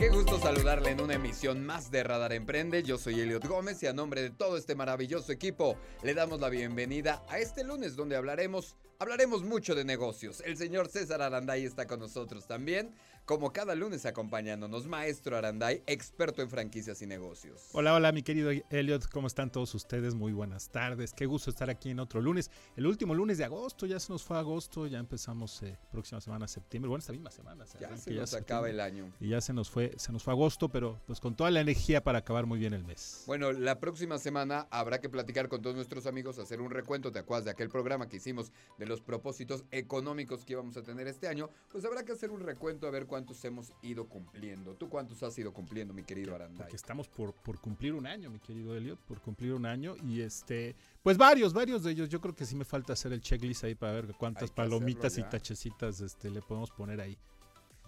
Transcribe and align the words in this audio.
Qué 0.00 0.08
gusto 0.08 0.40
saludarle 0.40 0.92
en 0.92 1.02
una 1.02 1.12
emisión 1.12 1.62
más 1.66 1.90
de 1.90 2.02
Radar 2.02 2.32
Emprende. 2.32 2.82
Yo 2.82 2.96
soy 2.96 3.20
Eliot 3.20 3.46
Gómez 3.46 3.82
y 3.82 3.86
a 3.86 3.92
nombre 3.92 4.22
de 4.22 4.30
todo 4.30 4.56
este 4.56 4.74
maravilloso 4.74 5.30
equipo 5.30 5.76
le 6.02 6.14
damos 6.14 6.40
la 6.40 6.48
bienvenida 6.48 7.22
a 7.28 7.38
este 7.38 7.64
lunes 7.64 7.96
donde 7.96 8.16
hablaremos 8.16 8.76
hablaremos 8.98 9.42
mucho 9.42 9.74
de 9.74 9.84
negocios. 9.84 10.42
El 10.46 10.56
señor 10.56 10.88
César 10.88 11.20
Aranday 11.20 11.66
está 11.66 11.86
con 11.86 12.00
nosotros 12.00 12.46
también 12.46 12.94
como 13.30 13.52
cada 13.52 13.76
lunes 13.76 14.06
acompañándonos, 14.06 14.88
Maestro 14.88 15.36
Aranday, 15.36 15.84
experto 15.86 16.42
en 16.42 16.50
franquicias 16.50 17.00
y 17.00 17.06
negocios. 17.06 17.68
Hola, 17.74 17.94
hola, 17.94 18.10
mi 18.10 18.24
querido 18.24 18.50
Elliot, 18.70 19.08
¿cómo 19.08 19.28
están 19.28 19.52
todos 19.52 19.72
ustedes? 19.76 20.16
Muy 20.16 20.32
buenas 20.32 20.68
tardes, 20.70 21.12
qué 21.12 21.26
gusto 21.26 21.48
estar 21.48 21.70
aquí 21.70 21.90
en 21.90 22.00
otro 22.00 22.20
lunes, 22.20 22.50
el 22.74 22.88
último 22.88 23.14
lunes 23.14 23.38
de 23.38 23.44
agosto, 23.44 23.86
ya 23.86 24.00
se 24.00 24.12
nos 24.12 24.24
fue 24.24 24.36
agosto, 24.36 24.88
ya 24.88 24.98
empezamos 24.98 25.62
eh, 25.62 25.78
próxima 25.92 26.20
semana, 26.20 26.48
septiembre, 26.48 26.88
bueno, 26.88 26.98
esta 26.98 27.12
misma 27.12 27.30
semana. 27.30 27.64
Ya 27.78 27.96
se 27.96 28.10
nos 28.10 28.34
acaba 28.34 28.68
el 28.68 28.80
año. 28.80 29.12
Y 29.20 29.28
ya 29.28 29.40
se 29.40 29.52
nos 29.52 29.70
fue, 29.70 29.94
se 29.96 30.10
nos 30.10 30.24
fue 30.24 30.32
agosto, 30.32 30.68
pero 30.68 31.00
pues 31.06 31.20
con 31.20 31.36
toda 31.36 31.52
la 31.52 31.60
energía 31.60 32.02
para 32.02 32.18
acabar 32.18 32.46
muy 32.46 32.58
bien 32.58 32.74
el 32.74 32.82
mes. 32.82 33.22
Bueno, 33.28 33.52
la 33.52 33.78
próxima 33.78 34.18
semana 34.18 34.66
habrá 34.72 35.00
que 35.00 35.08
platicar 35.08 35.48
con 35.48 35.62
todos 35.62 35.76
nuestros 35.76 36.06
amigos, 36.06 36.40
hacer 36.40 36.60
un 36.60 36.72
recuento, 36.72 37.12
¿te 37.12 37.20
acuerdas 37.20 37.44
de 37.44 37.52
aquel 37.52 37.68
programa 37.68 38.08
que 38.08 38.16
hicimos 38.16 38.50
de 38.76 38.86
los 38.86 39.00
propósitos 39.00 39.62
económicos 39.70 40.44
que 40.44 40.54
íbamos 40.54 40.76
a 40.76 40.82
tener 40.82 41.06
este 41.06 41.28
año? 41.28 41.48
Pues 41.70 41.84
habrá 41.84 42.04
que 42.04 42.10
hacer 42.10 42.32
un 42.32 42.40
recuento 42.40 42.88
a 42.88 42.90
ver 42.90 43.06
cuántos 43.20 43.44
hemos 43.44 43.72
ido 43.82 44.08
cumpliendo. 44.08 44.74
¿Tú 44.74 44.88
cuántos 44.88 45.22
has 45.22 45.36
ido 45.38 45.52
cumpliendo, 45.52 45.92
mi 45.92 46.02
querido 46.02 46.34
Aranday? 46.34 46.56
Porque 46.56 46.76
estamos 46.76 47.06
por, 47.06 47.34
por 47.34 47.60
cumplir 47.60 47.92
un 47.92 48.06
año, 48.06 48.30
mi 48.30 48.38
querido 48.38 48.74
Elliot, 48.74 48.98
por 49.00 49.20
cumplir 49.20 49.52
un 49.52 49.66
año. 49.66 49.94
Y 50.02 50.22
este, 50.22 50.74
pues 51.02 51.18
varios, 51.18 51.52
varios 51.52 51.82
de 51.82 51.90
ellos. 51.90 52.08
Yo 52.08 52.20
creo 52.20 52.34
que 52.34 52.46
sí 52.46 52.56
me 52.56 52.64
falta 52.64 52.94
hacer 52.94 53.12
el 53.12 53.20
checklist 53.20 53.64
ahí 53.64 53.74
para 53.74 53.92
ver 53.92 54.14
cuántas 54.18 54.50
palomitas 54.50 55.18
y 55.18 55.22
tachecitas 55.22 56.00
este, 56.00 56.30
le 56.30 56.40
podemos 56.40 56.70
poner 56.70 57.00
ahí. 57.00 57.18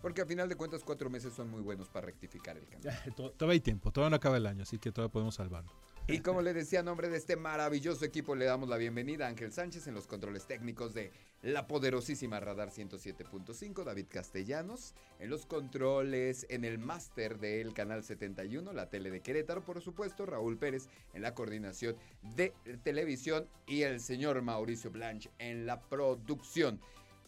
Porque 0.03 0.21
a 0.21 0.27
final 0.27 0.49
de 0.49 0.57
cuentas 0.57 0.83
cuatro 0.85 1.09
meses 1.09 1.33
son 1.33 1.49
muy 1.49 1.63
buenos 1.63 1.89
para 1.89 2.07
rectificar 2.07 2.59
el 2.59 2.67
cambio. 2.69 2.93
todavía 3.15 3.53
hay 3.53 3.61
tiempo, 3.61 3.91
todavía 3.91 4.11
no 4.11 4.17
acaba 4.17 4.37
el 4.37 4.47
año, 4.47 4.65
así 4.65 4.79
que 4.79 4.93
todavía 4.93 5.13
podemos 5.13 5.37
salvarlo. 5.37 5.73
Y 6.09 6.19
como 6.19 6.43
le 6.43 6.53
decía, 6.53 6.81
a 6.81 6.83
nombre 6.83 7.09
de 7.09 7.17
este 7.17 7.37
maravilloso 7.37 8.05
equipo 8.05 8.35
le 8.35 8.45
damos 8.45 8.69
la 8.69 8.77
bienvenida 8.77 9.27
a 9.27 9.29
Ángel 9.29 9.53
Sánchez 9.53 9.87
en 9.87 9.95
los 9.95 10.09
controles 10.09 10.47
técnicos 10.47 10.95
de 10.95 11.13
la 11.43 11.69
poderosísima 11.69 12.41
Radar 12.41 12.71
107.5, 12.71 13.85
David 13.85 14.07
Castellanos 14.09 14.95
en 15.21 15.31
los 15.31 15.47
controles, 15.47 16.45
en 16.51 16.65
el 16.65 16.79
máster 16.79 17.39
del 17.39 17.73
Canal 17.73 18.03
71, 18.03 18.73
la 18.73 18.91
tele 18.91 19.13
de 19.13 19.21
Querétaro, 19.21 19.65
por 19.65 19.81
supuesto, 19.81 20.27
Raúl 20.27 20.59
Pérez 20.59 20.89
en 21.15 21.23
la 21.23 21.35
coordinación 21.35 21.97
de 22.35 22.53
televisión 22.83 23.47
y 23.67 23.83
el 23.83 24.01
señor 24.01 24.43
Mauricio 24.43 24.91
Blanche 24.91 25.31
en 25.39 25.67
la 25.67 25.81
producción 25.81 26.81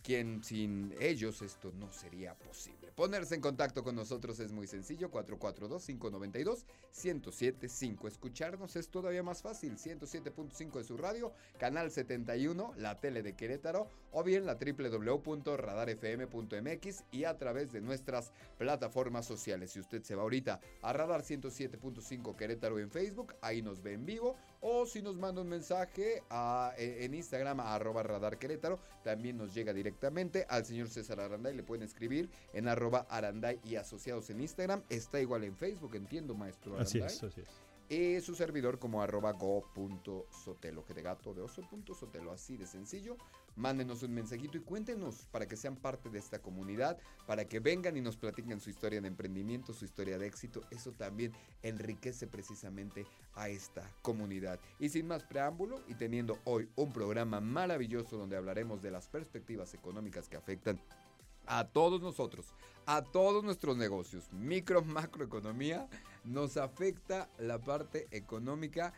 quien 0.02 0.42
sin 0.42 0.94
ellos 1.00 1.42
esto 1.42 1.72
no 1.78 1.90
sería 1.92 2.34
posible. 2.34 2.83
Ponerse 2.94 3.34
en 3.34 3.40
contacto 3.40 3.82
con 3.82 3.96
nosotros 3.96 4.38
es 4.38 4.52
muy 4.52 4.68
sencillo, 4.68 5.10
442-592-1075. 5.10 8.06
Escucharnos 8.06 8.76
es 8.76 8.88
todavía 8.88 9.24
más 9.24 9.42
fácil, 9.42 9.78
107.5 9.78 10.78
de 10.78 10.84
su 10.84 10.96
radio, 10.96 11.32
canal 11.58 11.90
71, 11.90 12.72
la 12.76 13.00
tele 13.00 13.24
de 13.24 13.34
Querétaro, 13.34 13.88
o 14.12 14.22
bien 14.22 14.46
la 14.46 14.54
www.radarfm.mx 14.54 17.04
y 17.10 17.24
a 17.24 17.36
través 17.36 17.72
de 17.72 17.80
nuestras 17.80 18.30
plataformas 18.58 19.26
sociales. 19.26 19.72
Si 19.72 19.80
usted 19.80 20.04
se 20.04 20.14
va 20.14 20.22
ahorita 20.22 20.60
a 20.80 20.92
Radar 20.92 21.22
107.5 21.22 22.36
Querétaro 22.36 22.78
en 22.78 22.92
Facebook, 22.92 23.34
ahí 23.40 23.60
nos 23.60 23.82
ve 23.82 23.94
en 23.94 24.06
vivo, 24.06 24.36
o 24.66 24.86
si 24.86 25.02
nos 25.02 25.16
manda 25.16 25.42
un 25.42 25.48
mensaje 25.48 26.22
e, 26.78 27.04
en 27.04 27.14
Instagram 27.14 27.60
a 27.60 27.74
arroba 27.74 28.02
Radar 28.02 28.38
Querétaro, 28.38 28.80
también 29.02 29.36
nos 29.36 29.54
llega 29.54 29.74
directamente 29.74 30.46
al 30.48 30.64
señor 30.64 30.88
César 30.88 31.20
Aranday, 31.20 31.54
le 31.54 31.62
pueden 31.62 31.84
escribir 31.84 32.30
en 32.54 32.66
arroba 32.66 33.06
Aranday 33.10 33.60
y 33.62 33.76
asociados 33.76 34.30
en 34.30 34.40
Instagram, 34.40 34.82
está 34.88 35.20
igual 35.20 35.44
en 35.44 35.54
Facebook, 35.54 35.94
entiendo 35.96 36.34
maestro 36.34 36.76
Aranday. 36.76 37.02
Así 37.02 37.16
es, 37.16 37.22
así 37.24 37.40
es. 37.42 37.63
Su 37.88 38.34
servidor 38.34 38.78
como 38.78 39.02
arroba 39.02 39.32
go.sotelo, 39.32 40.84
que 40.84 40.94
de 40.94 41.02
gato 41.02 41.34
de 41.34 41.42
oso.sotelo, 41.42 42.32
así 42.32 42.56
de 42.56 42.66
sencillo. 42.66 43.16
Mándenos 43.56 44.02
un 44.02 44.14
mensajito 44.14 44.56
y 44.58 44.62
cuéntenos 44.62 45.26
para 45.30 45.46
que 45.46 45.56
sean 45.56 45.76
parte 45.76 46.08
de 46.08 46.18
esta 46.18 46.40
comunidad, 46.40 46.98
para 47.26 47.44
que 47.44 47.60
vengan 47.60 47.96
y 47.96 48.00
nos 48.00 48.16
platiquen 48.16 48.58
su 48.60 48.70
historia 48.70 49.00
de 49.00 49.06
emprendimiento, 49.06 49.72
su 49.72 49.84
historia 49.84 50.18
de 50.18 50.26
éxito. 50.26 50.62
Eso 50.70 50.92
también 50.92 51.32
enriquece 51.62 52.26
precisamente 52.26 53.06
a 53.34 53.48
esta 53.48 53.88
comunidad. 54.02 54.58
Y 54.80 54.88
sin 54.88 55.06
más 55.06 55.22
preámbulo, 55.22 55.80
y 55.86 55.94
teniendo 55.94 56.38
hoy 56.44 56.68
un 56.76 56.92
programa 56.92 57.40
maravilloso 57.40 58.16
donde 58.16 58.36
hablaremos 58.36 58.82
de 58.82 58.90
las 58.90 59.08
perspectivas 59.08 59.74
económicas 59.74 60.28
que 60.28 60.36
afectan 60.36 60.80
a 61.46 61.64
todos 61.68 62.00
nosotros, 62.00 62.46
a 62.86 63.02
todos 63.02 63.44
nuestros 63.44 63.76
negocios, 63.76 64.32
micro, 64.32 64.82
macroeconomía, 64.82 65.88
nos 66.24 66.56
afecta 66.56 67.28
la 67.38 67.58
parte 67.58 68.08
económica 68.10 68.92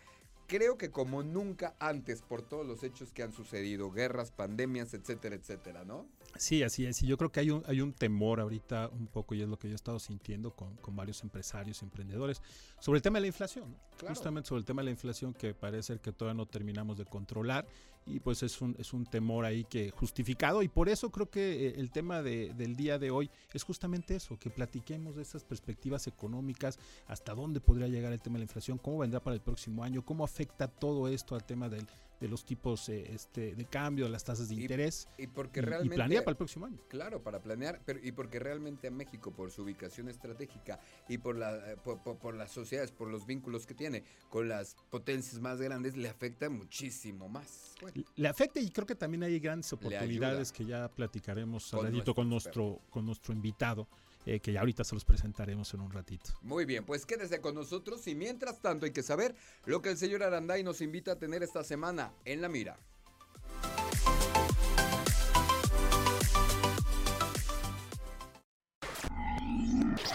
creo 0.47 0.79
que 0.79 0.91
como 0.91 1.23
nunca 1.23 1.75
antes 1.79 2.23
por 2.23 2.43
todos 2.43 2.67
los 2.67 2.83
hechos 2.83 3.13
que 3.13 3.23
han 3.23 3.33
sucedido, 3.33 3.91
guerras, 3.91 4.31
pandemias, 4.31 4.95
etcétera, 4.95 5.37
etcétera, 5.37 5.85
¿no? 5.85 6.07
Sí, 6.37 6.63
así 6.63 6.85
es. 6.87 7.03
Y 7.03 7.07
yo 7.07 7.17
creo 7.17 7.33
que 7.33 7.41
hay 7.41 7.51
un, 7.51 7.63
hay 7.67 7.81
un 7.81 7.93
temor 7.93 8.41
ahorita 8.41 8.89
un 8.93 9.07
poco, 9.07 9.35
y 9.35 9.43
es 9.43 9.49
lo 9.49 9.59
que 9.59 9.69
yo 9.69 9.73
he 9.73 9.77
estado 9.77 9.99
sintiendo 9.99 10.51
con, 10.51 10.77
con 10.77 10.95
varios 10.95 11.23
empresarios, 11.23 11.83
emprendedores, 11.83 12.43
sobre 12.79 12.99
el 12.99 13.03
tema 13.03 13.19
de 13.19 13.23
la 13.23 13.27
inflación. 13.29 13.77
Justamente 14.07 14.49
sobre 14.49 14.61
el 14.61 14.67
tema 14.67 14.83
de 14.83 14.87
la 14.87 14.91
inflación 14.91 15.33
que 15.33 15.55
parece 15.55 15.99
que 15.99 16.13
todavía 16.13 16.37
no 16.37 16.47
terminamos 16.47 16.99
de 16.99 17.07
controlar 17.07 17.67
y 18.07 18.21
pues 18.21 18.43
es 18.43 18.61
un, 18.61 18.77
es 18.79 18.93
un 18.93 19.05
temor 19.05 19.45
ahí 19.45 19.65
que 19.65 19.91
justificado 19.91 20.63
y 20.63 20.69
por 20.69 20.89
eso 20.89 21.11
creo 21.11 21.29
que 21.29 21.67
eh, 21.67 21.75
el 21.79 21.91
tema 21.91 22.23
de, 22.23 22.55
del 22.55 22.77
día 22.77 22.99
de 22.99 23.11
hoy 23.11 23.31
es 23.53 23.65
justamente 23.65 24.15
eso, 24.15 24.39
que 24.39 24.49
platiquemos 24.49 25.17
de 25.17 25.23
esas 25.23 25.43
perspectivas 25.43 26.07
económicas, 26.07 26.79
hasta 27.07 27.35
dónde 27.35 27.61
podría 27.61 27.89
llegar 27.89 28.13
el 28.13 28.21
tema 28.21 28.35
de 28.35 28.41
la 28.41 28.45
inflación, 28.45 28.79
cómo 28.79 28.99
vendrá 28.99 29.21
para 29.21 29.35
el 29.35 29.41
próximo 29.41 29.83
año, 29.83 30.05
cómo 30.05 30.25
afecta 30.25 30.36
todo 30.79 31.09
esto 31.09 31.35
al 31.35 31.45
tema 31.45 31.69
del, 31.69 31.87
de 32.21 32.29
los 32.29 32.45
tipos 32.45 32.89
eh, 32.89 33.13
este, 33.13 33.55
de 33.55 33.65
cambio, 33.67 34.07
de 34.07 34.11
las 34.11 34.25
tasas 34.25 34.49
de 34.49 34.55
interés. 34.55 35.09
Y, 35.19 35.27
porque 35.27 35.61
realmente, 35.61 35.95
y 35.95 35.97
planear 35.97 36.25
para 36.25 36.33
el 36.33 36.37
próximo 36.37 36.67
año. 36.67 36.79
Claro, 36.89 37.23
para 37.23 37.41
planear, 37.41 37.81
pero 37.85 38.01
y 38.03 38.13
porque 38.13 38.39
realmente 38.39 38.89
a 38.89 38.91
México, 38.91 39.33
por 39.33 39.51
su 39.51 39.63
ubicación 39.63 40.09
estratégica 40.09 40.81
y 41.09 41.19
por, 41.19 41.37
la, 41.37 41.73
eh, 41.73 41.77
por, 41.77 42.35
las 42.35 42.53
sociedades, 42.53 42.91
por 42.91 43.09
los 43.09 43.27
vínculos 43.27 43.67
que 43.67 43.75
tiene 43.75 44.05
con 44.31 44.49
las 44.49 44.77
potencias 44.91 45.41
más 45.41 45.61
grandes, 45.61 45.97
le 45.97 46.09
afecta 46.09 46.49
muchísimo 46.49 47.29
más. 47.29 47.75
Le 48.15 48.29
afecta 48.29 48.61
y 48.61 48.71
creo 48.71 48.87
que 48.87 48.95
también 48.95 49.23
hay 49.23 49.39
grandes 49.39 49.73
oportunidades 49.73 50.53
que 50.53 50.65
ya 50.65 50.89
platicaremos 50.89 51.73
al 51.75 52.05
con 52.15 52.29
nuestro, 52.29 52.81
con 52.91 53.05
nuestro 53.05 53.35
invitado. 53.35 53.89
Eh, 54.29 54.41
que 54.41 54.53
ya 54.53 54.59
ahorita 54.59 54.83
se 54.83 54.97
los 54.97 55.05
presentaremos 55.05 55.73
en 55.73 55.81
un 55.81 55.93
ratito. 55.93 56.33
Muy 56.43 56.65
bien, 56.65 56.85
pues 56.85 57.07
quédese 57.07 57.41
con 57.41 57.55
nosotros 57.55 58.05
y 58.09 58.17
mientras 58.17 58.61
tanto 58.61 58.85
hay 58.85 58.91
que 58.91 59.05
saber 59.05 59.37
lo 59.67 59.81
que 59.81 59.91
el 59.91 59.97
señor 59.97 60.25
Aranday 60.25 60.65
nos 60.65 60.81
invita 60.81 61.13
a 61.13 61.17
tener 61.17 61.45
esta 61.45 61.63
semana 61.63 62.13
en 62.25 62.41
la 62.41 62.49
mira. 62.49 62.77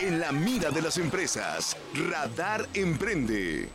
En 0.01 0.19
la 0.19 0.33
mira 0.33 0.72
de 0.72 0.81
las 0.81 0.97
empresas, 0.97 1.78
Radar 2.09 2.67
Emprende. 2.73 3.69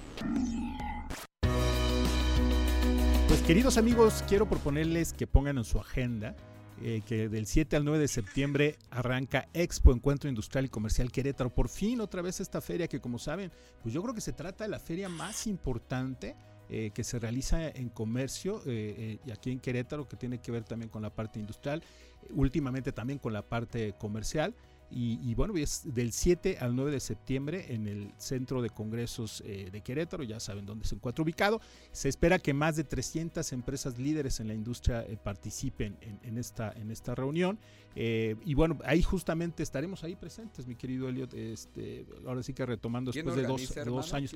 Pues 3.28 3.40
queridos 3.42 3.78
amigos, 3.78 4.22
quiero 4.28 4.46
proponerles 4.46 5.14
que 5.14 5.26
pongan 5.26 5.56
en 5.56 5.64
su 5.64 5.78
agenda 5.78 6.36
eh, 6.82 7.02
que 7.06 7.28
del 7.28 7.46
7 7.46 7.76
al 7.76 7.84
9 7.84 7.98
de 7.98 8.08
septiembre 8.08 8.76
arranca 8.90 9.48
Expo 9.54 9.92
Encuentro 9.92 10.28
Industrial 10.28 10.64
y 10.64 10.68
Comercial 10.68 11.10
Querétaro. 11.10 11.54
Por 11.54 11.68
fin 11.68 12.00
otra 12.00 12.22
vez 12.22 12.40
esta 12.40 12.60
feria 12.60 12.86
que 12.86 13.00
como 13.00 13.18
saben, 13.18 13.50
pues 13.82 13.94
yo 13.94 14.02
creo 14.02 14.14
que 14.14 14.20
se 14.20 14.32
trata 14.32 14.64
de 14.64 14.70
la 14.70 14.78
feria 14.78 15.08
más 15.08 15.46
importante 15.46 16.36
eh, 16.68 16.90
que 16.92 17.04
se 17.04 17.18
realiza 17.18 17.68
en 17.68 17.88
comercio 17.88 18.60
eh, 18.66 19.18
y 19.24 19.30
aquí 19.30 19.52
en 19.52 19.60
Querétaro, 19.60 20.06
que 20.06 20.16
tiene 20.16 20.38
que 20.38 20.52
ver 20.52 20.64
también 20.64 20.90
con 20.90 21.00
la 21.00 21.10
parte 21.10 21.38
industrial, 21.38 21.82
últimamente 22.30 22.92
también 22.92 23.18
con 23.18 23.32
la 23.32 23.42
parte 23.42 23.94
comercial. 23.98 24.54
Y, 24.88 25.34
bueno, 25.34 25.56
es 25.56 25.82
del 25.94 26.12
7 26.12 26.58
al 26.60 26.76
9 26.76 26.92
de 26.92 27.00
septiembre 27.00 27.74
en 27.74 27.88
el 27.88 28.12
Centro 28.18 28.62
de 28.62 28.70
Congresos 28.70 29.42
eh, 29.44 29.68
de 29.70 29.80
Querétaro, 29.80 30.22
ya 30.22 30.38
saben 30.38 30.64
dónde 30.64 30.86
se 30.86 30.94
encuentra 30.94 31.24
ubicado. 31.24 31.60
Se 31.90 32.08
espera 32.08 32.38
que 32.38 32.54
más 32.54 32.76
de 32.76 32.84
300 32.84 33.52
empresas 33.52 33.98
líderes 33.98 34.38
en 34.38 34.46
la 34.48 34.54
industria 34.54 35.02
eh, 35.02 35.18
participen 35.22 35.96
en, 36.00 36.38
esta, 36.38 36.72
en 36.72 36.92
esta 36.92 37.16
reunión. 37.16 37.58
Eh, 37.96 38.36
y 38.44 38.54
bueno, 38.54 38.78
ahí 38.84 39.02
justamente 39.02 39.62
estaremos 39.62 40.04
ahí 40.04 40.14
presentes, 40.14 40.66
mi 40.66 40.76
querido 40.76 41.08
Elliot. 41.08 41.34
Este, 41.34 42.06
ahora 42.24 42.42
sí 42.44 42.52
que 42.52 42.64
retomando 42.64 43.10
después 43.10 43.34
de 43.34 43.42
dos, 43.84 44.14
años. 44.14 44.34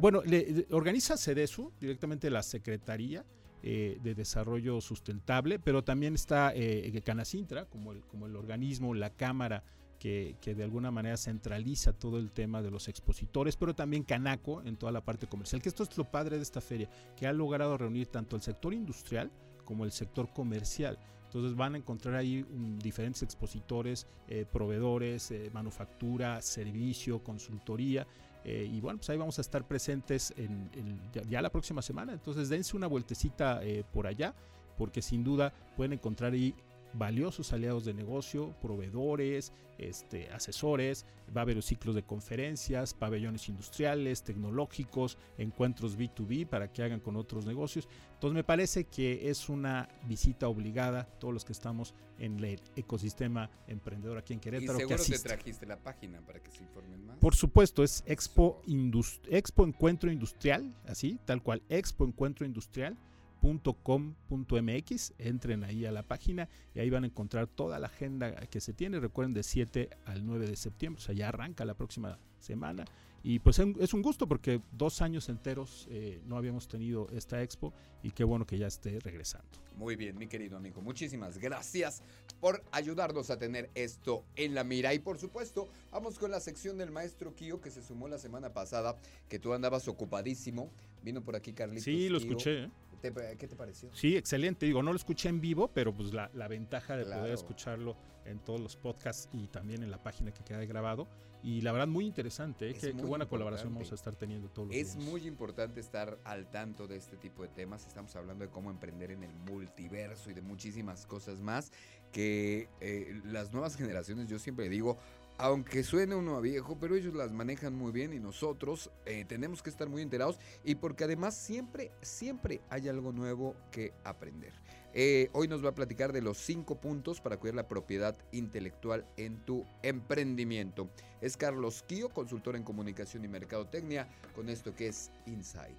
bueno, 0.00 0.22
le, 0.24 0.66
organiza 0.70 1.16
CEDESU, 1.16 1.72
directamente 1.80 2.28
la 2.28 2.42
Secretaría. 2.42 3.24
de 3.62 4.14
Desarrollo 4.14 4.80
Sustentable, 4.80 5.58
pero 5.58 5.82
también 5.82 6.14
está 6.14 6.52
eh, 6.54 7.02
Canacintra 7.04 7.64
como 7.64 7.90
el, 7.90 8.02
como 8.02 8.26
el 8.26 8.36
organismo, 8.36 8.94
la 8.94 9.10
Cámara 9.10 9.64
que, 9.98 10.36
de 10.42 10.62
alguna 10.64 10.90
manera 10.90 11.16
centraliza 11.16 11.92
todo 11.92 12.18
el 12.18 12.30
tema 12.30 12.62
de 12.62 12.70
los 12.70 12.88
expositores, 12.88 13.56
pero 13.56 13.74
también 13.74 14.04
Canaco 14.04 14.62
en 14.62 14.76
toda 14.76 14.92
la 14.92 15.00
parte 15.04 15.26
comercial, 15.26 15.60
que 15.62 15.68
esto 15.68 15.82
es 15.82 15.96
lo 15.98 16.04
padre 16.04 16.36
de 16.36 16.42
esta 16.42 16.60
feria, 16.60 16.88
que 17.16 17.26
ha 17.26 17.32
logrado 17.32 17.76
reunir 17.76 18.06
tanto 18.06 18.36
el 18.36 18.42
sector 18.42 18.72
industrial 18.74 19.30
como 19.64 19.84
el 19.84 19.90
sector 19.90 20.32
comercial 20.32 20.98
Entonces 21.26 21.56
van 21.56 21.74
a 21.74 21.78
encontrar 21.78 22.14
ahí 22.14 22.46
um, 22.50 22.78
diferentes 22.78 23.22
expositores, 23.22 24.06
eh, 24.28 24.46
proveedores, 24.50 25.30
eh, 25.30 25.50
manufactura, 25.52 26.40
servicio, 26.40 27.22
consultoría. 27.22 28.06
Eh, 28.44 28.70
y 28.72 28.80
bueno, 28.80 28.98
pues 28.98 29.10
ahí 29.10 29.18
vamos 29.18 29.38
a 29.38 29.40
estar 29.40 29.66
presentes 29.66 30.32
en, 30.36 30.70
en- 30.74 31.00
ya, 31.28 31.42
la 31.42 31.50
próxima 31.50 31.82
semana. 31.82 32.12
Entonces 32.12 32.48
dense 32.48 32.76
una 32.76 32.86
vueltecita 32.86 33.60
por 33.92 34.06
allá, 34.06 34.34
porque 34.78 35.02
sin 35.02 35.24
duda 35.24 35.52
pueden 35.76 35.94
encontrar 35.94 36.32
ahí 36.32 36.54
valiosos 36.96 37.52
aliados 37.52 37.84
de 37.84 37.94
negocio, 37.94 38.54
proveedores, 38.62 39.52
este, 39.78 40.30
asesores, 40.30 41.04
va 41.36 41.40
a 41.40 41.42
haber 41.42 41.62
ciclos 41.62 41.94
de 41.94 42.02
conferencias, 42.02 42.94
pabellones 42.94 43.48
industriales, 43.48 44.22
tecnológicos, 44.22 45.18
encuentros 45.36 45.98
B2B 45.98 46.46
para 46.46 46.72
que 46.72 46.82
hagan 46.82 47.00
con 47.00 47.16
otros 47.16 47.44
negocios. 47.44 47.88
Entonces 48.14 48.34
me 48.34 48.44
parece 48.44 48.84
que 48.84 49.28
es 49.28 49.48
una 49.50 49.88
visita 50.08 50.48
obligada 50.48 51.04
todos 51.18 51.34
los 51.34 51.44
que 51.44 51.52
estamos 51.52 51.94
en 52.18 52.42
el 52.42 52.58
ecosistema 52.76 53.50
emprendedor 53.66 54.16
aquí 54.16 54.32
en 54.32 54.38
Y 54.38 54.42
Querétaro. 54.42 54.78
que 54.78 54.84
seguro 54.84 54.96
te 54.96 55.02
asistan. 55.02 55.36
trajiste 55.36 55.66
la 55.66 55.76
página 55.76 56.20
para 56.22 56.40
que 56.42 56.50
se 56.50 56.62
informen 56.62 57.04
más. 57.06 57.18
Por 57.18 57.34
supuesto, 57.36 57.84
es 57.84 58.02
Expo, 58.06 58.62
Indus- 58.66 59.20
Expo 59.28 59.64
Encuentro 59.66 60.10
Industrial, 60.10 60.74
así, 60.86 61.18
tal 61.26 61.42
cual, 61.42 61.62
Expo 61.68 62.06
Encuentro 62.06 62.46
Industrial. 62.46 62.96
.com.mx, 63.40 65.12
entren 65.18 65.64
ahí 65.64 65.84
a 65.86 65.92
la 65.92 66.02
página 66.02 66.48
y 66.74 66.80
ahí 66.80 66.90
van 66.90 67.04
a 67.04 67.06
encontrar 67.06 67.46
toda 67.46 67.78
la 67.78 67.86
agenda 67.88 68.34
que 68.46 68.60
se 68.60 68.72
tiene. 68.72 69.00
Recuerden 69.00 69.34
de 69.34 69.42
7 69.42 69.90
al 70.04 70.24
9 70.26 70.46
de 70.46 70.56
septiembre, 70.56 71.00
o 71.02 71.04
sea, 71.04 71.14
ya 71.14 71.28
arranca 71.28 71.64
la 71.64 71.74
próxima 71.74 72.18
semana. 72.38 72.84
Y 73.22 73.40
pues 73.40 73.58
es 73.58 73.92
un- 73.92 74.02
gusto 74.02 74.28
porque 74.28 74.60
dos 74.70 75.02
años 75.02 75.28
enteros 75.28 75.88
eh, 75.90 76.20
no 76.26 76.36
habíamos 76.36 76.68
tenido 76.68 77.08
esta 77.10 77.42
expo 77.42 77.72
y 78.04 78.12
qué 78.12 78.22
bueno 78.22 78.46
que 78.46 78.56
ya 78.56 78.68
esté 78.68 79.00
regresando. 79.00 79.48
Muy 79.76 79.96
bien, 79.96 80.16
mi 80.16 80.28
querido 80.28 80.56
amigo. 80.56 80.80
Muchísimas 80.80 81.36
gracias 81.38 82.02
por 82.40 82.62
ayudarnos 82.70 83.30
a 83.30 83.36
tener 83.38 83.68
esto 83.74 84.22
en 84.36 84.54
la 84.54 84.62
mira. 84.62 84.94
Y 84.94 85.00
por 85.00 85.18
supuesto, 85.18 85.68
vamos 85.90 86.20
con 86.20 86.30
la 86.30 86.38
sección 86.38 86.78
del 86.78 86.92
maestro 86.92 87.34
Kio 87.34 87.60
que 87.60 87.72
se 87.72 87.82
sumó 87.82 88.06
la 88.06 88.18
semana 88.18 88.52
pasada, 88.52 88.94
que 89.28 89.40
tú 89.40 89.52
andabas 89.54 89.88
ocupadísimo. 89.88 90.70
Vino 91.02 91.20
por 91.22 91.34
aquí 91.34 91.52
Carlitos. 91.52 91.82
Sí, 91.84 92.08
lo 92.08 92.18
Kio. 92.20 92.28
escuché. 92.30 92.64
¿eh? 92.64 92.70
¿Te- 93.10 93.36
¿Qué 93.36 93.48
te 93.48 93.56
pareció? 93.56 93.90
Sí, 93.94 94.16
excelente. 94.16 94.66
Digo, 94.66 94.82
no 94.82 94.92
lo 94.92 94.96
escuché 94.96 95.28
en 95.28 95.40
vivo, 95.40 95.68
pero 95.68 95.94
pues 95.94 96.12
la, 96.12 96.30
la 96.34 96.48
ventaja 96.48 96.96
de 96.96 97.04
Claro. 97.04 97.20
poder 97.22 97.34
escucharlo 97.34 97.96
en 98.24 98.38
todos 98.40 98.60
los 98.60 98.76
podcasts 98.76 99.28
y 99.32 99.46
también 99.48 99.82
en 99.82 99.90
la 99.90 100.02
página 100.02 100.32
que 100.32 100.42
queda 100.44 100.64
grabado. 100.64 101.06
Y 101.42 101.60
la 101.60 101.70
verdad, 101.70 101.86
muy 101.86 102.04
interesante. 102.06 102.70
¿eh? 102.70 102.74
Qué, 102.74 102.92
buena 102.92 103.28
colaboración 103.28 103.72
vamos 103.72 103.92
a 103.92 103.94
estar 103.94 104.16
teniendo 104.16 104.48
todos 104.48 104.68
los 104.68 104.76
Es 104.76 104.96
muy 104.96 105.26
importante 105.28 105.78
estar 105.80 106.18
al 106.24 106.50
tanto 106.50 106.88
de 106.88 106.96
este 106.96 107.16
tipo 107.16 107.42
de 107.42 107.48
temas. 107.48 107.86
Estamos 107.86 108.16
hablando 108.16 108.44
de 108.44 108.50
cómo 108.50 108.70
emprender 108.70 109.12
en 109.12 109.22
el 109.22 109.32
multiverso 109.50 110.30
y 110.30 110.34
de 110.34 110.42
muchísimas 110.42 111.06
cosas 111.06 111.40
más 111.40 111.70
que 112.10 112.68
eh, 112.80 113.20
las 113.26 113.52
nuevas 113.52 113.76
generaciones, 113.76 114.28
yo 114.28 114.38
siempre 114.38 114.68
digo, 114.68 114.96
aunque 115.38 115.82
suene 115.82 116.14
uno 116.14 116.36
a 116.36 116.40
viejo, 116.40 116.78
pero 116.78 116.96
ellos 116.96 117.14
las 117.14 117.32
manejan 117.32 117.74
muy 117.74 117.92
bien 117.92 118.12
y 118.12 118.18
nosotros 118.18 118.90
eh, 119.04 119.24
tenemos 119.26 119.62
que 119.62 119.70
estar 119.70 119.88
muy 119.88 120.02
enterados 120.02 120.38
y 120.64 120.76
porque 120.76 121.04
además 121.04 121.36
siempre, 121.36 121.92
siempre 122.02 122.60
hay 122.70 122.88
algo 122.88 123.12
nuevo 123.12 123.54
que 123.70 123.92
aprender. 124.04 124.52
Eh, 124.94 125.28
hoy 125.32 125.46
nos 125.46 125.62
va 125.62 125.70
a 125.70 125.74
platicar 125.74 126.12
de 126.12 126.22
los 126.22 126.38
cinco 126.38 126.80
puntos 126.80 127.20
para 127.20 127.36
cuidar 127.36 127.54
la 127.54 127.68
propiedad 127.68 128.16
intelectual 128.32 129.06
en 129.18 129.44
tu 129.44 129.66
emprendimiento. 129.82 130.88
Es 131.20 131.36
Carlos 131.36 131.84
Kio, 131.86 132.08
consultor 132.08 132.56
en 132.56 132.62
comunicación 132.62 133.24
y 133.24 133.28
mercadotecnia, 133.28 134.08
con 134.34 134.48
esto 134.48 134.74
que 134.74 134.88
es 134.88 135.10
Insight. 135.26 135.76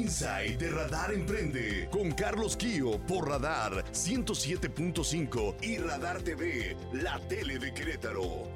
Inside 0.00 0.56
de 0.56 0.70
Radar 0.70 1.12
Emprende 1.12 1.86
con 1.90 2.12
Carlos 2.12 2.56
Kio 2.56 2.98
por 3.06 3.28
Radar 3.28 3.84
107.5 3.92 5.56
y 5.60 5.76
Radar 5.76 6.22
TV, 6.22 6.74
la 6.94 7.20
tele 7.28 7.58
de 7.58 7.74
Querétaro. 7.74 8.48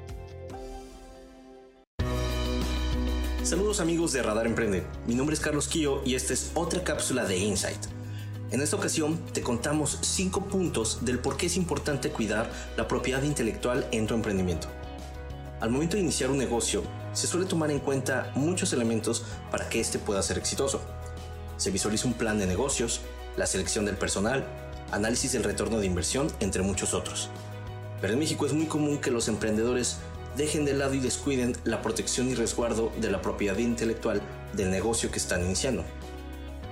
Saludos 3.43 3.79
amigos 3.79 4.11
de 4.13 4.23
Radar 4.23 4.47
Emprende. 4.47 4.87
Mi 5.05 5.13
nombre 5.13 5.35
es 5.35 5.39
Carlos 5.39 5.67
Quillo 5.67 6.01
y 6.03 6.15
esta 6.15 6.33
es 6.33 6.49
otra 6.55 6.83
cápsula 6.83 7.25
de 7.25 7.37
Insight. 7.37 7.85
En 8.49 8.61
esta 8.61 8.77
ocasión 8.77 9.23
te 9.31 9.43
contamos 9.43 9.99
5 10.01 10.45
puntos 10.45 11.05
del 11.05 11.19
por 11.19 11.37
qué 11.37 11.45
es 11.45 11.57
importante 11.57 12.09
cuidar 12.09 12.49
la 12.75 12.87
propiedad 12.87 13.21
intelectual 13.21 13.87
en 13.91 14.07
tu 14.07 14.15
emprendimiento. 14.15 14.67
Al 15.61 15.69
momento 15.69 15.95
de 15.95 16.01
iniciar 16.01 16.31
un 16.31 16.39
negocio, 16.39 16.81
se 17.13 17.27
suele 17.27 17.45
tomar 17.45 17.69
en 17.69 17.79
cuenta 17.79 18.31
muchos 18.33 18.73
elementos 18.73 19.23
para 19.51 19.69
que 19.69 19.79
éste 19.79 19.99
pueda 19.99 20.23
ser 20.23 20.39
exitoso. 20.39 20.81
Se 21.57 21.71
visualiza 21.71 22.07
un 22.07 22.13
plan 22.13 22.37
de 22.37 22.47
negocios, 22.47 23.01
la 23.37 23.45
selección 23.45 23.85
del 23.85 23.97
personal, 23.97 24.45
análisis 24.91 25.31
del 25.31 25.43
retorno 25.43 25.79
de 25.79 25.85
inversión, 25.85 26.27
entre 26.39 26.61
muchos 26.61 26.93
otros. 26.93 27.29
Pero 28.01 28.13
en 28.13 28.19
México 28.19 28.45
es 28.45 28.53
muy 28.53 28.65
común 28.65 28.99
que 28.99 29.11
los 29.11 29.27
emprendedores 29.27 29.97
dejen 30.35 30.65
de 30.65 30.73
lado 30.73 30.93
y 30.93 30.99
descuiden 30.99 31.55
la 31.63 31.81
protección 31.81 32.29
y 32.29 32.35
resguardo 32.35 32.91
de 32.99 33.09
la 33.09 33.21
propiedad 33.21 33.57
intelectual 33.57 34.21
del 34.53 34.69
negocio 34.69 35.11
que 35.11 35.17
están 35.17 35.43
iniciando. 35.45 35.83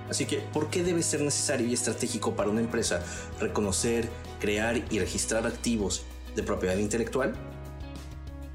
Así 0.10 0.26
que, 0.26 0.40
¿por 0.40 0.70
qué 0.70 0.84
debe 0.84 1.02
ser 1.02 1.22
necesario 1.22 1.66
y 1.66 1.74
estratégico 1.74 2.36
para 2.36 2.50
una 2.50 2.60
empresa 2.60 3.02
reconocer, 3.40 4.10
crear 4.40 4.84
y 4.90 5.00
registrar 5.00 5.48
activos 5.48 6.04
de 6.36 6.44
propiedad 6.44 6.78
intelectual? 6.78 7.34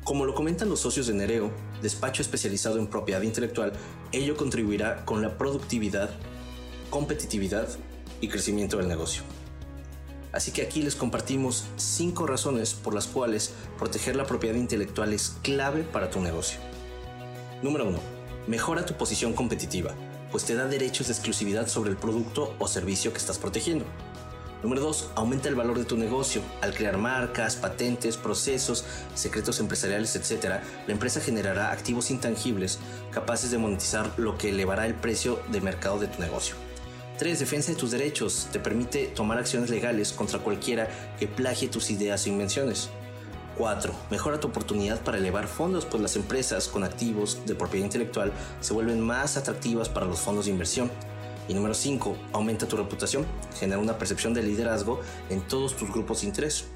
Como 0.04 0.24
lo 0.24 0.34
comentan 0.34 0.68
los 0.68 0.80
socios 0.80 1.06
de 1.06 1.14
Nereo, 1.14 1.50
despacho 1.82 2.22
especializado 2.22 2.78
en 2.78 2.86
propiedad 2.86 3.22
intelectual, 3.22 3.72
ello 4.12 4.36
contribuirá 4.36 5.04
con 5.04 5.22
la 5.22 5.36
productividad, 5.36 6.10
competitividad 6.90 7.68
y 8.20 8.28
crecimiento 8.28 8.78
del 8.78 8.88
negocio. 8.88 9.22
Así 10.32 10.52
que 10.52 10.62
aquí 10.62 10.82
les 10.82 10.94
compartimos 10.94 11.64
5 11.76 12.26
razones 12.26 12.74
por 12.74 12.94
las 12.94 13.06
cuales 13.06 13.52
proteger 13.78 14.16
la 14.16 14.26
propiedad 14.26 14.56
intelectual 14.56 15.12
es 15.12 15.36
clave 15.42 15.82
para 15.82 16.10
tu 16.10 16.20
negocio. 16.20 16.60
Número 17.62 17.86
1. 17.88 17.98
Mejora 18.46 18.86
tu 18.86 18.94
posición 18.94 19.32
competitiva, 19.32 19.94
pues 20.30 20.44
te 20.44 20.54
da 20.54 20.66
derechos 20.66 21.08
de 21.08 21.14
exclusividad 21.14 21.68
sobre 21.68 21.90
el 21.90 21.96
producto 21.96 22.54
o 22.58 22.68
servicio 22.68 23.12
que 23.12 23.18
estás 23.18 23.38
protegiendo. 23.38 23.84
Número 24.62 24.82
2. 24.82 25.10
Aumenta 25.14 25.48
el 25.48 25.54
valor 25.54 25.78
de 25.78 25.84
tu 25.84 25.96
negocio. 25.96 26.42
Al 26.62 26.74
crear 26.74 26.98
marcas, 26.98 27.54
patentes, 27.54 28.16
procesos, 28.16 28.84
secretos 29.14 29.60
empresariales, 29.60 30.16
etc., 30.16 30.60
la 30.86 30.92
empresa 30.92 31.20
generará 31.20 31.70
activos 31.70 32.10
intangibles 32.10 32.80
capaces 33.12 33.50
de 33.50 33.58
monetizar 33.58 34.10
lo 34.16 34.36
que 34.36 34.50
elevará 34.50 34.86
el 34.86 34.94
precio 34.94 35.40
de 35.52 35.60
mercado 35.60 36.00
de 36.00 36.08
tu 36.08 36.20
negocio. 36.20 36.56
3. 37.18 37.38
Defensa 37.38 37.72
de 37.72 37.78
tus 37.78 37.92
derechos. 37.92 38.48
Te 38.52 38.58
permite 38.58 39.06
tomar 39.06 39.38
acciones 39.38 39.70
legales 39.70 40.12
contra 40.12 40.40
cualquiera 40.40 40.88
que 41.18 41.28
plagie 41.28 41.68
tus 41.68 41.90
ideas 41.90 42.26
o 42.26 42.28
invenciones. 42.28 42.90
4. 43.56 43.92
Mejora 44.10 44.38
tu 44.38 44.48
oportunidad 44.48 45.00
para 45.00 45.18
elevar 45.18 45.48
fondos, 45.48 45.84
pues 45.84 46.00
las 46.00 46.14
empresas 46.14 46.68
con 46.68 46.84
activos 46.84 47.40
de 47.44 47.56
propiedad 47.56 47.84
intelectual 47.86 48.32
se 48.60 48.72
vuelven 48.72 49.00
más 49.00 49.36
atractivas 49.36 49.88
para 49.88 50.06
los 50.06 50.20
fondos 50.20 50.46
de 50.46 50.52
inversión. 50.52 50.90
Y 51.48 51.54
número 51.54 51.74
5. 51.74 52.16
Aumenta 52.32 52.68
tu 52.68 52.76
reputación. 52.76 53.26
Genera 53.58 53.80
una 53.80 53.98
percepción 53.98 54.34
de 54.34 54.42
liderazgo 54.42 55.00
en 55.30 55.40
todos 55.40 55.76
tus 55.76 55.90
grupos 55.90 56.20
de 56.20 56.28
interés. 56.28 56.66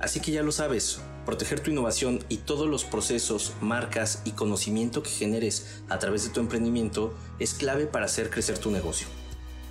Así 0.00 0.20
que 0.20 0.30
ya 0.30 0.44
lo 0.44 0.52
sabes, 0.52 1.00
proteger 1.26 1.58
tu 1.60 1.72
innovación 1.72 2.20
y 2.28 2.36
todos 2.38 2.68
los 2.68 2.84
procesos, 2.84 3.54
marcas 3.60 4.22
y 4.24 4.30
conocimiento 4.32 5.02
que 5.02 5.10
generes 5.10 5.80
a 5.88 5.98
través 5.98 6.22
de 6.24 6.30
tu 6.30 6.38
emprendimiento 6.38 7.12
es 7.40 7.54
clave 7.54 7.86
para 7.86 8.06
hacer 8.06 8.30
crecer 8.30 8.58
tu 8.58 8.70
negocio. 8.70 9.08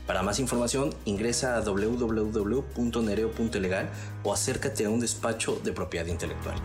Para 0.05 0.23
más 0.23 0.39
información, 0.39 0.93
ingresa 1.05 1.55
a 1.57 1.61
www.nereo.legal 1.61 3.89
o 4.23 4.33
acércate 4.33 4.83
a 4.85 4.89
un 4.89 4.99
despacho 4.99 5.61
de 5.63 5.71
propiedad 5.71 6.07
intelectual. 6.07 6.57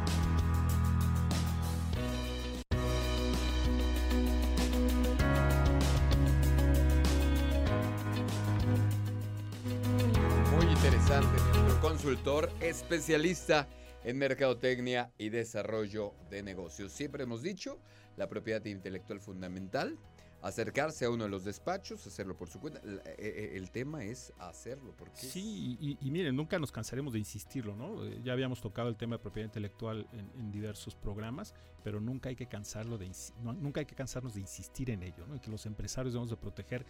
Especialista 12.60 13.66
en 14.04 14.18
mercadotecnia 14.18 15.10
y 15.16 15.30
desarrollo 15.30 16.12
de 16.28 16.42
negocios. 16.42 16.92
Siempre 16.92 17.22
hemos 17.22 17.42
dicho, 17.42 17.78
la 18.18 18.28
propiedad 18.28 18.62
intelectual 18.66 19.18
fundamental, 19.18 19.98
acercarse 20.42 21.06
a 21.06 21.10
uno 21.10 21.24
de 21.24 21.30
los 21.30 21.44
despachos, 21.44 22.06
hacerlo 22.06 22.36
por 22.36 22.50
su 22.50 22.60
cuenta. 22.60 22.80
El, 22.84 23.00
eh, 23.06 23.52
el 23.54 23.70
tema 23.70 24.04
es 24.04 24.30
hacerlo, 24.38 24.94
porque 24.94 25.16
Sí, 25.16 25.78
y, 25.80 26.10
miren, 26.10 26.36
nunca 26.36 26.58
nos 26.58 26.70
cansaremos 26.70 27.14
de 27.14 27.20
insistirlo, 27.20 27.74
¿no? 27.76 28.04
Eh, 28.04 28.20
Ya 28.22 28.34
habíamos 28.34 28.60
tocado 28.60 28.90
el 28.90 28.96
tema 28.96 29.16
de 29.16 29.22
propiedad 29.22 29.46
intelectual 29.46 30.06
en, 30.12 30.52
diversos 30.52 30.94
programas, 30.94 31.54
pero 31.82 31.98
nunca 31.98 32.28
hay 32.28 32.36
que 32.36 32.46
cansarlo 32.46 32.98
de 32.98 33.10
nunca 33.42 33.80
hay 33.80 33.86
que 33.86 33.94
cansarnos 33.94 34.34
de 34.34 34.40
insistir 34.40 34.90
en 34.90 35.02
ello, 35.02 35.26
¿no? 35.26 35.40
Que 35.40 35.50
los 35.50 35.64
empresarios 35.64 36.12
debemos 36.12 36.28
de 36.28 36.36
proteger 36.36 36.84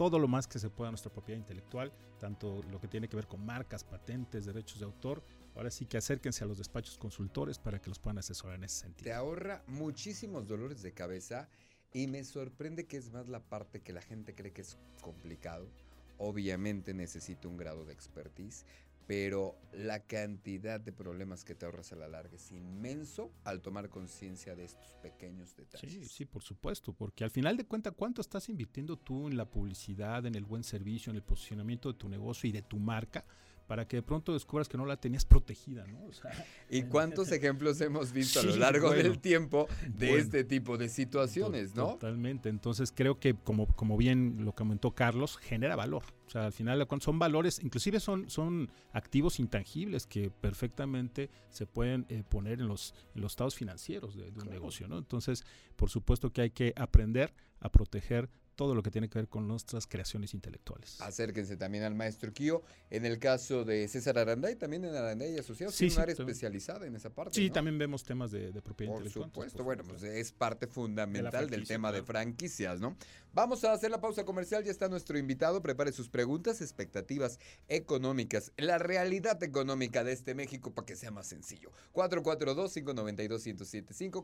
todo 0.00 0.18
lo 0.18 0.28
más 0.28 0.48
que 0.48 0.58
se 0.58 0.70
pueda 0.70 0.90
nuestra 0.90 1.12
propiedad 1.12 1.38
intelectual, 1.38 1.92
tanto 2.18 2.62
lo 2.70 2.80
que 2.80 2.88
tiene 2.88 3.06
que 3.06 3.16
ver 3.16 3.26
con 3.26 3.44
marcas, 3.44 3.84
patentes, 3.84 4.46
derechos 4.46 4.78
de 4.78 4.86
autor. 4.86 5.22
Ahora 5.54 5.70
sí 5.70 5.84
que 5.84 5.98
acérquense 5.98 6.42
a 6.42 6.46
los 6.46 6.56
despachos 6.56 6.96
consultores 6.96 7.58
para 7.58 7.82
que 7.82 7.90
los 7.90 7.98
puedan 7.98 8.16
asesorar 8.16 8.56
en 8.56 8.64
ese 8.64 8.76
te 8.76 8.86
sentido. 8.86 9.14
ahorra 9.14 9.62
muchísimos 9.66 10.48
dolores 10.48 10.80
de 10.80 10.94
cabeza 10.94 11.50
Y 11.92 12.06
me 12.06 12.24
sorprende 12.24 12.86
que 12.86 12.96
es 12.96 13.12
más 13.12 13.28
la 13.28 13.40
parte 13.40 13.82
que 13.82 13.92
la 13.92 14.00
gente 14.00 14.34
cree 14.34 14.54
que 14.54 14.62
es 14.62 14.78
complicado. 15.02 15.68
Obviamente 16.16 16.94
necesita 16.94 17.46
un 17.48 17.58
grado 17.58 17.84
de 17.84 17.92
expertise, 17.92 18.64
pero 19.10 19.58
la 19.72 20.06
cantidad 20.06 20.78
de 20.78 20.92
problemas 20.92 21.42
que 21.42 21.56
te 21.56 21.66
ahorras 21.66 21.90
a 21.92 21.96
la 21.96 22.06
larga 22.06 22.36
es 22.36 22.52
inmenso 22.52 23.32
al 23.42 23.60
tomar 23.60 23.88
conciencia 23.88 24.54
de 24.54 24.64
estos 24.64 24.94
pequeños 25.02 25.56
detalles. 25.56 25.92
Sí, 25.92 26.04
sí, 26.04 26.24
por 26.26 26.44
supuesto, 26.44 26.92
porque 26.92 27.24
al 27.24 27.32
final 27.32 27.56
de 27.56 27.66
cuentas, 27.66 27.92
¿cuánto 27.96 28.20
estás 28.20 28.48
invirtiendo 28.48 28.96
tú 28.96 29.26
en 29.26 29.36
la 29.36 29.50
publicidad, 29.50 30.24
en 30.26 30.36
el 30.36 30.44
buen 30.44 30.62
servicio, 30.62 31.10
en 31.10 31.16
el 31.16 31.24
posicionamiento 31.24 31.90
de 31.90 31.98
tu 31.98 32.08
negocio 32.08 32.48
y 32.48 32.52
de 32.52 32.62
tu 32.62 32.78
marca? 32.78 33.24
Para 33.70 33.86
que 33.86 33.98
de 33.98 34.02
pronto 34.02 34.32
descubras 34.32 34.68
que 34.68 34.76
no 34.76 34.84
la 34.84 34.96
tenías 34.96 35.24
protegida, 35.24 35.86
¿no? 35.86 36.04
O 36.06 36.12
sea, 36.12 36.32
¿Y 36.70 36.82
cuántos 36.82 37.30
ejemplos 37.30 37.80
hemos 37.80 38.10
visto 38.10 38.40
a 38.40 38.42
lo 38.42 38.56
largo 38.56 38.90
del 38.90 39.20
tiempo 39.20 39.68
de 39.86 40.18
este 40.18 40.42
tipo 40.42 40.76
de 40.76 40.88
situaciones, 40.88 41.76
no? 41.76 41.90
Totalmente. 41.90 42.48
Entonces 42.48 42.92
creo 42.92 43.20
que, 43.20 43.36
como, 43.36 43.68
como 43.68 43.96
bien 43.96 44.44
lo 44.44 44.56
comentó 44.56 44.90
Carlos, 44.90 45.36
genera 45.36 45.76
valor. 45.76 46.02
O 46.26 46.30
sea, 46.30 46.46
al 46.46 46.52
final 46.52 46.84
son 47.00 47.20
valores, 47.20 47.60
inclusive 47.62 48.00
son, 48.00 48.28
son 48.28 48.72
activos 48.92 49.38
intangibles 49.38 50.04
que 50.08 50.30
perfectamente 50.30 51.30
se 51.48 51.64
pueden 51.64 52.06
eh, 52.08 52.24
poner 52.28 52.60
en 52.60 52.66
los, 52.66 52.92
en 53.14 53.20
los 53.20 53.34
estados 53.34 53.54
financieros 53.54 54.16
de, 54.16 54.32
un 54.42 54.50
negocio, 54.50 54.88
¿no? 54.88 54.98
Entonces, 54.98 55.44
por 55.76 55.90
supuesto 55.90 56.32
que 56.32 56.40
hay 56.40 56.50
que 56.50 56.72
aprender 56.76 57.32
a 57.60 57.70
proteger 57.70 58.28
todo 58.60 58.74
lo 58.74 58.82
que 58.82 58.90
tiene 58.90 59.08
que 59.08 59.18
ver 59.18 59.26
con 59.26 59.48
nuestras 59.48 59.86
creaciones 59.86 60.34
intelectuales. 60.34 61.00
Acérquense 61.00 61.56
también 61.56 61.82
al 61.82 61.94
maestro 61.94 62.30
Kio. 62.30 62.62
En 62.90 63.06
el 63.06 63.18
caso 63.18 63.64
de 63.64 63.88
César 63.88 64.18
Aranday, 64.18 64.54
también 64.56 64.84
en 64.84 64.94
Aranday 64.94 65.38
Asociados, 65.38 65.74
sí, 65.74 65.86
un 65.86 65.98
área 65.98 66.12
especializada 66.12 66.86
en 66.86 66.94
esa 66.94 67.08
parte. 67.08 67.36
Sí, 67.36 67.48
también 67.48 67.78
vemos 67.78 68.04
temas 68.04 68.30
de, 68.30 68.52
propiedad 68.60 68.92
intelectual. 68.92 69.30
Por 69.30 69.44
supuesto, 69.44 69.64
bueno, 69.64 69.82
pues 69.88 70.02
es 70.02 70.32
parte 70.32 70.66
fundamental 70.66 71.48
del 71.48 71.66
tema 71.66 71.90
de 71.90 72.02
franquicias, 72.02 72.80
¿no? 72.80 72.98
Vamos 73.32 73.64
a 73.64 73.72
hacer 73.72 73.90
la 73.90 74.02
pausa 74.02 74.26
comercial, 74.26 74.62
ya 74.62 74.72
está 74.72 74.90
nuestro 74.90 75.16
invitado, 75.16 75.62
prepare 75.62 75.92
sus 75.92 76.10
preguntas, 76.10 76.60
expectativas 76.60 77.38
económicas, 77.68 78.52
la 78.58 78.76
realidad 78.76 79.42
económica 79.42 80.04
de 80.04 80.12
este 80.12 80.34
México 80.34 80.74
para 80.74 80.84
que 80.84 80.96
sea 80.96 81.10
más 81.10 81.28
sencillo. 81.28 81.72
442-592-1075, 81.94 84.22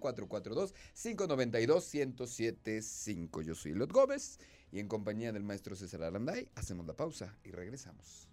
442-592-1075. 0.95 3.43
Yo 3.43 3.55
soy 3.55 3.73
Lot 3.73 3.93
Gómez 3.93 4.26
y 4.73 4.81
en 4.81 4.89
compañía 4.89 5.33
del 5.33 5.43
maestro 5.43 5.77
César 5.77 6.03
Aranday 6.03 6.49
hacemos 6.55 6.87
la 6.87 6.95
pausa 6.95 7.37
y 7.45 7.51
regresamos. 7.51 8.29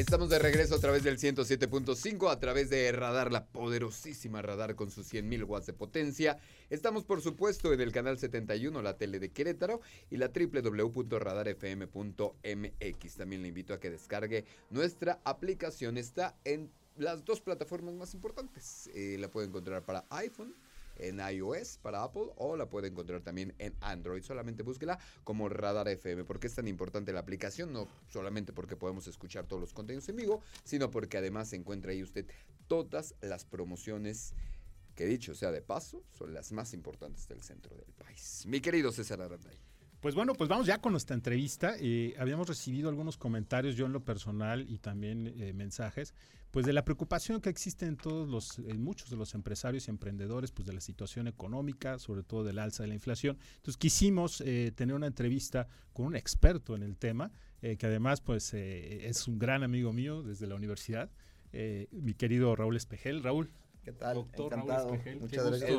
Estamos 0.00 0.30
de 0.30 0.38
regreso 0.38 0.76
a 0.76 0.78
través 0.78 1.04
del 1.04 1.18
107.5, 1.18 2.32
a 2.32 2.40
través 2.40 2.70
de 2.70 2.90
Radar, 2.90 3.30
la 3.30 3.44
poderosísima 3.44 4.40
Radar 4.40 4.74
con 4.74 4.90
sus 4.90 5.12
100.000 5.12 5.46
watts 5.46 5.66
de 5.66 5.74
potencia. 5.74 6.38
Estamos, 6.70 7.04
por 7.04 7.20
supuesto, 7.20 7.74
en 7.74 7.82
el 7.82 7.92
canal 7.92 8.18
71, 8.18 8.80
la 8.80 8.96
tele 8.96 9.18
de 9.18 9.30
Querétaro, 9.30 9.82
y 10.08 10.16
la 10.16 10.28
www.radarfm.mx. 10.28 13.14
También 13.14 13.42
le 13.42 13.48
invito 13.48 13.74
a 13.74 13.78
que 13.78 13.90
descargue 13.90 14.46
nuestra 14.70 15.20
aplicación. 15.22 15.98
Está 15.98 16.34
en 16.44 16.72
las 16.96 17.26
dos 17.26 17.42
plataformas 17.42 17.92
más 17.92 18.14
importantes. 18.14 18.88
Eh, 18.94 19.18
la 19.20 19.30
puede 19.30 19.48
encontrar 19.48 19.84
para 19.84 20.06
iPhone 20.08 20.54
en 21.08 21.20
iOS 21.20 21.78
para 21.78 22.02
Apple 22.02 22.32
o 22.36 22.56
la 22.56 22.68
puede 22.68 22.88
encontrar 22.88 23.22
también 23.22 23.54
en 23.58 23.74
Android. 23.80 24.22
Solamente 24.22 24.62
búsquela 24.62 24.98
como 25.24 25.48
Radar 25.48 25.88
FM. 25.88 26.24
¿Por 26.24 26.40
qué 26.40 26.46
es 26.46 26.54
tan 26.54 26.68
importante 26.68 27.12
la 27.12 27.20
aplicación? 27.20 27.72
No 27.72 27.88
solamente 28.08 28.52
porque 28.52 28.76
podemos 28.76 29.06
escuchar 29.06 29.46
todos 29.46 29.60
los 29.60 29.72
contenidos 29.72 30.08
en 30.08 30.16
vivo, 30.16 30.42
sino 30.64 30.90
porque 30.90 31.18
además 31.18 31.52
encuentra 31.52 31.92
ahí 31.92 32.02
usted 32.02 32.26
todas 32.68 33.14
las 33.20 33.44
promociones 33.44 34.34
que 34.94 35.06
dicho 35.06 35.34
sea 35.34 35.50
de 35.50 35.62
paso, 35.62 36.04
son 36.12 36.34
las 36.34 36.52
más 36.52 36.74
importantes 36.74 37.26
del 37.26 37.42
centro 37.42 37.74
del 37.76 37.92
país. 37.94 38.44
Mi 38.46 38.60
querido 38.60 38.92
César 38.92 39.22
Aranday. 39.22 39.69
Pues 40.00 40.14
bueno, 40.14 40.32
pues 40.32 40.48
vamos 40.48 40.66
ya 40.66 40.80
con 40.80 40.92
nuestra 40.92 41.14
entrevista. 41.14 41.74
Eh, 41.78 42.14
habíamos 42.18 42.48
recibido 42.48 42.88
algunos 42.88 43.18
comentarios, 43.18 43.76
yo 43.76 43.84
en 43.84 43.92
lo 43.92 44.02
personal 44.02 44.64
y 44.66 44.78
también 44.78 45.26
eh, 45.26 45.52
mensajes, 45.52 46.14
pues 46.50 46.64
de 46.64 46.72
la 46.72 46.86
preocupación 46.86 47.42
que 47.42 47.50
existe 47.50 47.84
en 47.84 47.98
todos 47.98 48.26
los, 48.26 48.60
en 48.60 48.82
muchos 48.82 49.10
de 49.10 49.16
los 49.16 49.34
empresarios 49.34 49.86
y 49.86 49.90
emprendedores, 49.90 50.52
pues 50.52 50.64
de 50.64 50.72
la 50.72 50.80
situación 50.80 51.28
económica, 51.28 51.98
sobre 51.98 52.22
todo 52.22 52.44
del 52.44 52.58
alza 52.60 52.82
de 52.82 52.88
la 52.88 52.94
inflación. 52.94 53.36
Entonces 53.56 53.76
quisimos 53.76 54.40
eh, 54.40 54.72
tener 54.74 54.96
una 54.96 55.06
entrevista 55.06 55.68
con 55.92 56.06
un 56.06 56.16
experto 56.16 56.74
en 56.74 56.82
el 56.82 56.96
tema, 56.96 57.30
que 57.60 57.86
además 57.86 58.22
pues 58.22 58.54
es 58.54 59.28
un 59.28 59.38
gran 59.38 59.62
amigo 59.62 59.92
mío 59.92 60.22
desde 60.22 60.46
la 60.46 60.54
universidad, 60.54 61.10
mi 61.90 62.14
querido 62.14 62.56
Raúl 62.56 62.74
Espejel. 62.74 63.22
Raúl, 63.22 63.50
¿Qué 63.84 63.92
tal? 63.92 64.14
Doctor 64.14 64.52
Encantado. 64.52 64.98
Muchas 65.20 65.46
gracias. 65.46 65.78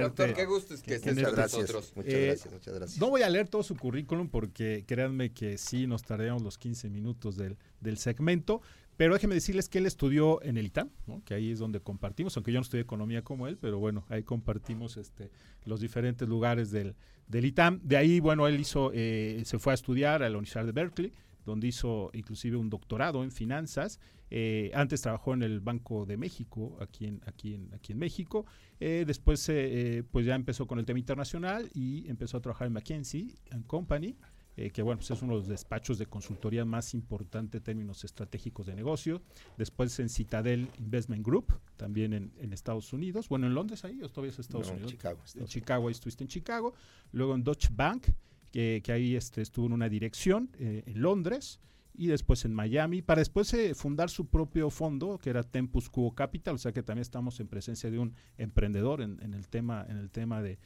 doctor, 0.00 0.34
qué 0.34 0.44
gusto 0.46 0.74
es 0.74 0.82
que 0.82 0.94
estés 0.94 1.22
con 1.22 1.36
nosotros. 1.36 1.92
Muchas 1.96 2.14
eh, 2.14 2.26
gracias, 2.26 2.52
muchas 2.52 2.74
gracias. 2.74 3.00
No 3.00 3.10
voy 3.10 3.22
a 3.22 3.30
leer 3.30 3.48
todo 3.48 3.62
su 3.62 3.76
currículum 3.76 4.28
porque 4.28 4.84
créanme 4.86 5.32
que 5.32 5.58
sí 5.58 5.86
nos 5.86 6.02
tardamos 6.02 6.42
los 6.42 6.58
15 6.58 6.90
minutos 6.90 7.36
del, 7.36 7.56
del 7.80 7.98
segmento, 7.98 8.62
pero 8.96 9.14
déjeme 9.14 9.34
decirles 9.34 9.68
que 9.68 9.78
él 9.78 9.86
estudió 9.86 10.42
en 10.42 10.56
el 10.56 10.66
ITAM, 10.66 10.90
que 11.24 11.34
ahí 11.34 11.52
es 11.52 11.58
donde 11.58 11.80
compartimos, 11.80 12.36
aunque 12.36 12.52
yo 12.52 12.58
no 12.58 12.62
estudié 12.62 12.82
economía 12.82 13.22
como 13.22 13.46
él, 13.46 13.56
pero 13.56 13.78
bueno, 13.78 14.04
ahí 14.08 14.22
compartimos 14.22 14.96
este, 14.96 15.30
los 15.64 15.80
diferentes 15.80 16.28
lugares 16.28 16.70
del, 16.70 16.94
del 17.26 17.44
ITAM. 17.44 17.80
De 17.82 17.96
ahí, 17.96 18.20
bueno, 18.20 18.46
él 18.46 18.58
hizo, 18.58 18.90
eh, 18.94 19.42
se 19.44 19.58
fue 19.58 19.72
a 19.72 19.74
estudiar 19.74 20.22
a 20.22 20.28
la 20.28 20.36
Universidad 20.36 20.64
de 20.64 20.72
Berkeley, 20.72 21.12
donde 21.48 21.66
hizo 21.66 22.10
inclusive 22.12 22.56
un 22.56 22.70
doctorado 22.70 23.24
en 23.24 23.32
finanzas. 23.32 23.98
Eh, 24.30 24.70
antes 24.74 25.00
trabajó 25.00 25.32
en 25.34 25.42
el 25.42 25.60
Banco 25.60 26.04
de 26.04 26.16
México, 26.16 26.76
aquí 26.80 27.06
en, 27.06 27.20
aquí 27.26 27.54
en, 27.54 27.74
aquí 27.74 27.92
en 27.92 27.98
México. 27.98 28.46
Eh, 28.78 29.04
después 29.06 29.48
eh, 29.48 30.04
pues 30.10 30.26
ya 30.26 30.34
empezó 30.34 30.66
con 30.66 30.78
el 30.78 30.84
tema 30.84 30.98
internacional 30.98 31.68
y 31.74 32.08
empezó 32.08 32.36
a 32.36 32.40
trabajar 32.40 32.66
en 32.66 32.74
McKinsey 32.74 33.34
Company. 33.66 34.14
que 34.56 34.82
bueno, 34.82 34.98
pues 34.98 35.10
es 35.10 35.22
uno 35.22 35.34
de 35.34 35.38
los 35.38 35.48
despachos 35.48 35.98
de 35.98 36.06
consultoría 36.06 36.64
más 36.64 36.92
importantes 36.92 37.60
en 37.60 37.64
términos 37.64 38.04
estratégicos 38.04 38.66
de 38.66 38.74
negocio. 38.74 39.22
Después 39.56 39.98
en 40.00 40.08
Citadel 40.08 40.68
Investment 40.78 41.24
Group, 41.24 41.46
también 41.76 42.12
en, 42.12 42.52
Estados 42.52 42.92
Unidos. 42.92 43.28
Bueno, 43.28 43.46
en 43.46 43.54
Londres 43.54 43.84
ahí, 43.84 44.02
o 44.02 44.08
todavía 44.08 44.32
es 44.32 44.38
Estados 44.38 44.68
Unidos. 44.68 44.90
En 44.90 44.98
Chicago. 44.98 45.20
En 45.36 45.46
Chicago, 45.46 45.88
ahí 45.88 45.92
estuviste 45.92 46.24
en 46.24 46.28
Chicago. 46.28 46.74
Luego 47.12 47.34
en 47.34 47.44
Deutsche 47.44 47.70
Bank, 47.72 48.08
que, 48.52 48.82
ahí 48.92 49.16
este, 49.16 49.42
estuvo 49.42 49.66
en 49.66 49.72
una 49.72 49.88
dirección 49.88 50.50
eh, 50.58 50.82
en 50.86 51.02
Londres 51.02 51.60
y 51.94 52.06
después 52.06 52.44
en 52.44 52.54
Miami, 52.54 53.02
para 53.02 53.20
después 53.20 53.52
eh, 53.54 53.74
fundar 53.74 54.08
su 54.08 54.26
propio 54.26 54.70
fondo, 54.70 55.18
que 55.18 55.30
era 55.30 55.42
Tempus 55.42 55.90
Quo 55.90 56.14
Capital, 56.14 56.54
o 56.54 56.58
sea 56.58 56.70
que 56.72 56.84
también 56.84 57.02
estamos 57.02 57.40
en 57.40 57.48
presencia 57.48 57.90
de 57.90 57.98
un 57.98 58.14
emprendedor 58.36 59.02
en, 59.02 59.18
el 59.34 59.48
tema, 59.48 59.84
en 59.88 59.96
el 59.96 60.08
tema 60.08 60.40
de, 60.40 60.58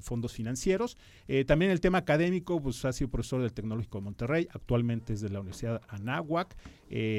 fondos 0.00 0.32
financieros. 0.32 0.96
Eh, 1.28 1.44
también 1.44 1.70
el 1.70 1.82
tema 1.82 1.98
académico, 1.98 2.62
pues 2.62 2.82
ha 2.86 2.94
sido 2.94 3.10
profesor 3.10 3.42
del 3.42 3.52
Tecnológico 3.52 3.98
de 3.98 4.04
Monterrey, 4.04 4.48
actualmente 4.52 5.12
es 5.12 5.20
de 5.20 5.28
la 5.28 5.40
Universidad 5.40 5.82
Anáhuac, 5.88 6.56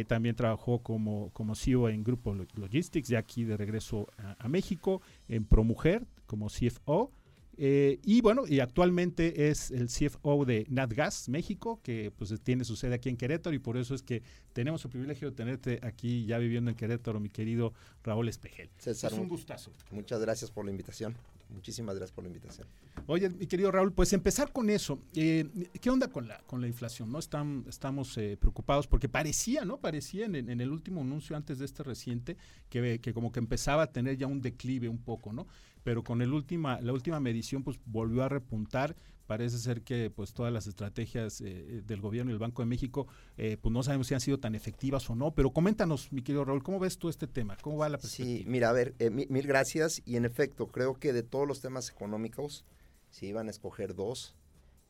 también 0.08 0.36
trabajó 0.36 0.80
como, 0.80 1.30
como 1.32 1.54
CEO 1.54 1.88
en 1.90 2.04
Grupo 2.04 2.34
Logistics, 2.34 3.10
ya 3.10 3.20
aquí 3.20 3.44
de 3.44 3.58
regreso 3.58 4.08
a, 4.18 4.44
a 4.44 4.50
México, 4.50 5.04
en 5.28 5.46
ProMujer 5.46 6.08
como 6.26 6.48
CFO, 6.48 7.12
eh, 7.58 8.00
y 8.04 8.22
bueno, 8.22 8.44
y 8.48 8.60
actualmente 8.60 9.50
es 9.50 9.72
el 9.72 9.88
CFO 9.88 10.46
de 10.46 10.66
NatGas 10.70 11.30
México, 11.30 11.80
que 11.84 12.12
pues 12.16 12.34
tiene 12.44 12.64
su 12.64 12.76
sede 12.76 12.96
aquí 12.96 13.10
en 13.10 13.18
Querétaro 13.18 13.56
y 13.56 13.60
por 13.60 13.78
eso 13.78 13.96
es 13.96 14.04
que 14.04 14.24
tenemos 14.54 14.84
el 14.86 14.92
privilegio 14.92 15.30
de 15.30 15.36
tenerte 15.36 15.80
aquí 15.84 16.26
ya 16.26 16.38
viviendo 16.38 16.70
en 16.70 16.78
Querétaro, 16.78 17.20
mi 17.20 17.30
querido 17.30 17.74
Raúl 18.04 18.28
Espejel. 18.30 18.70
César, 18.78 19.14
es 19.14 19.20
un 19.20 19.28
gustazo. 19.28 19.72
Muchas 19.92 20.20
gracias 20.20 20.52
por 20.52 20.66
la 20.66 20.72
invitación. 20.72 21.16
Muchísimas 21.50 21.96
gracias 21.96 22.14
por 22.14 22.24
la 22.24 22.30
invitación. 22.30 22.68
Oye, 23.08 23.30
mi 23.30 23.48
querido 23.48 23.72
Raúl, 23.72 23.94
pues 23.94 24.14
empezar 24.14 24.52
con 24.52 24.70
eso. 24.70 25.00
Eh, 25.14 25.70
¿Qué 25.80 25.90
onda 25.90 26.10
con 26.10 26.28
la, 26.28 26.40
con 26.40 26.62
la 26.62 26.68
inflación? 26.68 27.12
¿no? 27.12 27.20
estamos 27.20 28.18
eh, 28.18 28.38
preocupados 28.40 28.88
porque 28.88 29.10
parecía, 29.10 29.64
¿no? 29.64 29.78
Parecía 29.78 30.26
en, 30.26 30.36
en, 30.36 30.62
el 30.62 30.72
último 30.72 31.02
anuncio 31.02 31.36
antes 31.36 31.60
de 31.60 31.66
este 31.66 31.84
reciente 31.84 32.38
que, 32.70 33.00
que 33.00 33.14
como 33.14 33.32
que 33.32 33.40
empezaba 33.40 33.84
a 33.84 33.92
tener 33.92 34.18
ya 34.18 34.28
un 34.28 34.42
declive 34.42 34.90
un 34.90 35.00
poco, 35.00 35.34
¿no? 35.34 35.48
pero 35.86 36.04
con 36.04 36.24
el 36.24 36.34
última, 36.34 36.82
la 36.82 36.92
última 36.94 37.20
medición 37.20 37.64
pues 37.64 37.80
volvió 37.86 38.24
a 38.24 38.28
repuntar. 38.28 38.96
Parece 39.28 39.58
ser 39.58 39.82
que 39.82 40.12
pues 40.12 40.34
todas 40.34 40.54
las 40.54 40.68
estrategias 40.68 41.42
eh, 41.42 41.82
del 41.86 42.00
gobierno 42.02 42.32
y 42.32 42.34
el 42.34 42.40
Banco 42.40 42.62
de 42.62 42.68
México 42.68 43.08
eh, 43.38 43.58
pues 43.60 43.74
no 43.74 43.82
sabemos 43.82 44.08
si 44.08 44.14
han 44.14 44.20
sido 44.20 44.40
tan 44.40 44.54
efectivas 44.56 45.10
o 45.10 45.16
no, 45.16 45.34
pero 45.34 45.52
coméntanos, 45.52 46.12
mi 46.12 46.22
querido 46.22 46.46
Raúl, 46.46 46.64
¿cómo 46.64 46.80
ves 46.80 46.98
tú 46.98 47.10
este 47.10 47.28
tema? 47.28 47.58
¿Cómo 47.62 47.78
va 47.78 47.90
la 47.90 47.98
perspectiva? 47.98 48.40
Sí, 48.40 48.46
mira, 48.48 48.70
a 48.70 48.74
ver, 48.74 48.94
eh, 49.00 49.10
mil 49.10 49.48
gracias 49.48 50.02
y 50.06 50.16
en 50.16 50.26
efecto 50.26 50.68
creo 50.68 50.94
que 50.96 51.14
de 51.14 51.24
todos 51.24 51.48
los 51.48 51.62
temas 51.62 51.90
económicos, 51.90 52.66
si 53.10 53.28
iban 53.28 53.48
a 53.48 53.52
escoger 53.52 53.96
dos, 53.96 54.36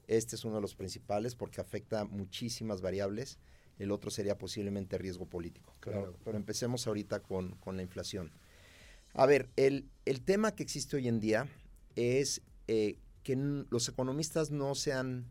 este 0.08 0.36
es 0.36 0.46
uno 0.46 0.56
de 0.56 0.62
los 0.62 0.76
principales 0.76 1.36
porque 1.36 1.62
afecta 1.62 2.06
muchísimas 2.06 2.82
variables. 2.82 3.40
El 3.80 3.92
otro 3.92 4.10
sería 4.10 4.38
posiblemente 4.38 4.98
riesgo 4.98 5.26
político. 5.26 5.76
Claro. 5.80 6.16
Pero, 6.24 6.38
empecemos 6.38 6.88
ahorita 6.88 7.20
con, 7.22 7.56
con 7.56 7.76
la 7.76 7.84
inflación. 7.84 8.32
A 9.14 9.26
ver, 9.26 9.50
el, 9.56 9.90
tema 10.26 10.56
que 10.56 10.64
existe 10.64 10.98
hoy 10.98 11.08
en 11.08 11.20
día 11.20 11.48
es 11.96 12.42
eh, 12.68 12.98
que 13.26 13.36
los 13.36 13.90
economistas 13.90 14.52
no 14.52 14.76
sean, 14.76 15.26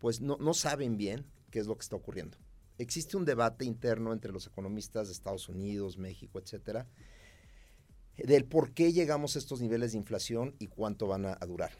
pues 0.00 0.20
no, 0.20 0.36
no 0.38 0.54
saben 0.54 0.96
bien 0.96 1.24
qué 1.52 1.60
es 1.60 1.68
lo 1.68 1.76
que 1.76 1.82
está 1.82 1.94
ocurriendo. 1.94 2.36
Existe 2.78 3.16
un 3.16 3.24
debate 3.24 3.64
interno 3.64 4.12
entre 4.12 4.32
los 4.32 4.48
economistas 4.48 5.06
de 5.06 5.12
Estados 5.12 5.48
Unidos, 5.48 5.98
México, 5.98 6.40
etcétera, 6.40 6.88
del 8.16 8.44
por 8.44 8.72
qué 8.72 8.92
llegamos 8.92 9.36
a 9.36 9.38
estos 9.38 9.60
niveles 9.60 9.92
de 9.92 9.98
inflación 9.98 10.56
y 10.58 10.66
cuánto 10.66 11.06
van 11.06 11.26
a, 11.26 11.36
durar. 11.46 11.70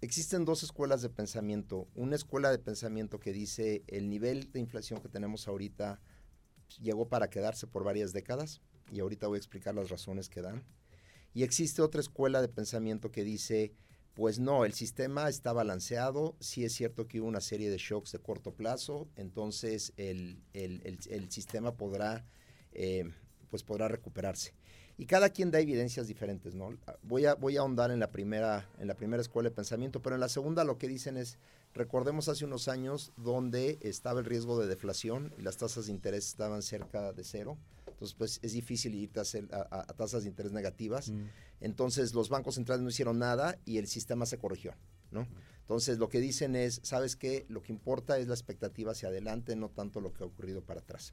Existen 0.00 0.44
dos 0.44 0.64
escuelas 0.64 1.02
de 1.02 1.08
pensamiento. 1.08 1.86
Una 1.94 2.16
escuela 2.16 2.50
de 2.50 2.58
pensamiento 2.58 3.20
que 3.20 3.32
dice 3.32 3.84
el 3.86 4.10
nivel 4.10 4.50
de 4.50 4.58
inflación 4.58 5.00
que 5.00 5.08
tenemos 5.08 5.46
ahorita 5.46 6.00
llegó 6.82 7.08
para 7.08 7.30
quedarse 7.30 7.68
por 7.68 7.84
varias 7.84 8.12
décadas 8.12 8.60
y 8.90 8.98
ahorita 8.98 9.28
voy 9.28 9.36
a 9.36 9.38
explicar 9.38 9.76
las 9.76 9.88
razones 9.88 10.28
que 10.28 10.42
dan. 10.42 10.64
Y 11.32 11.44
existe 11.44 11.80
otra 11.80 12.00
escuela 12.00 12.42
de 12.42 12.48
pensamiento 12.48 13.12
que 13.12 13.22
dice, 13.22 13.72
pues 14.14 14.38
no, 14.38 14.64
el 14.64 14.72
sistema 14.72 15.28
está 15.28 15.52
balanceado, 15.52 16.36
sí 16.40 16.64
es 16.64 16.72
cierto 16.72 17.06
que 17.06 17.20
hubo 17.20 17.28
una 17.28 17.40
serie 17.40 17.70
de 17.70 17.78
shocks 17.78 18.12
de 18.12 18.18
corto 18.18 18.52
plazo, 18.52 19.08
entonces 19.16 19.92
el, 19.96 20.42
sistema 21.28 21.76
podrá, 21.76 22.26
eh, 22.72 23.10
pues 23.50 23.62
podrá 23.62 23.88
recuperarse. 23.88 24.52
Y 25.00 25.06
cada 25.06 25.30
quien 25.30 25.50
da 25.50 25.60
evidencias 25.60 26.08
diferentes, 26.08 26.54
¿no? 26.54 26.76
Voy 27.02 27.24
a, 27.24 27.34
voy 27.34 27.56
a 27.56 27.60
ahondar 27.60 27.90
en 27.90 28.00
la, 28.00 28.10
primera, 28.10 28.68
en 28.78 28.86
la 28.86 28.94
primera 28.94 29.22
escuela 29.22 29.48
de 29.48 29.54
pensamiento, 29.54 30.02
pero 30.02 30.14
en 30.14 30.20
la 30.20 30.28
segunda 30.28 30.62
lo 30.62 30.76
que 30.76 30.88
dicen 30.88 31.16
es, 31.16 31.38
recordemos 31.72 32.28
hace 32.28 32.44
unos 32.44 32.68
años 32.68 33.12
donde 33.16 33.78
estaba 33.80 34.20
el 34.20 34.26
riesgo 34.26 34.60
de 34.60 34.66
deflación 34.66 35.32
y 35.38 35.40
las 35.42 35.56
tasas 35.56 35.86
de 35.86 35.92
interés 35.92 36.26
estaban 36.26 36.60
cerca 36.60 37.14
de 37.14 37.24
cero. 37.24 37.56
Entonces, 38.00 38.16
pues 38.16 38.40
es 38.42 38.52
difícil 38.52 38.94
irte 38.94 39.20
a, 39.20 39.68
a, 39.70 39.86
tasas 39.88 40.22
de 40.22 40.30
interés 40.30 40.52
negativas. 40.52 41.10
Mm. 41.10 41.24
Entonces, 41.60 42.14
los 42.14 42.30
bancos 42.30 42.54
centrales 42.54 42.82
no 42.82 42.88
hicieron 42.88 43.18
nada 43.18 43.58
y 43.66 43.76
el 43.76 43.88
sistema 43.88 44.24
se 44.24 44.38
corrigió, 44.38 44.74
¿no? 45.10 45.28
Entonces, 45.60 45.98
lo 45.98 46.08
que 46.08 46.18
dicen 46.18 46.56
es, 46.56 46.80
¿sabes 46.82 47.14
qué? 47.14 47.44
Lo 47.50 47.62
que 47.62 47.74
importa 47.74 48.16
es 48.16 48.26
la 48.26 48.32
expectativa 48.32 48.92
hacia 48.92 49.10
adelante, 49.10 49.54
no 49.54 49.68
tanto 49.68 50.00
lo 50.00 50.14
que 50.14 50.24
ha 50.24 50.26
ocurrido 50.26 50.62
para 50.62 50.80
atrás. 50.80 51.12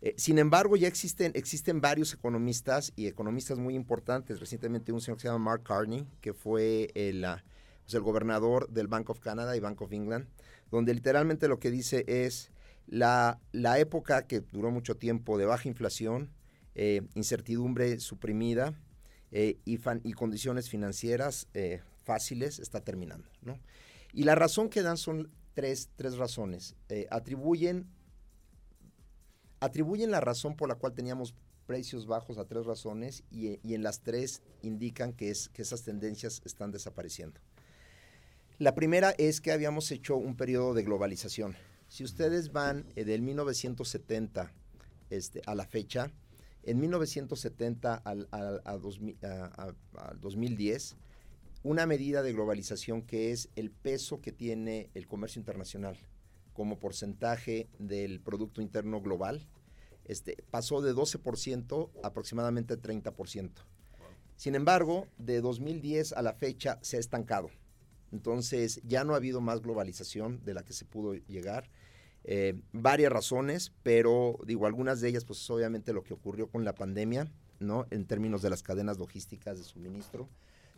Eh, 0.00 0.14
sin 0.16 0.38
embargo, 0.38 0.76
ya 0.76 0.86
existen, 0.86 1.32
existen 1.34 1.80
varios 1.80 2.14
economistas 2.14 2.92
y 2.94 3.08
economistas 3.08 3.58
muy 3.58 3.74
importantes. 3.74 4.38
Recientemente 4.38 4.92
un 4.92 5.00
señor 5.00 5.16
que 5.16 5.22
se 5.22 5.28
llama 5.28 5.44
Mark 5.44 5.64
Carney, 5.64 6.06
que 6.20 6.34
fue 6.34 6.92
el, 6.94 7.24
ah, 7.24 7.44
pues, 7.82 7.94
el 7.94 8.02
gobernador 8.02 8.68
del 8.68 8.86
Bank 8.86 9.10
of 9.10 9.18
Canada 9.18 9.56
y 9.56 9.60
Bank 9.60 9.82
of 9.82 9.92
England, 9.92 10.28
donde 10.70 10.94
literalmente 10.94 11.48
lo 11.48 11.58
que 11.58 11.72
dice 11.72 12.04
es 12.06 12.51
la, 12.86 13.40
la 13.52 13.78
época 13.78 14.26
que 14.26 14.40
duró 14.40 14.70
mucho 14.70 14.96
tiempo 14.96 15.38
de 15.38 15.46
baja 15.46 15.68
inflación, 15.68 16.30
eh, 16.74 17.02
incertidumbre 17.14 18.00
suprimida 18.00 18.78
eh, 19.30 19.58
y, 19.64 19.78
y, 20.04 20.12
condiciones 20.12 20.68
financieras 20.68 21.48
fáciles 22.04 22.58
está 22.58 22.80
terminando. 22.80 23.28
¿no? 23.42 23.58
Y 24.12 24.24
la 24.24 24.34
razón 24.34 24.68
que 24.68 24.82
dan 24.82 24.96
son 24.96 25.30
tres, 25.54 25.90
tres 25.96 26.16
razones. 26.16 26.76
atribuyen 27.10 27.86
atribuyen 29.62 30.10
la 30.10 30.20
razón 30.20 30.56
por 30.56 30.68
la 30.68 30.74
cual 30.74 30.92
teníamos 30.92 31.34
precios 31.66 32.06
bajos 32.06 32.36
a 32.36 32.44
tres 32.44 32.66
razones 32.66 33.22
y, 33.30 33.58
en 33.72 33.82
las 33.82 34.00
tres 34.00 34.42
indican 34.60 35.12
que, 35.12 35.30
es, 35.30 35.48
que 35.48 35.62
esas 35.62 35.84
tendencias 35.84 36.42
están 36.44 36.72
desapareciendo. 36.72 37.40
La 38.58 38.74
primera 38.74 39.14
es 39.18 39.40
que 39.40 39.52
habíamos 39.52 39.90
hecho 39.90 40.16
un 40.16 40.36
periodo 40.36 40.74
de 40.74 40.82
globalización. 40.82 41.56
Si 41.92 42.04
ustedes 42.04 42.52
van 42.52 42.86
eh, 42.96 43.04
del 43.04 43.20
1970 43.20 44.50
este, 45.10 45.42
a 45.44 45.54
la 45.54 45.66
fecha, 45.66 46.10
en 46.62 46.80
1970 46.80 47.96
al, 47.96 48.28
al 48.30 48.80
2010, 50.18 50.96
una 51.64 51.84
medida 51.84 52.22
de 52.22 52.32
globalización 52.32 53.02
que 53.02 53.30
es 53.30 53.50
el 53.56 53.70
peso 53.70 54.22
que 54.22 54.32
tiene 54.32 54.88
el 54.94 55.06
comercio 55.06 55.38
internacional 55.38 55.98
como 56.54 56.78
porcentaje 56.78 57.68
del 57.78 58.20
Producto 58.20 58.62
Interno 58.62 59.02
Global, 59.02 59.46
este, 60.06 60.42
pasó 60.50 60.80
de 60.80 60.94
12% 60.94 61.90
a 62.02 62.06
aproximadamente 62.06 62.80
30%. 62.80 63.50
Sin 64.36 64.54
embargo, 64.54 65.08
de 65.18 65.42
2010 65.42 66.14
a 66.14 66.22
la 66.22 66.32
fecha 66.32 66.78
se 66.80 66.96
ha 66.96 67.00
estancado. 67.00 67.50
Entonces, 68.12 68.80
ya 68.84 69.04
no 69.04 69.14
ha 69.14 69.16
habido 69.16 69.40
más 69.40 69.62
globalización 69.62 70.44
de 70.44 70.54
la 70.54 70.62
que 70.64 70.74
se 70.74 70.84
pudo 70.84 71.14
llegar. 71.14 71.70
Eh, 72.24 72.54
varias 72.72 73.12
razones, 73.12 73.72
pero 73.82 74.38
digo, 74.46 74.66
algunas 74.66 75.00
de 75.00 75.08
ellas, 75.08 75.24
pues 75.24 75.48
obviamente 75.50 75.92
lo 75.92 76.04
que 76.04 76.14
ocurrió 76.14 76.48
con 76.48 76.64
la 76.64 76.74
pandemia, 76.74 77.30
¿no? 77.58 77.86
En 77.90 78.06
términos 78.06 78.42
de 78.42 78.50
las 78.50 78.62
cadenas 78.62 78.98
logísticas 78.98 79.58
de 79.58 79.64
suministro. 79.64 80.28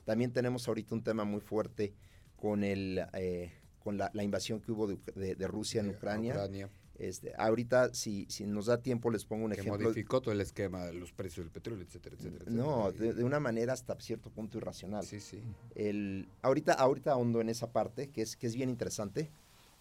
También 0.05 0.33
tenemos 0.33 0.69
ahorita 0.69 0.95
un 0.95 1.03
tema 1.03 1.25
muy 1.25 1.41
fuerte 1.41 1.95
con 2.37 2.65
el, 2.65 3.05
eh, 3.15 3.53
con 3.79 3.99
la, 3.99 4.11
invasión 4.23 4.61
que 4.61 4.73
hubo 4.73 4.87
de, 4.87 5.49
Rusia 5.49 5.81
en 5.81 5.91
Ucrania. 5.91 6.49
Este, 6.97 7.33
ahorita, 7.37 7.93
si, 7.93 8.25
si 8.29 8.47
nos 8.47 8.67
da 8.67 8.81
tiempo, 8.81 9.11
les 9.11 9.25
pongo 9.25 9.47
un 9.47 9.51
que 9.51 9.61
ejemplo. 9.61 9.83
modificó 9.83 10.21
todo 10.21 10.33
el 10.33 10.41
esquema 10.41 10.85
de 10.87 10.93
los 10.95 11.13
precios 11.13 11.45
del 11.45 11.51
petróleo, 11.51 11.85
etcétera, 11.85 12.15
etcétera. 12.17 12.45
no, 12.49 12.93
de, 12.93 13.25
una 13.25 13.41
manera 13.41 13.73
hasta 13.73 13.99
cierto 14.01 14.31
punto 14.31 14.59
irracional. 14.59 15.05
Sí, 15.05 15.19
sí. 15.19 15.43
El, 15.75 16.29
ahorita, 16.43 16.75
ahorita 16.75 17.11
ahondo 17.13 17.41
en 17.41 17.49
esa 17.49 17.73
parte, 17.73 18.11
que 18.11 18.23
es, 18.23 18.37
que 18.37 18.47
es 18.47 18.55
bien 18.55 18.71
interesante, 18.71 19.33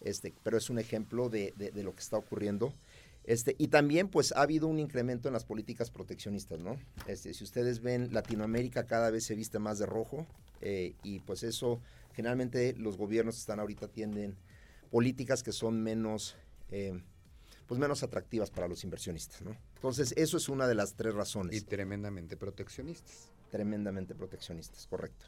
este, 0.04 0.34
pero 0.44 0.58
es 0.58 0.70
un 0.70 0.80
ejemplo 0.80 1.30
de, 1.30 1.54
de, 1.58 1.84
lo 1.84 1.94
que 1.94 2.02
está 2.02 2.18
ocurriendo. 2.18 2.74
Este, 3.26 3.56
y 3.58 3.68
también, 3.70 4.10
pues, 4.10 4.34
ha 4.34 4.42
habido 4.42 4.68
un 4.68 4.80
incremento 4.80 5.30
en 5.30 5.34
las 5.34 5.46
políticas 5.46 5.90
proteccionistas, 5.90 6.60
¿no? 6.60 6.78
Este, 7.08 7.34
si 7.34 7.44
ustedes 7.44 7.82
ven, 7.82 8.14
Latinoamérica 8.14 8.86
cada 8.86 9.10
vez 9.10 9.24
se 9.24 9.36
viste 9.36 9.60
más 9.60 9.80
de 9.80 9.86
rojo, 9.86 10.28
eh, 10.62 10.94
y 11.04 11.20
pues 11.20 11.44
eso 11.44 11.82
generalmente 12.14 12.74
los 12.78 12.98
gobiernos 12.98 13.38
están 13.38 13.60
ahorita 13.60 13.88
tienden 13.90 14.38
políticas 14.92 15.44
que 15.44 15.52
son 15.52 15.82
menos, 15.82 16.36
eh, 16.72 17.02
pues 17.68 17.80
menos 17.80 18.04
atractivas 18.04 18.52
para 18.52 18.68
los 18.68 18.84
inversionistas, 18.84 19.42
¿no? 19.42 19.58
Entonces, 19.76 20.14
eso 20.16 20.38
es 20.38 20.48
una 20.50 20.68
de 20.68 20.76
las 20.76 20.94
tres 20.94 21.14
razones. 21.14 21.56
Y 21.56 21.62
tremendamente 21.62 22.38
proteccionistas. 22.38 23.30
Tremendamente 23.52 24.16
proteccionistas, 24.16 24.88
correcto. 24.88 25.26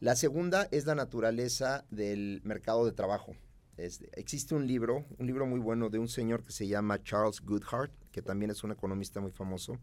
La 0.00 0.16
segunda 0.16 0.68
es 0.70 0.86
la 0.86 0.94
naturaleza 0.94 1.84
del 1.90 2.40
mercado 2.44 2.84
de 2.84 2.92
trabajo. 2.92 3.36
Existe 3.76 4.54
un 4.54 4.66
libro, 4.66 5.04
un 5.18 5.26
libro 5.26 5.46
muy 5.46 5.60
bueno 5.60 5.88
de 5.90 5.98
un 5.98 6.08
señor 6.08 6.44
que 6.44 6.52
se 6.52 6.66
llama 6.66 7.02
Charles 7.02 7.40
Goodhart, 7.40 7.92
que 8.12 8.22
también 8.22 8.50
es 8.50 8.62
un 8.64 8.72
economista 8.72 9.20
muy 9.20 9.32
famoso. 9.32 9.78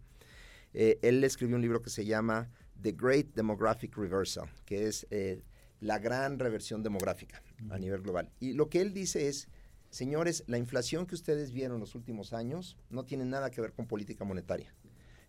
Eh, 0.74 1.00
él 1.02 1.24
escribió 1.24 1.56
un 1.56 1.62
libro 1.62 1.82
que 1.82 1.90
se 1.90 2.06
llama 2.06 2.50
The 2.82 2.94
Great 2.94 3.34
Demographic 3.36 3.98
Reversal, 3.98 4.50
que 4.66 4.88
es 4.88 5.06
eh, 5.12 5.44
la 5.80 6.00
gran 6.00 6.40
reversión 6.40 6.84
demográfica 6.84 7.44
a 7.70 7.78
nivel 7.78 8.02
global. 8.02 8.32
Y 8.40 8.54
lo 8.54 8.70
que 8.70 8.82
él 8.82 8.94
dice 8.94 9.28
es, 9.28 9.50
señores, 9.90 10.44
la 10.48 10.58
inflación 10.58 11.06
que 11.06 11.16
ustedes 11.16 11.52
vieron 11.52 11.76
en 11.76 11.82
los 11.82 11.96
últimos 11.96 12.34
años 12.34 12.78
no 12.90 13.04
tiene 13.04 13.26
nada 13.26 13.52
que 13.52 13.62
ver 13.62 13.74
con 13.74 13.88
política 13.88 14.24
monetaria. 14.24 14.74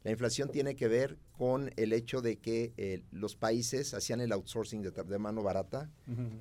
La 0.05 0.11
inflación 0.11 0.51
tiene 0.51 0.75
que 0.75 0.89
ver 0.89 1.17
con 1.37 1.71
el 1.77 1.93
hecho 1.93 2.23
de 2.23 2.39
que 2.39 2.73
eh, 2.77 3.05
los 3.13 3.37
países 3.37 3.95
hacían 3.95 4.21
el 4.21 4.33
outsourcing 4.33 4.83
de, 4.83 5.19
mano 5.19 5.43
barata 5.43 5.91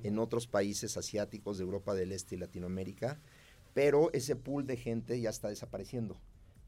en 0.02 0.18
otros 0.18 0.48
países 0.48 0.96
asiáticos 0.96 1.58
de 1.58 1.64
Europa 1.64 1.94
del 1.94 2.10
Este 2.10 2.34
y 2.34 2.38
Latinoamérica, 2.38 3.20
pero 3.72 4.12
ese 4.12 4.34
pool 4.34 4.66
de 4.66 4.76
gente 4.76 5.20
ya 5.20 5.30
está 5.30 5.48
desapareciendo. 5.48 6.20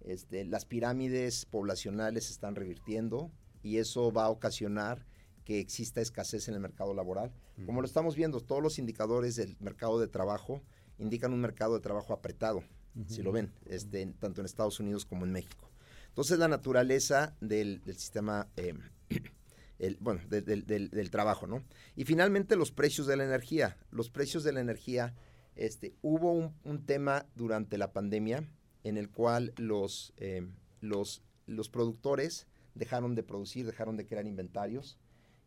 Este, 0.02 0.44
las 0.44 0.66
pirámides 0.66 1.46
poblacionales 1.46 2.26
se 2.26 2.32
están 2.32 2.54
revirtiendo 2.54 3.32
y 3.62 3.78
eso 3.78 4.12
va 4.12 4.26
a 4.26 4.30
ocasionar 4.30 5.04
que 5.44 5.58
exista 5.58 6.00
escasez 6.00 6.48
en 6.48 6.54
el 6.54 6.60
mercado 6.60 6.94
laboral. 6.94 7.32
Como 7.66 7.80
lo 7.80 7.86
estamos 7.86 8.14
viendo, 8.14 8.40
todos 8.40 8.62
los 8.62 8.78
indicadores 8.78 9.36
del 9.36 9.56
mercado 9.60 9.98
de 9.98 10.08
trabajo 10.08 10.62
indican 10.98 11.32
un 11.32 11.40
mercado 11.40 11.74
de 11.74 11.80
trabajo 11.80 12.12
apretado, 12.12 12.62
si 13.08 13.22
lo 13.22 13.32
ven, 13.32 13.52
este, 13.66 14.06
tanto 14.18 14.40
en 14.40 14.46
Estados 14.46 14.78
Unidos 14.80 15.04
como 15.04 15.24
en 15.24 15.32
México. 15.32 15.68
Entonces, 16.14 16.38
la 16.38 16.46
naturaleza 16.46 17.34
del, 17.40 17.82
sistema, 17.96 18.46
em, 18.54 18.78
el, 19.80 19.96
bueno, 19.98 20.20
del, 20.28 21.10
trabajo, 21.10 21.48
¿no? 21.48 21.64
Y 21.96 22.04
finalmente, 22.04 22.54
los 22.54 22.70
precios 22.70 23.08
de 23.08 23.16
la 23.16 23.24
energía. 23.24 23.76
Los 23.90 24.10
precios 24.10 24.44
de 24.44 24.52
la 24.52 24.60
energía, 24.60 25.12
este, 25.56 25.92
hubo 26.02 26.52
un, 26.62 26.86
tema 26.86 27.26
durante 27.34 27.78
la 27.78 27.92
pandemia 27.92 28.48
en 28.84 28.96
el 28.96 29.10
cual 29.10 29.54
los, 29.56 30.12
em, 30.18 30.52
los, 30.80 31.20
los 31.46 31.68
productores 31.68 32.46
dejaron 32.76 33.16
de 33.16 33.24
producir, 33.24 33.66
dejaron 33.66 33.96
de 33.96 34.06
crear 34.06 34.24
inventarios 34.24 34.96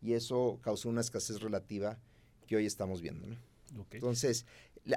y 0.02 0.16
eso 0.16 0.60
causó 0.62 0.90
una 0.90 1.00
escasez 1.00 1.40
relativa 1.40 1.98
que 2.46 2.58
hoy 2.58 2.66
estamos 2.66 3.02
viendo. 3.02 3.26
Entonces, 3.92 4.46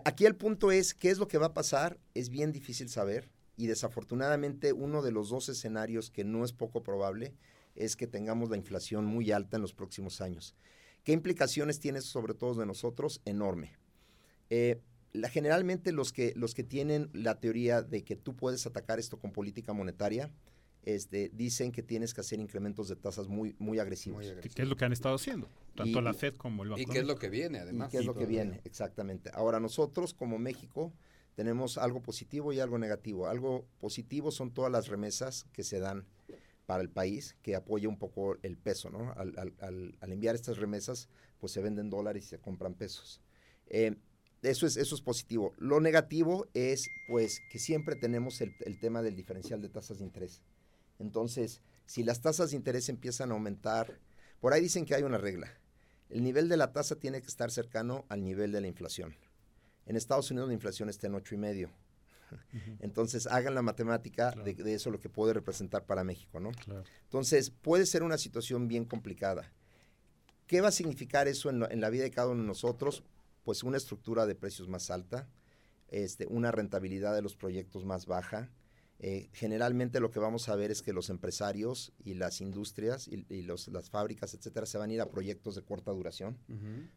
aquí 0.04 0.26
el 0.26 0.34
punto 0.34 0.72
es, 0.72 0.94
¿qué 0.94 1.10
es 1.10 1.18
lo 1.18 1.28
que 1.28 1.38
va 1.38 1.46
a 1.46 1.54
pasar? 1.54 1.96
Es 2.14 2.28
bien 2.28 2.50
difícil 2.50 2.88
saber 2.88 3.30
y 3.60 3.66
desafortunadamente 3.66 4.72
uno 4.72 5.02
de 5.02 5.12
los 5.12 5.28
dos 5.28 5.48
escenarios 5.50 6.10
que 6.10 6.24
no 6.24 6.44
es 6.44 6.52
poco 6.52 6.82
probable 6.82 7.34
es 7.76 7.94
que 7.94 8.06
tengamos 8.06 8.48
la 8.50 8.56
inflación 8.56 9.04
muy 9.04 9.32
alta 9.32 9.56
en 9.56 9.62
los 9.62 9.74
próximos 9.74 10.20
años. 10.22 10.54
¿Qué 11.04 11.12
implicaciones 11.12 11.78
tiene 11.78 11.98
eso 11.98 12.08
sobre 12.08 12.32
todos 12.34 12.56
de 12.56 12.64
nosotros? 12.66 13.20
Enorme. 13.26 13.72
Eh, 14.48 14.80
la, 15.12 15.28
generalmente 15.28 15.92
los 15.92 16.12
que, 16.12 16.32
los 16.36 16.54
que 16.54 16.64
tienen 16.64 17.10
la 17.12 17.38
teoría 17.38 17.82
de 17.82 18.02
que 18.02 18.16
tú 18.16 18.34
puedes 18.34 18.66
atacar 18.66 18.98
esto 18.98 19.18
con 19.18 19.30
política 19.32 19.72
monetaria, 19.72 20.30
este, 20.84 21.30
dicen 21.34 21.72
que 21.72 21.82
tienes 21.82 22.14
que 22.14 22.22
hacer 22.22 22.40
incrementos 22.40 22.88
de 22.88 22.96
tasas 22.96 23.28
muy, 23.28 23.54
muy 23.58 23.78
agresivos. 23.78 24.16
Muy 24.18 24.24
Que, 24.26 24.30
agresivo. 24.32 24.54
que 24.54 24.62
es 24.62 24.68
lo 24.68 24.76
que 24.76 24.84
han 24.86 24.92
estado 24.92 25.14
haciendo, 25.16 25.48
tanto 25.74 25.98
Y- 26.00 26.02
la 26.02 26.14
Fed 26.14 26.34
como 26.36 26.62
el 26.62 26.70
Banco 26.70 26.80
¿Y 26.82 26.86
qué 26.86 27.00
es 27.00 27.06
lo 27.06 27.16
que 27.18 27.28
viene, 27.28 27.58
¿Y 27.58 27.60
además? 27.60 27.90
qué 27.90 27.98
es 27.98 28.06
lo 28.06 28.14
que 28.14 28.24
viene? 28.24 28.60
Exactamente. 28.64 29.30
Ahora, 29.34 29.60
nosotros 29.60 30.14
como 30.14 30.38
México 30.38 30.92
tenemos 31.34 31.78
algo 31.78 32.02
positivo 32.02 32.52
y 32.52 32.60
algo 32.60 32.78
negativo. 32.78 33.28
Algo 33.28 33.64
positivo 33.80 34.30
son 34.30 34.52
todas 34.52 34.70
las 34.70 34.88
remesas 34.88 35.46
que 35.52 35.62
se 35.64 35.78
dan 35.78 36.06
para 36.66 36.82
el 36.82 36.90
país, 36.90 37.36
que 37.42 37.56
apoya 37.56 37.88
un 37.88 37.98
poco 37.98 38.36
el 38.42 38.56
peso, 38.56 38.90
¿no? 38.90 39.12
Al, 39.16 39.36
al- 39.38 39.54
al- 40.00 40.12
enviar 40.12 40.34
estas 40.34 40.58
remesas, 40.58 41.08
pues 41.40 41.52
se 41.52 41.60
venden 41.60 41.90
dólares 41.90 42.24
y 42.24 42.28
se 42.28 42.38
compran 42.38 42.74
pesos. 42.74 43.20
Eh, 43.66 43.96
eso, 44.42 44.66
es, 44.66 44.76
eso 44.76 44.94
es 44.94 45.00
positivo. 45.00 45.52
Lo 45.58 45.80
negativo 45.80 46.46
es, 46.54 46.88
pues, 47.08 47.40
que 47.50 47.58
siempre 47.58 47.96
tenemos 47.96 48.40
el, 48.40 48.54
el 48.60 48.78
tema 48.78 49.02
del 49.02 49.16
diferencial 49.16 49.60
de 49.60 49.68
tasas 49.68 49.98
de 49.98 50.04
interés. 50.04 50.42
Entonces, 50.98 51.60
si 51.86 52.04
las 52.04 52.20
tasas 52.20 52.50
de 52.50 52.56
interés 52.56 52.88
empiezan 52.88 53.30
a 53.30 53.34
aumentar, 53.34 53.98
por 54.40 54.52
ahí 54.52 54.62
dicen 54.62 54.84
que 54.84 54.94
hay 54.94 55.02
una 55.02 55.18
regla. 55.18 55.48
El 56.08 56.22
nivel 56.22 56.48
de 56.48 56.56
la 56.56 56.72
tasa 56.72 56.96
tiene 56.96 57.20
que 57.20 57.28
estar 57.28 57.50
cercano 57.50 58.04
al 58.08 58.22
nivel 58.24 58.52
de 58.52 58.60
la 58.60 58.66
inflación. 58.68 59.16
En 59.90 59.96
Estados 59.96 60.30
Unidos 60.30 60.46
la 60.48 60.54
inflación 60.54 60.88
está 60.88 61.08
en 61.08 61.16
ocho 61.16 61.34
y 61.34 61.38
medio. 61.38 61.68
Entonces 62.78 63.26
hagan 63.26 63.56
la 63.56 63.62
matemática 63.62 64.30
de, 64.30 64.72
eso 64.72 64.92
lo 64.92 65.00
que 65.00 65.08
puede 65.08 65.32
representar 65.32 65.84
para 65.84 66.04
México, 66.04 66.38
¿no? 66.38 66.52
Claro. 66.52 66.84
Entonces 67.02 67.50
puede 67.50 67.86
ser 67.86 68.04
una 68.04 68.16
situación 68.16 68.68
bien 68.68 68.84
complicada. 68.84 69.50
¿Qué 70.46 70.60
va 70.60 70.68
a 70.68 70.72
significar 70.72 71.26
eso 71.26 71.50
en, 71.50 71.58
lo- 71.58 71.68
en 71.68 71.80
la 71.80 71.90
vida 71.90 72.04
de 72.04 72.12
cada 72.12 72.28
uno 72.28 72.42
de 72.42 72.46
nosotros? 72.46 73.02
Pues 73.42 73.64
una 73.64 73.78
estructura 73.78 74.26
de 74.26 74.36
precios 74.36 74.68
más 74.68 74.92
alta, 74.92 75.26
este, 75.88 76.26
una 76.28 76.52
rentabilidad 76.52 77.12
de 77.16 77.22
los 77.22 77.34
proyectos 77.34 77.84
más 77.84 78.06
baja. 78.06 78.48
Eh, 79.02 79.30
generalmente 79.32 79.98
lo 79.98 80.10
que 80.10 80.18
vamos 80.18 80.50
a 80.50 80.56
ver 80.56 80.70
es 80.70 80.82
que 80.82 80.92
los 80.92 81.08
empresarios 81.08 81.92
y 82.04 82.14
las 82.14 82.42
industrias 82.42 83.08
y, 83.08 83.24
y 83.30 83.40
los- 83.42 83.68
las 83.68 83.88
fábricas, 83.88 84.34
etcétera, 84.34 84.66
se 84.66 84.76
van 84.76 84.90
a 84.90 84.92
ir 84.92 85.00
a 85.00 85.08
proyectos 85.10 85.54
de 85.54 85.62
corta 85.62 85.90
duración 85.90 86.36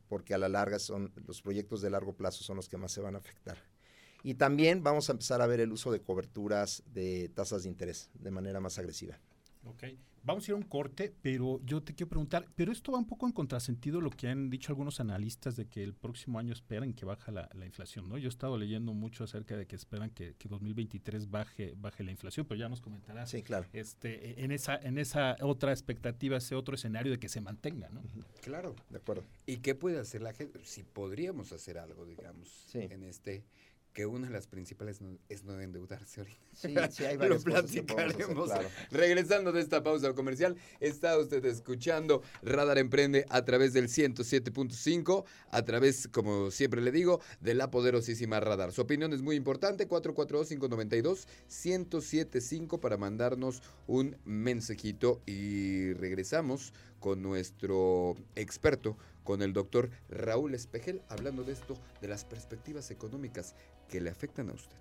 porque 0.09 0.33
a 0.33 0.37
la 0.37 0.49
larga 0.49 0.79
son 0.79 1.13
los 1.25 1.41
proyectos 1.41 1.81
de 1.81 1.89
largo 1.89 2.13
plazo 2.13 2.43
son 2.43 2.57
los 2.57 2.67
que 2.67 2.75
más 2.77 2.91
se 2.91 2.99
van 2.99 3.15
a 3.15 3.19
afectar. 3.19 3.57
Y 4.21 4.33
también 4.35 4.83
vamos 4.83 5.07
a 5.09 5.13
empezar 5.13 5.41
a 5.41 5.47
ver 5.47 5.61
el 5.61 5.71
uso 5.71 5.91
de 5.91 6.01
coberturas 6.01 6.83
de 6.93 7.29
tasas 7.29 7.63
de 7.63 7.69
interés 7.69 8.09
de 8.13 8.31
manera 8.31 8.59
más 8.59 8.77
agresiva. 8.79 9.17
Ok. 9.65 9.83
Vamos 10.25 10.47
a 10.47 10.51
ir 10.51 10.53
a 10.53 10.55
un 10.55 10.63
corte, 10.63 11.13
pero 11.21 11.59
yo 11.65 11.83
te 11.83 11.93
quiero 11.93 12.09
preguntar, 12.09 12.47
pero 12.55 12.71
esto 12.71 12.93
va 12.93 12.97
un 12.97 13.05
poco 13.07 13.25
en 13.27 13.33
contrasentido 13.33 13.99
lo 13.99 14.09
que 14.09 14.29
han 14.29 14.49
dicho 14.49 14.71
algunos 14.71 15.01
analistas 15.01 15.57
de 15.57 15.65
que 15.67 15.83
el 15.83 15.93
próximo 15.93 16.39
año 16.39 16.53
esperan 16.53 16.93
que 16.93 17.03
baja 17.03 17.31
la, 17.31 17.49
la 17.53 17.65
inflación, 17.65 18.07
¿no? 18.07 18.17
Yo 18.17 18.27
he 18.27 18.29
estado 18.29 18.57
leyendo 18.57 18.93
mucho 18.93 19.25
acerca 19.25 19.57
de 19.57 19.65
que 19.67 19.75
esperan 19.75 20.09
que, 20.11 20.35
que 20.35 20.47
2023 20.47 21.29
baje, 21.29 21.73
baje 21.77 22.03
la 22.03 22.11
inflación, 22.11 22.45
pero 22.45 22.57
ya 22.59 22.69
nos 22.69 22.79
comentarás 22.79 23.29
Sí, 23.29 23.43
claro. 23.43 23.67
este, 23.73 24.41
en, 24.43 24.51
esa, 24.51 24.77
en 24.77 24.97
esa 24.97 25.35
otra 25.41 25.71
expectativa, 25.71 26.37
ese 26.37 26.55
otro 26.55 26.75
escenario 26.75 27.11
de 27.11 27.19
que 27.19 27.27
se 27.27 27.41
mantenga, 27.41 27.89
¿no? 27.89 28.01
Claro. 28.41 28.75
De 28.89 28.97
acuerdo. 28.97 29.23
¿Y 29.45 29.57
qué 29.57 29.75
puede 29.75 29.99
hacer 29.99 30.21
la 30.21 30.33
gente? 30.33 30.59
Si 30.63 30.83
podríamos 30.83 31.51
hacer 31.51 31.77
algo, 31.77 32.05
digamos, 32.05 32.47
Sí. 32.67 32.79
en 32.79 33.03
este, 33.03 33.43
que 33.93 34.05
una 34.07 34.27
de 34.27 34.33
las 34.33 34.47
principales 34.47 34.99
no- 35.01 35.17
es 35.29 35.43
no 35.43 35.59
endeudarse 35.61 36.21
ahorita. 36.21 36.39
Sí, 36.53 36.73
sí 36.91 37.05
hay 37.05 37.15
Lo 37.17 37.39
varias 37.39 37.45
hacer, 37.45 37.85
platicaremos. 37.85 38.49
claro. 38.49 38.67
Regresando 38.91 39.51
de 39.51 39.61
esta 39.61 39.83
pausa 39.83 40.13
comercial, 40.13 40.55
está 40.79 41.17
usted 41.19 41.43
escuchando 41.45 42.21
Radar 42.41 42.77
Emprende 42.79 43.25
a 43.29 43.45
través 43.45 43.73
del 43.73 43.87
107.5, 43.89 45.25
a 45.51 45.61
través, 45.63 46.07
como 46.07 46.49
siempre 46.51 46.81
le 46.81 46.91
digo, 46.91 47.21
de 47.39 47.53
la 47.53 47.69
poderosísima 47.69 48.39
Radar. 48.39 48.71
Su 48.71 48.81
opinión 48.81 49.13
es 49.13 49.21
muy 49.21 49.35
importante, 49.35 49.87
442-592-1075 49.87 52.79
para 52.79 52.97
mandarnos 52.97 53.61
un 53.87 54.17
mensajito 54.25 55.21
y 55.25 55.93
regresamos 55.93 56.73
con 56.99 57.21
nuestro 57.21 58.15
experto, 58.35 58.97
con 59.23 59.41
el 59.41 59.53
doctor 59.53 59.89
Raúl 60.09 60.55
Espejel, 60.55 61.01
hablando 61.09 61.43
de 61.43 61.53
esto, 61.53 61.77
de 62.01 62.07
las 62.07 62.25
perspectivas 62.25 62.91
económicas 62.91 63.55
que 63.89 64.01
le 64.01 64.09
afectan 64.09 64.49
a 64.49 64.53
usted. 64.53 64.77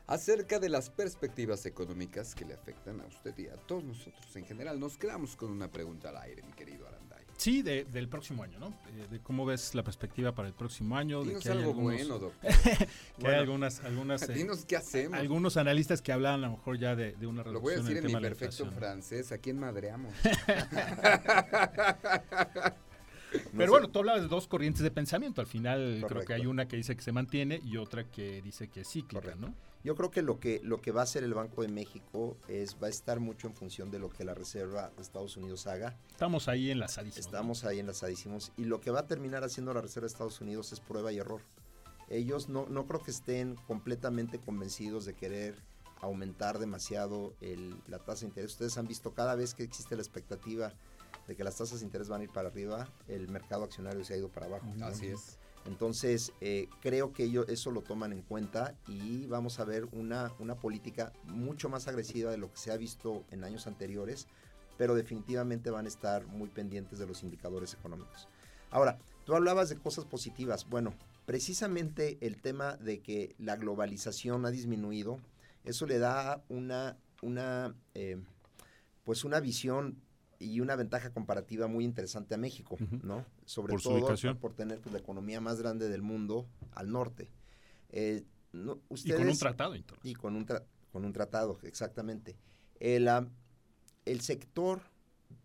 acerca 0.06 0.58
de 0.58 0.68
las 0.68 0.90
perspectivas 0.90 1.64
económicas 1.66 2.34
que 2.34 2.44
le 2.44 2.54
afectan 2.54 3.00
a 3.00 3.06
usted 3.06 3.36
y 3.38 3.46
a 3.46 3.56
todos 3.56 3.84
nosotros 3.84 4.34
en 4.36 4.44
general. 4.44 4.78
Nos 4.80 4.96
quedamos 4.98 5.36
con 5.36 5.50
una 5.50 5.70
pregunta 5.70 6.08
al 6.10 6.16
aire, 6.18 6.42
mi 6.42 6.52
querido 6.52 6.86
Aranday. 6.86 7.22
Sí, 7.38 7.62
de- 7.62 7.84
del 7.84 8.08
próximo 8.08 8.42
año, 8.44 8.58
¿no? 8.60 8.68
Eh, 8.68 9.06
de 9.10 9.20
cómo 9.20 9.44
ves 9.46 9.74
la 9.74 9.82
perspectiva 9.82 10.32
para 10.32 10.46
el 10.48 10.54
próximo 10.54 10.96
año, 10.96 11.22
de 11.22 11.28
Dinos 11.30 11.46
hay 11.46 11.52
algo 11.52 11.70
algunos, 11.70 11.94
bueno, 11.94 12.18
doctor. 12.18 12.40
que 12.68 12.68
hay 12.68 12.88
Bueno, 13.18 13.38
algunas, 13.40 13.80
algunas, 13.80 14.22
eh, 14.28 14.32
Dinos 14.34 14.64
qué 14.64 14.76
hacemos. 14.76 15.18
algunos 15.18 15.56
analistas 15.56 16.02
que 16.02 16.12
hablan 16.12 16.34
a 16.44 16.48
lo 16.48 16.56
mejor 16.56 16.78
ya 16.78 16.94
de, 16.94 17.12
de 17.12 17.26
una 17.26 17.42
Lo 17.42 17.60
voy 17.60 17.72
a 17.72 17.76
reducción 17.76 17.86
decir 17.86 17.96
en 17.98 18.16
mi 18.16 18.22
de 18.22 18.28
perfecto 18.28 18.70
francés. 18.70 19.32
¿A 19.32 19.38
quién 19.38 19.58
madreamos? 19.58 20.12
Pero 23.32 23.64
sé. 23.64 23.70
bueno, 23.70 23.88
tú 23.88 23.98
hablabas 24.00 24.22
de 24.22 24.28
dos 24.28 24.46
corrientes 24.48 24.82
de 24.82 24.90
pensamiento. 24.90 25.40
Al 25.40 25.46
final 25.46 26.04
creo 26.08 26.24
que 26.24 26.34
hay 26.34 26.46
una 26.46 26.68
que 26.68 26.76
dice 26.76 26.94
que 26.96 27.02
se 27.02 27.12
mantiene 27.12 27.60
y 27.64 27.76
otra 27.76 28.04
que 28.10 28.42
dice 28.42 28.68
que 28.68 28.80
es 28.82 28.88
cíclica, 28.88 29.20
Correcto. 29.22 29.48
¿no? 29.48 29.54
Yo 29.84 29.96
creo 29.96 30.12
que 30.12 30.22
lo 30.22 30.38
que 30.38 30.60
lo 30.62 30.80
que 30.80 30.92
va 30.92 31.00
a 31.00 31.04
hacer 31.04 31.24
el 31.24 31.34
Banco 31.34 31.62
de 31.62 31.68
México 31.68 32.36
es 32.46 32.76
va 32.80 32.86
a 32.86 32.90
estar 32.90 33.18
mucho 33.18 33.48
en 33.48 33.54
función 33.54 33.90
de 33.90 33.98
lo 33.98 34.10
que 34.10 34.24
la 34.24 34.32
Reserva 34.32 34.92
de 34.96 35.02
Estados 35.02 35.36
Unidos 35.36 35.66
haga. 35.66 35.96
Estamos 36.10 36.46
ahí 36.46 36.70
enlazadísimos. 36.70 37.26
Estamos 37.26 37.64
ahí 37.64 37.80
enlazadísimos 37.80 38.52
y 38.56 38.64
lo 38.64 38.80
que 38.80 38.92
va 38.92 39.00
a 39.00 39.06
terminar 39.08 39.42
haciendo 39.42 39.74
la 39.74 39.80
Reserva 39.80 40.06
de 40.06 40.12
Estados 40.12 40.40
Unidos 40.40 40.72
es 40.72 40.78
prueba 40.78 41.10
y 41.12 41.18
error. 41.18 41.40
Ellos 42.08 42.48
no, 42.48 42.66
no 42.68 42.86
creo 42.86 43.02
que 43.02 43.10
estén 43.10 43.56
completamente 43.66 44.38
convencidos 44.38 45.04
de 45.04 45.14
querer 45.14 45.56
aumentar 46.00 46.58
demasiado 46.58 47.34
el- 47.40 47.74
la 47.88 47.98
tasa 47.98 48.20
de 48.20 48.26
interés. 48.26 48.52
Ustedes 48.52 48.76
han 48.78 48.86
visto 48.86 49.14
cada 49.14 49.34
vez 49.34 49.54
que 49.54 49.62
existe 49.64 49.96
la 49.96 50.02
expectativa 50.02 50.72
de 51.26 51.36
que 51.36 51.44
las 51.44 51.56
tasas 51.56 51.80
de 51.80 51.86
interés 51.86 52.08
van 52.08 52.20
a 52.20 52.24
ir 52.24 52.30
para 52.30 52.48
arriba, 52.48 52.88
el 53.08 53.28
mercado 53.28 53.64
accionario 53.64 54.04
se 54.04 54.14
ha 54.14 54.16
ido 54.16 54.28
para 54.28 54.46
abajo. 54.46 54.66
¿no? 54.76 54.86
Así 54.86 55.06
es. 55.06 55.38
Entonces, 55.64 56.32
eh, 56.40 56.68
creo 56.80 57.12
que 57.12 57.24
ellos 57.24 57.46
eso 57.48 57.70
lo 57.70 57.82
toman 57.82 58.12
en 58.12 58.22
cuenta 58.22 58.74
y 58.88 59.26
vamos 59.26 59.60
a 59.60 59.64
ver 59.64 59.86
una, 59.92 60.32
una 60.40 60.56
política 60.56 61.12
mucho 61.24 61.68
más 61.68 61.86
agresiva 61.86 62.30
de 62.30 62.38
lo 62.38 62.50
que 62.50 62.56
se 62.56 62.72
ha 62.72 62.76
visto 62.76 63.24
en 63.30 63.44
años 63.44 63.66
anteriores, 63.66 64.26
pero 64.76 64.94
definitivamente 64.94 65.70
van 65.70 65.84
a 65.84 65.88
estar 65.88 66.26
muy 66.26 66.48
pendientes 66.48 66.98
de 66.98 67.06
los 67.06 67.22
indicadores 67.22 67.74
económicos. 67.74 68.28
Ahora, 68.70 68.98
tú 69.24 69.36
hablabas 69.36 69.68
de 69.68 69.76
cosas 69.76 70.04
positivas. 70.04 70.68
Bueno, 70.68 70.94
precisamente 71.26 72.18
el 72.20 72.40
tema 72.40 72.76
de 72.76 73.00
que 73.00 73.36
la 73.38 73.56
globalización 73.56 74.44
ha 74.46 74.50
disminuido, 74.50 75.20
eso 75.64 75.86
le 75.86 75.98
da 75.98 76.42
una, 76.48 76.96
una, 77.20 77.74
eh, 77.94 78.20
pues 79.04 79.24
una 79.24 79.38
visión 79.38 80.02
y 80.42 80.60
una 80.60 80.76
ventaja 80.76 81.10
comparativa 81.12 81.66
muy 81.68 81.84
interesante 81.84 82.34
a 82.34 82.38
México. 82.38 82.76
¿no? 83.02 83.24
Sobre 83.44 83.72
Por 83.74 83.82
todo 83.82 84.38
por 84.38 84.54
tener 84.54 84.80
pues, 84.80 84.92
la 84.92 84.98
economía 84.98 85.40
más 85.40 85.60
grande 85.60 85.88
del 85.88 86.02
mundo 86.02 86.46
al 86.72 86.90
norte. 86.90 87.28
Eh, 87.90 88.24
no, 88.52 88.80
Y 89.04 89.12
con 89.12 89.28
un 89.28 89.38
tratado 89.38 89.74
internacional. 89.74 90.10
y 90.10 90.14
con 90.14 90.36
un, 90.36 90.46
tra- 90.46 90.64
con 90.92 91.04
un 91.04 91.12
tratado, 91.12 91.58
exactamente. 91.62 92.36
El, 92.80 93.08
ah, 93.08 93.26
el 94.04 94.20
sector 94.20 94.82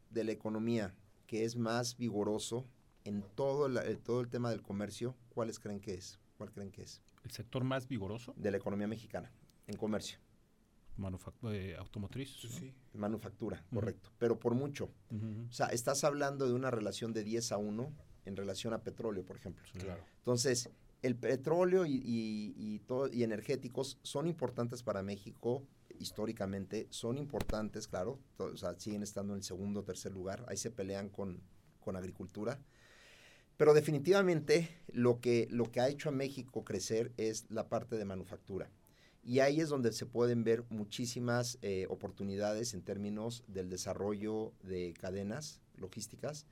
de 0.10 0.24
la 0.24 0.32
economía 0.32 0.94
que 1.28 1.44
es 1.46 1.56
más 1.56 1.98
vigoroso 1.98 2.66
en 3.06 3.22
todo, 3.36 3.68
la- 3.70 3.82
el, 3.84 4.00
todo 4.00 4.20
el 4.22 4.30
tema 4.30 4.50
del 4.50 4.62
comercio, 4.62 5.16
¿cuáles 5.30 5.60
creen 5.60 5.80
que 5.80 5.94
es? 5.94 6.20
¿Cuál 6.38 6.52
creen 6.52 6.72
que 6.72 6.84
es? 6.84 7.02
El 7.24 7.32
sector 7.32 7.64
más 7.64 7.88
vigoroso, 7.88 8.34
De 8.38 8.52
la 8.52 8.58
economía 8.58 8.88
mexicana, 8.88 9.32
en 9.68 9.76
comercio, 9.78 10.20
eh, 11.52 11.76
automotriz. 11.78 12.44
¿no? 12.44 13.00
manufactura, 13.00 13.64
correcto, 13.74 14.12
pero 14.18 14.40
por 14.40 14.54
mucho. 14.56 14.90
O 15.50 15.52
sea, 15.54 15.68
estás 15.68 16.04
hablando 16.04 16.48
de 16.48 16.54
una 16.54 16.72
relación 16.72 17.14
de 17.14 17.24
10 17.24 17.52
a 17.52 17.58
1 17.58 17.94
en 18.26 18.36
relación 18.36 18.74
a 18.74 18.84
petróleo, 18.84 19.24
por 19.26 19.38
ejemplo. 19.38 19.64
Claro. 19.80 20.04
Entonces, 20.18 20.70
el 21.02 21.16
petróleo 21.16 21.86
y, 21.86 21.94
y- 22.04 22.54
y 22.58 22.80
todo, 22.80 23.08
y 23.14 23.24
energéticos 23.24 24.00
son 24.02 24.28
importantes 24.28 24.82
para 24.84 25.04
México 25.04 25.64
históricamente, 26.00 26.88
son 26.90 27.18
importantes, 27.18 27.88
claro, 27.88 28.20
to- 28.36 28.46
o 28.54 28.58
sea, 28.58 28.78
siguen 28.80 29.04
estando 29.04 29.34
en 29.34 29.38
el 29.38 29.44
segundo 29.44 29.80
o 29.82 29.84
tercer 29.84 30.12
lugar, 30.12 30.44
ahí 30.48 30.58
se 30.58 30.72
pelean 30.72 31.10
con, 31.10 31.40
con 31.80 31.96
agricultura. 31.96 32.60
Pero 33.58 33.74
definitivamente 33.74 34.70
lo 34.94 35.20
que, 35.20 35.48
lo 35.50 35.72
que 35.72 35.80
ha 35.80 35.90
hecho 35.90 36.10
a 36.10 36.12
México 36.12 36.64
crecer 36.64 37.12
es 37.18 37.50
la 37.50 37.68
parte 37.70 37.98
de 37.98 38.06
manufactura. 38.06 38.70
Y 39.28 39.40
ahí 39.42 39.60
es 39.60 39.68
donde 39.68 39.92
se 39.92 40.06
pueden 40.06 40.44
ver 40.46 40.64
muchísimas 40.70 41.60
eh, 41.62 41.86
oportunidades 41.90 42.74
en 42.74 42.82
términos 42.82 43.44
del 43.48 43.70
desarrollo 43.70 44.54
de 44.64 44.94
cadenas 44.94 45.60
logísticas 45.76 46.46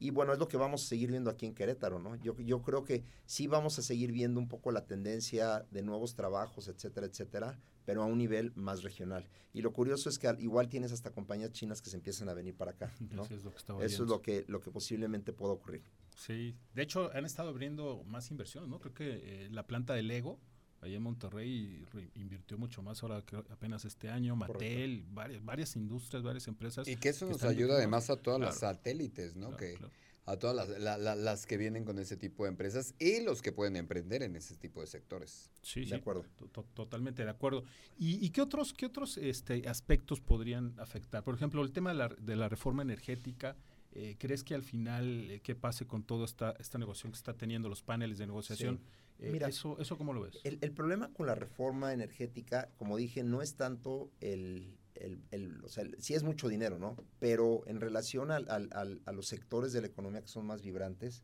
Y 0.00 0.10
bueno, 0.10 0.32
es 0.32 0.38
lo 0.38 0.48
que 0.48 0.56
vamos 0.56 0.82
a 0.82 0.86
seguir 0.88 1.10
viendo 1.10 1.30
aquí 1.30 1.46
en 1.46 1.54
Querétaro, 1.54 1.98
¿no? 2.00 2.16
Yo, 2.16 2.34
yo 2.40 2.62
creo 2.62 2.82
que 2.84 3.04
sí 3.26 3.46
vamos 3.46 3.78
a 3.78 3.82
seguir 3.82 4.10
viendo 4.10 4.40
un 4.40 4.48
poco 4.48 4.72
la 4.72 4.86
tendencia 4.86 5.64
de 5.70 5.82
nuevos 5.82 6.14
trabajos, 6.14 6.66
etcétera, 6.68 7.06
etcétera, 7.06 7.60
pero 7.84 8.02
a 8.02 8.06
un 8.06 8.16
nivel 8.18 8.50
más 8.56 8.82
regional. 8.82 9.28
Y 9.52 9.60
lo 9.60 9.72
curioso 9.72 10.08
es 10.08 10.18
que 10.18 10.26
al- 10.26 10.40
igual 10.40 10.68
tienes 10.68 10.90
hasta 10.90 11.10
compañías 11.12 11.52
chinas 11.52 11.80
que 11.82 11.90
se 11.90 11.96
empiezan 11.96 12.28
a 12.30 12.34
venir 12.34 12.56
para 12.56 12.70
acá, 12.72 12.90
¿no? 13.10 13.22
Eso 13.24 13.34
es 13.36 13.44
lo 13.44 13.50
que 13.52 13.58
estaba 13.58 13.84
Eso 13.84 14.02
es 14.04 14.08
lo 14.08 14.22
que, 14.22 14.44
lo 14.48 14.58
que 14.60 14.70
posiblemente 14.72 15.32
pueda 15.32 15.52
ocurrir. 15.52 15.82
Sí, 16.16 16.56
de 16.74 16.82
hecho 16.82 17.10
han 17.14 17.24
estado 17.24 17.50
abriendo 17.50 18.02
más 18.04 18.30
inversiones, 18.30 18.68
¿no? 18.70 18.80
Creo 18.80 18.94
que 18.94 19.44
eh, 19.44 19.48
la 19.50 19.66
planta 19.68 19.94
de 19.94 20.02
Lego, 20.02 20.40
allá 20.82 20.96
en 20.96 21.02
Monterrey, 21.02 21.84
re- 21.92 22.10
invirtió 22.16 22.58
mucho 22.58 22.82
más 22.82 23.02
ahora 23.02 23.22
creo, 23.24 23.44
apenas 23.50 23.84
este 23.84 24.10
año, 24.10 24.36
Mattel, 24.36 25.04
varias, 25.10 25.44
varias 25.44 25.76
industrias, 25.76 26.22
varias 26.22 26.46
empresas. 26.48 26.86
Y 26.88 26.96
que 26.96 27.08
eso 27.10 27.26
nos 27.26 27.42
ayuda 27.44 27.76
además 27.76 28.10
a 28.10 28.16
todas 28.16 28.40
las 28.40 28.58
satélites, 28.58 29.36
¿no? 29.36 29.46
Claro, 29.48 29.56
que 29.58 29.74
claro. 29.74 29.92
a 30.26 30.36
todas 30.36 30.56
las, 30.56 30.68
la- 30.80 30.98
la- 30.98 31.14
las 31.14 31.46
que 31.46 31.56
vienen 31.56 31.84
con 31.84 31.98
ese 31.98 32.16
tipo 32.16 32.42
de 32.44 32.50
empresas 32.50 32.94
y 32.98 33.22
los 33.22 33.42
que 33.42 33.52
pueden 33.52 33.76
emprender 33.76 34.22
en 34.24 34.34
ese 34.36 34.56
tipo 34.56 34.80
de 34.80 34.88
sectores. 34.88 35.50
Sí, 35.62 35.80
De 35.80 35.86
sí, 35.86 35.94
acuerdo. 35.94 36.24
to- 36.36 36.48
to- 36.48 36.66
totalmente 36.74 37.24
de 37.24 37.30
acuerdo. 37.30 37.62
¿Y, 37.96 38.24
y 38.24 38.30
qué 38.30 38.40
otros, 38.42 38.72
qué 38.72 38.86
otros 38.86 39.18
este, 39.18 39.68
aspectos 39.68 40.20
podrían 40.20 40.74
afectar? 40.80 41.22
Por 41.22 41.34
ejemplo, 41.36 41.62
el 41.62 41.70
tema 41.72 41.90
de 41.90 41.96
la, 41.96 42.08
de 42.08 42.36
la 42.36 42.48
reforma 42.48 42.82
energética. 42.82 43.56
Eh, 43.94 44.16
¿Crees 44.18 44.42
que 44.44 44.54
al 44.54 44.62
final 44.62 45.30
eh, 45.30 45.40
qué 45.40 45.54
pase 45.54 45.86
con 45.86 46.02
toda 46.04 46.24
esta, 46.24 46.52
esta 46.58 46.78
negociación 46.78 47.12
que 47.12 47.16
está 47.18 47.34
teniendo 47.34 47.68
los 47.68 47.82
paneles 47.82 48.18
de 48.18 48.26
negociación? 48.26 48.80
Eh, 49.18 49.30
Mira, 49.30 49.48
eso, 49.48 49.78
¿Eso 49.78 49.96
cómo 49.98 50.12
lo 50.12 50.22
ves? 50.22 50.38
El, 50.44 50.58
el 50.62 50.72
problema 50.72 51.12
con 51.12 51.26
la 51.26 51.34
reforma 51.34 51.92
energética, 51.92 52.70
como 52.76 52.96
dije, 52.96 53.22
no 53.22 53.40
es 53.42 53.54
tanto 53.56 54.10
el, 54.20 54.76
el- 54.94 55.22
el- 55.30 55.64
o 55.64 55.68
sea, 55.68 55.84
el- 55.84 55.96
sí 56.00 56.14
es 56.14 56.22
mucho 56.24 56.48
dinero, 56.48 56.78
¿no? 56.78 56.96
Pero 57.20 57.62
en 57.66 57.80
relación 57.80 58.30
al- 58.30 58.48
al- 58.50 58.70
al- 58.72 59.00
a 59.04 59.12
los 59.12 59.26
sectores 59.28 59.72
de 59.72 59.80
la 59.82 59.86
economía 59.86 60.22
que 60.22 60.28
son 60.28 60.46
más 60.46 60.62
vibrantes, 60.62 61.22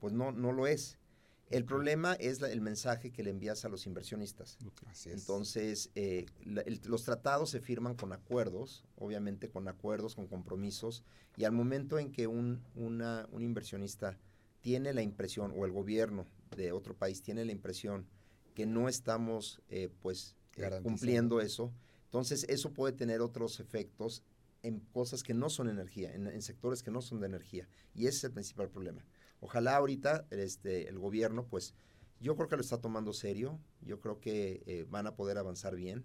pues 0.00 0.12
no, 0.12 0.32
no 0.32 0.52
lo 0.52 0.66
es. 0.66 0.98
El 1.50 1.64
problema 1.64 2.14
es 2.14 2.40
la- 2.40 2.50
el 2.50 2.60
mensaje 2.60 3.12
que 3.12 3.22
le 3.22 3.30
envías 3.30 3.64
a 3.64 3.68
los 3.68 3.86
inversionistas. 3.86 4.58
Así 4.86 5.10
es. 5.10 5.20
Entonces, 5.20 5.90
eh, 5.94 6.26
la- 6.44 6.62
el- 6.62 6.80
los 6.86 7.04
tratados 7.04 7.50
se 7.50 7.60
firman 7.60 7.94
con 7.94 8.12
acuerdos, 8.12 8.84
obviamente 8.96 9.48
con 9.48 9.68
acuerdos, 9.68 10.16
con 10.16 10.26
compromisos, 10.26 11.04
y 11.36 11.44
al 11.44 11.52
momento 11.52 11.98
en 11.98 12.10
que 12.10 12.26
un, 12.26 12.62
una- 12.74 13.28
un 13.30 13.42
inversionista 13.42 14.18
tiene 14.60 14.92
la 14.92 15.02
impresión, 15.02 15.52
o 15.56 15.64
el 15.64 15.70
gobierno 15.70 16.26
de 16.56 16.72
otro 16.72 16.94
país 16.96 17.22
tiene 17.22 17.44
la 17.44 17.52
impresión 17.52 18.06
que 18.54 18.66
no 18.66 18.88
estamos 18.88 19.60
eh, 19.68 19.88
pues 20.02 20.34
eh, 20.56 20.62
cumpliendo 20.82 21.40
eso, 21.40 21.72
entonces 22.06 22.44
eso 22.48 22.72
puede 22.72 22.92
tener 22.94 23.20
otros 23.20 23.60
efectos 23.60 24.22
en 24.62 24.80
cosas 24.80 25.22
que 25.22 25.34
no 25.34 25.50
son 25.50 25.68
energía, 25.68 26.12
en, 26.14 26.26
en 26.26 26.42
sectores 26.42 26.82
que 26.82 26.90
no 26.90 27.02
son 27.02 27.20
de 27.20 27.26
energía, 27.26 27.68
y 27.94 28.06
ese 28.06 28.16
es 28.18 28.24
el 28.24 28.32
principal 28.32 28.68
problema. 28.70 29.04
Ojalá 29.40 29.76
ahorita 29.76 30.26
este, 30.30 30.88
el 30.88 30.98
gobierno 30.98 31.46
pues 31.46 31.74
yo 32.20 32.34
creo 32.36 32.48
que 32.48 32.56
lo 32.56 32.62
está 32.62 32.80
tomando 32.80 33.12
serio, 33.12 33.60
yo 33.82 34.00
creo 34.00 34.20
que 34.20 34.62
eh, 34.66 34.86
van 34.88 35.06
a 35.06 35.14
poder 35.16 35.36
avanzar 35.38 35.76
bien, 35.76 36.04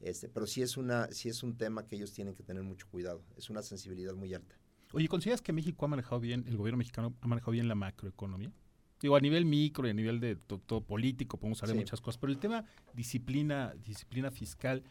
este, 0.00 0.28
pero 0.28 0.46
sí 0.46 0.60
es, 0.62 0.76
una, 0.76 1.06
sí 1.12 1.28
es 1.28 1.42
un 1.44 1.56
tema 1.56 1.86
que 1.86 1.94
ellos 1.96 2.12
tienen 2.12 2.34
que 2.34 2.42
tener 2.42 2.62
mucho 2.64 2.88
cuidado, 2.90 3.22
es 3.36 3.48
una 3.50 3.62
sensibilidad 3.62 4.14
muy 4.14 4.34
alta. 4.34 4.56
Oye, 4.92 5.06
¿consideras 5.08 5.40
que 5.40 5.52
México 5.52 5.84
ha 5.84 5.88
manejado 5.88 6.20
bien, 6.20 6.44
el 6.48 6.56
gobierno 6.56 6.78
mexicano 6.78 7.14
ha 7.20 7.26
manejado 7.28 7.52
bien 7.52 7.68
la 7.68 7.74
macroeconomía? 7.76 8.52
Digo, 9.00 9.16
a 9.16 9.20
nivel 9.20 9.44
micro 9.46 9.86
y 9.86 9.90
a 9.90 9.94
nivel 9.94 10.20
de 10.20 10.36
to- 10.36 10.58
todo 10.58 10.80
político, 10.84 11.38
podemos 11.38 11.62
hablar 11.62 11.76
de 11.76 11.80
Sí. 11.80 11.84
muchas 11.84 12.00
cosas, 12.00 12.18
pero 12.18 12.32
el 12.32 12.38
tema 12.38 12.64
disciplina, 12.92 13.74
disciplina 13.84 14.30
fiscal, 14.30 14.82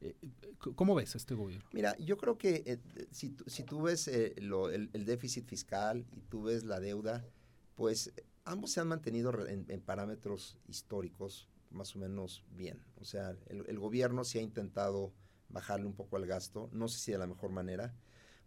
eh, 0.00 0.14
¿cómo 0.76 0.94
ves 0.94 1.14
este 1.14 1.34
gobierno? 1.34 1.68
Mira, 1.72 1.96
yo 1.98 2.16
creo 2.16 2.38
que 2.38 2.62
eh, 2.66 2.78
si, 3.10 3.30
tú- 3.30 3.44
si 3.48 3.64
tú 3.64 3.82
ves 3.82 4.08
eh, 4.08 4.34
lo- 4.40 4.70
el, 4.70 4.90
el 4.92 5.04
déficit 5.04 5.44
fiscal 5.46 6.06
y 6.16 6.20
tú 6.22 6.42
ves 6.44 6.64
la 6.64 6.80
deuda, 6.80 7.24
pues 7.74 8.12
ambos 8.44 8.72
se 8.72 8.80
han 8.80 8.88
mantenido 8.88 9.46
en, 9.46 9.64
en 9.68 9.80
parámetros 9.80 10.58
históricos 10.66 11.48
más 11.70 11.94
o 11.94 11.98
menos 11.98 12.44
bien. 12.50 12.82
O 13.00 13.04
sea, 13.04 13.36
el, 13.46 13.64
el 13.66 13.78
gobierno 13.78 14.24
sí 14.24 14.38
ha 14.38 14.42
intentado 14.42 15.12
bajarle 15.48 15.86
un 15.86 15.94
poco 15.94 16.16
al 16.16 16.26
gasto, 16.26 16.68
no 16.72 16.88
sé 16.88 16.98
si 16.98 17.12
de 17.12 17.18
la 17.18 17.26
mejor 17.26 17.50
manera, 17.50 17.94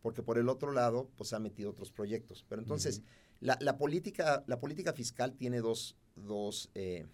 porque 0.01 0.23
por 0.23 0.37
el 0.37 0.49
otro 0.49 0.71
lado, 0.71 1.09
pues 1.15 1.33
ha 1.33 1.39
metido 1.39 1.71
otros 1.71 1.91
proyectos. 1.91 2.45
Pero 2.47 2.61
entonces, 2.61 3.01
la, 3.39 3.57
la 3.61 3.77
política, 3.77 4.43
la 4.47 4.59
política 4.59 4.93
fiscal 4.93 5.33
tiene 5.35 5.61
dos, 5.61 5.97
dos, 6.15 6.69
eh, 6.75 7.07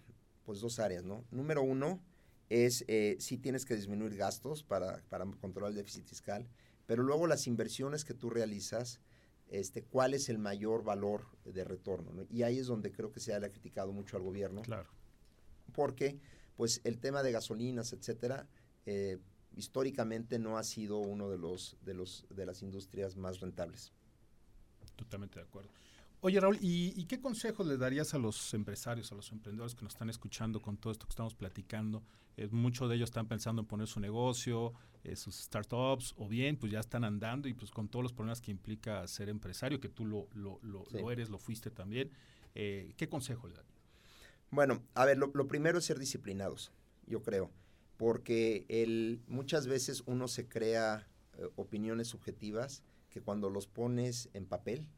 pues 0.44 0.60
dos 0.60 0.78
áreas, 0.78 1.04
¿no? 1.04 1.24
Número 1.30 1.62
uno 1.62 2.02
es 2.48 2.84
eh, 2.88 3.16
si 3.20 3.38
tienes 3.38 3.64
que 3.64 3.76
disminuir 3.76 4.16
gastos 4.16 4.64
para, 4.64 5.02
para 5.08 5.24
controlar 5.40 5.70
el 5.70 5.76
déficit 5.76 6.04
fiscal, 6.04 6.48
pero 6.86 7.04
luego 7.04 7.28
las 7.28 7.46
inversiones 7.46 8.04
que 8.04 8.14
tú 8.14 8.28
realizas, 8.28 9.00
este, 9.50 9.82
cuál 9.82 10.14
es 10.14 10.28
el 10.28 10.38
mayor 10.38 10.82
valor 10.84 11.26
de 11.44 11.64
retorno. 11.64 12.12
¿no? 12.12 12.24
Y 12.30 12.42
ahí 12.44 12.58
es 12.58 12.66
donde 12.66 12.90
creo 12.92 13.12
que 13.12 13.20
se 13.20 13.38
le 13.38 13.46
ha 13.46 13.50
criticado 13.50 13.92
mucho 13.92 14.16
al 14.16 14.22
gobierno, 14.22 14.62
Claro. 14.62 14.88
porque 15.74 16.18
pues 16.56 16.80
el 16.84 16.98
tema 16.98 17.22
de 17.22 17.32
gasolinas, 17.32 17.92
etcétera, 17.92 18.46
eh, 18.86 19.18
históricamente 19.56 20.38
no 20.38 20.56
ha 20.58 20.62
sido 20.62 20.98
uno 20.98 21.28
de 21.28 21.38
los, 21.38 21.76
de 21.84 21.94
los 21.94 22.26
de 22.30 22.46
las 22.46 22.62
industrias 22.62 23.16
más 23.16 23.40
rentables. 23.40 23.92
Totalmente 24.96 25.38
de 25.38 25.44
acuerdo. 25.46 25.70
Oye, 26.22 26.38
Raúl, 26.38 26.58
¿y, 26.60 26.92
y 27.00 27.06
qué 27.06 27.18
consejos 27.20 27.66
le 27.66 27.78
darías 27.78 28.12
a 28.12 28.18
los 28.18 28.52
empresarios, 28.52 29.10
a 29.10 29.14
los 29.14 29.32
emprendedores 29.32 29.74
que 29.74 29.82
nos 29.82 29.94
están 29.94 30.10
escuchando 30.10 30.60
con 30.60 30.76
todo 30.76 30.92
esto 30.92 31.06
que 31.06 31.10
estamos 31.12 31.34
platicando? 31.34 32.02
Eh, 32.40 32.48
muchos 32.50 32.88
de 32.88 32.96
ellos 32.96 33.10
están 33.10 33.28
pensando 33.28 33.60
en 33.60 33.68
poner 33.68 33.86
su 33.86 34.00
negocio, 34.00 34.72
eh, 35.04 35.14
sus 35.14 35.36
startups, 35.36 36.14
o 36.16 36.26
bien, 36.26 36.56
pues 36.56 36.72
ya 36.72 36.80
están 36.80 37.04
andando 37.04 37.48
y 37.48 37.52
pues 37.52 37.70
con 37.70 37.86
todos 37.86 38.02
los 38.02 38.14
problemas 38.14 38.40
que 38.40 38.50
implica 38.50 39.06
ser 39.08 39.28
empresario, 39.28 39.78
que 39.78 39.90
tú 39.90 40.06
lo, 40.06 40.26
lo, 40.32 40.58
lo, 40.62 40.86
Sí. 40.86 40.96
lo 40.98 41.10
eres, 41.10 41.28
lo 41.28 41.38
fuiste 41.38 41.70
también. 41.70 42.10
Eh, 42.54 42.94
¿Qué 42.96 43.10
consejo 43.10 43.46
le 43.46 43.56
darías? 43.56 43.74
Bueno, 44.50 44.82
a 44.94 45.04
ver, 45.04 45.18
lo, 45.18 45.30
primero 45.48 45.78
es 45.78 45.84
ser 45.84 45.98
disciplinados, 45.98 46.72
yo 47.06 47.22
creo, 47.22 47.50
porque 47.98 48.64
el, 48.68 49.20
muchas 49.28 49.66
veces 49.66 50.02
uno 50.06 50.26
se 50.26 50.48
crea 50.48 51.06
opiniones 51.56 52.08
subjetivas 52.08 52.82
que 53.10 53.20
cuando 53.20 53.50
los 53.50 53.66
pones 53.66 54.30
en 54.32 54.46
papel, 54.46 54.88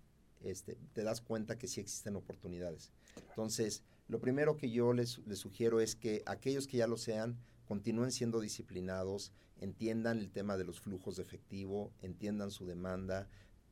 este, 0.45 0.77
te 0.93 1.03
das 1.03 1.21
cuenta 1.21 1.59
que 1.59 1.67
sí 1.67 1.81
existen 1.81 2.15
oportunidades. 2.17 2.93
Entonces, 3.31 3.83
lo 4.09 4.21
primero 4.21 4.57
que 4.57 4.71
yo 4.71 4.93
les, 4.93 5.19
les 5.27 5.39
sugiero 5.39 5.81
es 5.81 5.97
que 5.97 6.23
aquellos 6.27 6.67
que 6.67 6.79
ya 6.79 6.87
lo 6.87 6.97
sean, 6.97 7.39
continúen 7.67 8.13
siendo 8.13 8.41
disciplinados, 8.41 9.33
entiendan 9.59 10.19
el 10.19 10.31
tema 10.31 10.57
de 10.57 10.65
los 10.65 10.81
flujos 10.81 11.17
de 11.17 11.23
efectivo, 11.23 11.93
entiendan 12.03 12.51
su 12.51 12.67
demanda. 12.67 13.29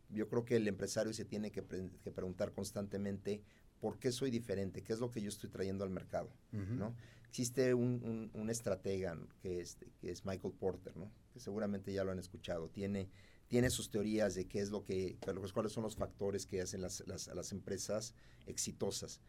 Yo 0.09 0.29
creo 0.29 0.45
que 0.45 0.57
el 0.57 0.67
empresario 0.69 1.13
se 1.13 1.25
tiene 1.25 1.51
que, 1.51 1.63
pre- 1.63 1.91
que 2.03 2.11
preguntar 2.11 2.53
constantemente 2.53 3.43
por 3.81 3.99
qué 3.99 4.13
soy 4.13 4.31
diferente, 4.31 4.83
qué 4.83 4.93
es 4.93 5.01
lo 5.01 5.11
que 5.11 5.21
yo 5.23 5.29
estoy 5.29 5.51
trayendo 5.51 5.85
al 5.85 5.91
mercado. 5.91 6.31
¿no? 6.79 6.95
Existe 7.29 7.75
un, 7.75 8.01
un- 8.05 8.31
un 8.41 8.51
estratega 8.51 9.17
que 9.41 9.61
es, 9.61 9.79
que 10.01 10.11
es 10.11 10.25
Michael 10.25 10.55
Porter, 10.55 10.97
¿no? 10.97 11.11
que 11.33 11.41
seguramente 11.41 11.93
ya 11.93 12.05
lo 12.05 12.11
han 12.13 12.19
escuchado. 12.19 12.69
Tiene, 12.69 13.09
tiene 13.49 13.71
sus 13.71 13.91
teorías 13.91 14.35
de 14.35 14.47
qué 14.47 14.61
es 14.61 14.71
lo 14.71 14.85
que, 14.85 15.17
cuáles 15.21 15.53
cuáles 15.53 15.73
son 15.73 15.83
los 15.85 15.97
factores 15.97 16.47
que 16.47 16.61
hacen 16.61 16.83
las, 16.83 17.05
las- 17.07 17.29
a 17.29 17.35
las 17.35 17.53
empresas 17.53 18.15
exitosas. 18.47 19.21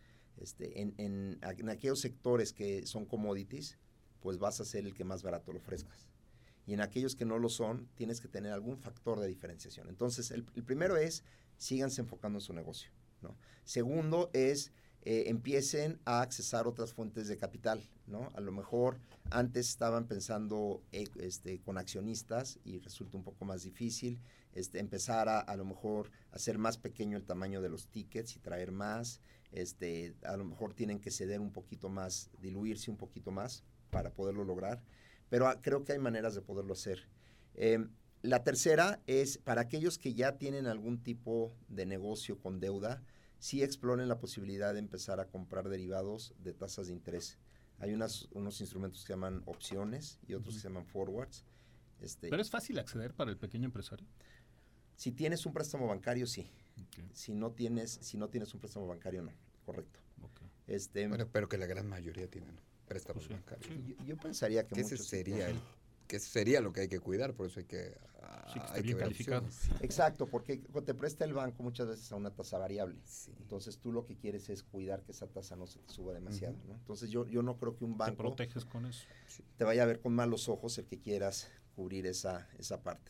Este, 0.42 0.82
en, 0.82 0.94
en, 0.98 1.40
en 1.42 1.70
aquellos 1.70 2.00
sectores 2.00 2.52
que 2.52 2.86
son 2.86 3.06
commodities, 3.06 3.78
pues 4.20 4.38
vas 4.38 4.60
a 4.60 4.66
ser 4.66 4.86
el 4.86 4.94
que 4.94 5.04
más 5.04 5.24
barato 5.24 5.52
lo 5.52 5.60
ofrezcas. 5.60 6.08
Y 6.66 6.74
en 6.74 6.82
aquellos 6.82 7.16
que 7.16 7.26
no 7.26 7.40
lo 7.40 7.50
son, 7.50 7.88
tienes 7.96 8.22
que 8.22 8.28
tener 8.28 8.52
algún 8.52 8.78
factor 8.78 9.20
de 9.20 9.28
diferenciación. 9.28 9.90
Entonces, 9.90 10.32
el, 10.32 10.46
el 10.56 10.64
primero 10.64 10.98
es, 10.98 11.24
síganse 11.58 12.02
enfocando 12.02 12.38
en 12.38 12.42
su 12.42 12.54
negocio. 12.54 12.92
¿no? 13.22 13.36
Segundo 13.64 14.30
es, 14.34 14.72
eh, 15.04 15.26
empiecen 15.28 16.00
a 16.06 16.22
accesar 16.22 16.68
otras 16.68 16.94
fuentes 16.94 17.28
de 17.28 17.38
capital, 17.38 17.82
¿no? 18.06 18.32
A 18.36 18.42
lo 18.42 18.52
mejor 18.52 19.00
antes 19.32 19.70
estaban 19.70 20.08
pensando 20.08 20.84
eh, 20.92 21.08
este, 21.20 21.60
con 21.60 21.78
accionistas 21.78 22.60
y 22.64 22.80
resulta 22.80 23.18
un 23.18 23.24
poco 23.24 23.46
más 23.46 23.64
difícil 23.64 24.20
este, 24.54 24.80
empezar 24.80 25.30
a, 25.30 25.40
a 25.40 25.56
lo 25.56 25.66
mejor 25.66 26.12
hacer 26.32 26.58
más 26.58 26.78
pequeño 26.78 27.18
el 27.18 27.26
tamaño 27.26 27.62
de 27.62 27.70
los 27.70 27.88
tickets 27.88 28.36
y 28.36 28.40
traer 28.40 28.72
más, 28.72 29.22
este, 29.52 30.16
a 30.24 30.38
lo 30.38 30.46
mejor 30.46 30.74
tienen 30.74 31.00
que 31.00 31.12
ceder 31.12 31.40
un 31.40 31.52
poquito 31.52 31.90
más, 31.90 32.30
diluirse 32.40 32.92
un 32.92 32.98
poquito 32.98 33.32
más 33.32 33.64
para 33.90 34.14
poderlo 34.14 34.44
lograr, 34.44 34.82
pero 35.30 35.48
ah, 35.48 35.60
creo 35.62 35.84
que 35.84 35.94
hay 35.94 36.00
maneras 36.00 36.36
de 36.36 36.42
poderlo 36.42 36.74
hacer. 36.74 37.08
Eh, 37.56 37.86
la 38.22 38.44
tercera 38.44 39.02
es 39.08 39.38
para 39.38 39.62
aquellos 39.62 39.98
que 39.98 40.14
ya 40.14 40.38
tienen 40.38 40.68
algún 40.68 41.02
tipo 41.02 41.56
de 41.68 41.86
negocio 41.86 42.40
con 42.40 42.60
deuda, 42.60 43.04
sí 43.40 43.64
exploren 43.64 44.08
la 44.08 44.20
posibilidad 44.20 44.74
de 44.74 44.80
empezar 44.80 45.20
a 45.20 45.28
comprar 45.28 45.70
derivados 45.70 46.34
de 46.40 46.54
tasas 46.54 46.88
de 46.88 46.94
interés. 46.94 47.38
Hay 47.80 47.94
unas, 47.94 48.28
unos 48.32 48.62
instrumentos 48.62 49.02
que 49.02 49.08
se 49.08 49.14
llaman 49.14 49.42
opciones 49.46 50.20
y 50.28 50.36
otros 50.36 50.56
que 50.56 50.62
se 50.62 50.68
llaman 50.68 50.86
forwards. 50.86 51.44
Este, 52.00 52.30
¿Pero 52.30 52.42
es 52.42 52.52
fácil 52.52 52.78
acceder 52.78 53.14
para 53.14 53.32
el 53.32 53.38
pequeño 53.38 53.66
empresario? 53.66 54.08
si 55.02 55.12
tienes 55.12 55.48
un 55.48 55.54
préstamo 55.54 55.88
bancario, 55.88 56.28
sí. 56.28 56.48
Si 57.14 57.34
no 57.34 57.52
tienes, 57.52 57.92
si 58.02 58.18
no 58.18 58.30
tienes 58.30 58.54
un 58.54 58.60
préstamo 58.60 58.88
bancario, 58.88 59.22
no. 59.22 59.32
Correcto. 59.66 60.00
Este, 60.68 61.08
Bueno, 61.08 61.28
pero 61.32 61.50
que 61.50 61.58
la 61.58 61.66
gran 61.66 61.88
mayoría 61.88 62.30
tienen 62.30 62.58
préstamos 62.88 63.28
Pues 63.28 63.40
sí, 63.40 63.44
bancarios. 63.46 63.68
sí. 63.68 63.96
yo, 64.00 64.06
yo 64.06 64.18
pensaría 64.18 64.64
que 64.68 64.76
Que 64.76 64.84
muchos 64.84 65.06
sería 65.06 65.50
el 65.50 65.60
que 66.08 66.18
eso 66.18 66.30
sería 66.30 66.60
lo 66.60 66.74
que 66.74 66.82
hay 66.82 66.88
que 66.90 67.00
cuidar, 67.00 67.34
por 67.34 67.48
eso 67.48 67.62
hay 67.62 67.66
que, 67.66 67.98
ah, 68.22 68.46
Sí, 68.54 68.60
que 68.60 68.90
hay 68.90 68.94
ver 68.94 69.08
opciones. 69.08 69.70
Exacto, 69.80 70.28
porque 70.28 70.58
te 70.58 70.94
presta 70.94 71.24
el 71.24 71.32
banco 71.32 71.64
muchas 71.64 71.88
veces 71.88 72.12
a 72.12 72.18
una 72.18 72.32
tasa 72.32 72.58
variable. 72.58 73.00
Sí. 73.06 73.32
Entonces 73.40 73.78
tú 73.78 73.94
lo 73.94 74.06
que 74.06 74.18
quieres 74.18 74.50
es 74.50 74.62
cuidar 74.62 75.04
que 75.04 75.14
esa 75.14 75.28
tasa 75.28 75.56
no 75.56 75.68
se 75.68 75.80
te 75.80 75.94
suba 75.94 76.14
demasiado. 76.14 76.58
Entonces 76.70 77.10
yo, 77.12 77.26
yo 77.28 77.42
no 77.44 77.58
creo 77.58 77.78
que 77.78 77.86
un 77.86 77.94
Te 77.94 77.98
banco 78.00 78.18
proteges 78.18 78.66
con 78.66 78.86
eso. 78.88 79.06
te 79.56 79.64
vaya 79.64 79.84
a 79.84 79.86
ver 79.86 80.02
con 80.02 80.14
malos 80.14 80.50
ojos 80.50 80.78
el 80.80 80.86
que 80.86 81.00
quieras 81.00 81.50
cubrir 81.78 82.06
esa, 82.06 82.50
esa 82.60 82.82
parte. 82.84 83.10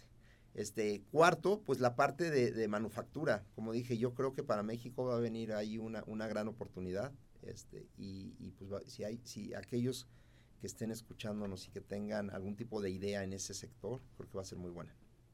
Este 0.53 1.01
cuarto, 1.11 1.61
pues 1.65 1.79
la 1.79 1.95
parte 1.95 2.29
de, 2.29 2.51
de 2.51 2.67
manufactura. 2.67 3.45
Como 3.55 3.71
dije, 3.71 3.97
yo 3.97 4.13
creo 4.13 4.33
que 4.33 4.43
para 4.43 4.63
México 4.63 5.05
va 5.05 5.15
a 5.15 5.19
venir 5.19 5.53
ahí 5.53 5.77
una, 5.77 6.03
una 6.07 6.27
gran 6.27 6.47
oportunidad. 6.47 7.11
Este, 7.43 7.87
y, 7.97 8.35
y, 8.39 8.51
pues 8.51 8.71
va- 8.71 8.81
si 8.85 9.03
hay, 9.03 9.19
si 9.23 9.53
aquellos 9.53 10.07
que 10.59 10.67
estén 10.67 10.91
escuchándonos 10.91 11.67
y 11.67 11.71
que 11.71 11.81
tengan 11.81 12.29
algún 12.29 12.55
tipo 12.55 12.81
de 12.81 12.91
idea 12.91 13.23
en 13.23 13.33
ese 13.33 13.53
sector, 13.53 13.99
creo 14.17 14.29
que 14.29 14.35
va 14.37 14.41
a 14.43 14.45
ser 14.45 14.57
muy 14.59 14.69
buena. 14.71 14.93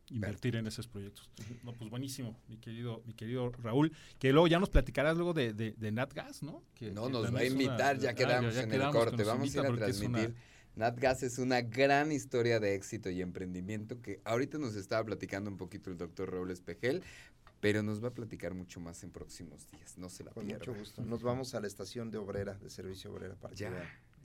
Invertir 0.10 0.56
en 0.56 0.68
esos 0.68 0.88
proyectos. 0.88 1.30
No, 1.66 1.74
pues 1.74 1.90
buenísimo, 1.90 2.40
mi 2.48 2.56
querido, 2.58 3.02
mi 3.06 3.14
querido 3.14 3.50
Raúl. 3.52 3.92
Que 4.20 4.32
luego 4.32 4.48
ya 4.48 4.58
nos 4.58 4.70
platicarás 4.70 5.18
luego 5.18 5.34
de, 5.34 5.52
de, 5.54 5.74
de 5.74 5.92
Natgas, 5.92 6.44
¿no? 6.44 6.64
Que- 6.76 6.92
No, 6.92 7.08
que 7.08 7.12
nos 7.12 7.24
va 7.26 7.28
a 7.28 7.32
una- 7.32 7.44
invitar, 7.46 8.00
ya 8.00 8.12
ah, 8.12 8.16
quedamos 8.16 8.56
ya 8.56 8.62
en 8.64 8.70
quedamos 8.70 8.96
el 8.96 9.02
corte. 9.02 9.24
Vamos 9.26 9.54
a 9.54 9.60
ir 9.60 9.66
a 9.66 9.76
transmitir. 9.76 10.36
NatGas 10.78 11.24
es 11.24 11.40
una 11.40 11.62
gran 11.62 12.12
historia 12.12 12.60
de 12.60 12.76
éxito 12.76 13.10
y 13.10 13.22
emprendimiento 13.22 14.02
que 14.02 14.22
ahorita 14.24 14.58
nos 14.60 14.76
estaba 14.76 15.04
platicando 15.04 15.50
un 15.50 15.58
poquito 15.58 15.90
el 15.90 15.98
doctor 15.98 16.32
Raúl 16.32 16.52
Espejel, 16.52 17.04
pero 17.60 17.82
nos 17.82 18.04
va 18.04 18.10
a 18.10 18.14
platicar 18.14 18.54
mucho 18.54 18.80
más 18.80 19.04
en 19.04 19.10
próximos 19.10 19.68
días. 19.72 19.98
No 19.98 20.10
se 20.10 20.24
la 20.24 20.32
Con 20.32 20.46
pierda. 20.46 20.60
mucho 20.66 20.80
gusto. 20.80 21.04
Nos 21.04 21.24
vamos 21.24 21.56
a 21.56 21.60
la 21.60 21.68
estación 21.68 22.12
de 22.12 22.20
obrera, 22.20 22.54
de 22.54 22.70
servicio 22.70 23.12
obrera 23.12 23.34
para 23.36 23.56
Ya, 23.56 23.72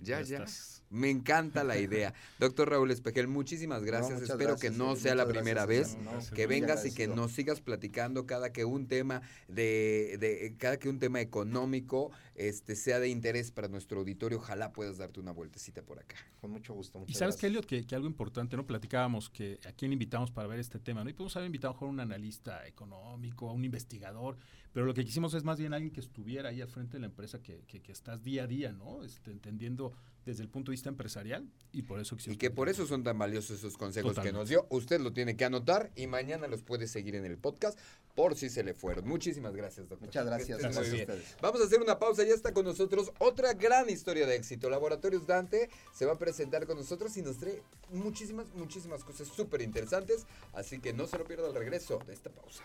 ya, 0.02 0.20
Ya 0.20 0.20
estás. 0.20 0.82
Me 0.90 1.08
encanta 1.08 1.64
la 1.64 1.78
idea. 1.78 2.12
Doctor 2.38 2.68
Raúl 2.68 2.90
Espejel, 2.90 3.28
muchísimas 3.28 3.84
gracias. 3.84 4.20
Espero 4.20 4.50
gracias, 4.50 4.60
que 4.72 4.76
no 4.76 4.90
Edwin, 4.90 5.02
sea 5.02 5.14
la 5.14 5.26
primera 5.26 5.64
gracias, 5.64 5.96
vez. 5.96 6.04
no, 6.30 6.36
que 6.36 6.46
vengas 6.46 6.84
y 6.84 6.92
que 6.92 7.08
nos 7.08 7.32
sigas 7.32 7.62
platicando 7.62 8.26
cada 8.26 8.52
que 8.52 8.66
un 8.66 8.86
tema 8.88 9.22
de, 9.48 10.18
de- 10.20 10.54
cada 10.58 10.76
que 10.78 10.90
un 10.90 10.98
tema 10.98 11.22
económico 11.22 12.10
este 12.34 12.76
sea 12.76 12.98
de 12.98 13.08
interés 13.08 13.50
para 13.50 13.68
nuestro 13.68 14.00
auditorio, 14.00 14.38
ojalá 14.38 14.72
puedas 14.72 14.98
darte 14.98 15.20
una 15.20 15.32
vueltecita 15.32 15.82
por 15.82 15.98
acá. 15.98 16.16
Con 16.40 16.50
mucho 16.50 16.74
gusto. 16.74 16.98
Y 16.98 17.00
muchas 17.02 17.18
sabes 17.18 17.36
que. 17.36 17.46
Elliot, 17.46 17.66
que, 17.66 17.86
que 17.86 17.94
algo 17.94 18.06
importante, 18.06 18.56
¿no? 18.56 18.66
Platicábamos 18.66 19.28
que 19.28 19.58
a 19.66 19.72
quién 19.72 19.92
invitamos 19.92 20.30
para 20.30 20.46
ver 20.48 20.58
este 20.58 20.78
tema, 20.78 21.04
¿no? 21.04 21.10
Y 21.10 21.12
podemos 21.12 21.36
haber 21.36 21.46
invitado 21.46 21.76
a 21.78 21.84
un 21.84 22.00
analista 22.00 22.66
económico, 22.66 23.50
a 23.50 23.52
un 23.52 23.64
investigador, 23.64 24.38
pero 24.72 24.86
lo 24.86 24.94
que 24.94 25.04
quisimos 25.04 25.34
es 25.34 25.44
más 25.44 25.58
bien 25.58 25.74
alguien 25.74 25.92
que 25.92 26.00
estuviera 26.00 26.48
ahí 26.48 26.60
al 26.60 26.68
frente 26.68 26.94
de 26.94 27.00
la 27.00 27.06
empresa, 27.06 27.42
que, 27.42 27.64
que, 27.66 27.80
que 27.80 27.92
estás 27.92 28.22
día 28.22 28.44
a 28.44 28.46
día, 28.46 28.72
¿no? 28.72 29.04
Este, 29.04 29.30
entendiendo 29.30 29.92
desde 30.24 30.42
el 30.42 30.48
punto 30.48 30.70
de 30.70 30.74
vista 30.74 30.88
empresarial 30.88 31.48
y 31.72 31.82
por 31.82 32.00
eso 32.00 32.14
Y 32.14 32.18
quisimos 32.18 32.38
que 32.38 32.50
por 32.50 32.68
eso 32.68 32.86
son 32.86 33.02
tan 33.02 33.18
valiosos 33.18 33.58
esos 33.58 33.76
consejos 33.76 34.18
que 34.18 34.32
nos 34.32 34.48
dio. 34.48 34.66
Usted 34.70 35.00
lo 35.00 35.12
tiene 35.12 35.36
que 35.36 35.44
anotar 35.44 35.90
y 35.96 36.06
mañana 36.06 36.46
los 36.46 36.62
puede 36.62 36.86
seguir 36.86 37.14
en 37.14 37.24
el 37.24 37.38
podcast 37.38 37.78
por 38.14 38.36
si 38.36 38.50
se 38.50 38.62
le 38.62 38.74
fueron. 38.74 39.08
Muchísimas 39.08 39.54
gracias, 39.54 39.88
doctor. 39.88 40.06
Muchas 40.06 40.26
gracias. 40.26 40.64
a 40.64 40.68
ustedes. 40.68 41.36
Vamos 41.40 41.60
a 41.60 41.64
hacer 41.64 41.80
una 41.80 41.98
pausa, 41.98 42.24
ya 42.24 42.34
está 42.34 42.52
con 42.52 42.64
nosotros 42.64 43.12
otra 43.18 43.54
gran 43.54 43.88
historia 43.88 44.26
de 44.26 44.36
éxito. 44.36 44.68
Laboratorios 44.70 45.26
Dante 45.26 45.70
se 45.94 46.06
va 46.06 46.12
a 46.12 46.18
presentar 46.18 46.66
con 46.66 46.76
nosotros 46.76 47.16
y 47.16 47.22
nos 47.22 47.38
trae 47.38 47.62
muchísimas, 47.90 48.46
muchísimas 48.54 49.04
cosas 49.04 49.28
súper 49.28 49.62
interesantes. 49.62 50.26
Así 50.52 50.78
que 50.78 50.92
no 50.92 51.06
se 51.06 51.18
lo 51.18 51.24
pierda 51.24 51.46
al 51.46 51.54
regreso 51.54 51.98
de 52.06 52.12
esta 52.12 52.30
pausa. 52.30 52.62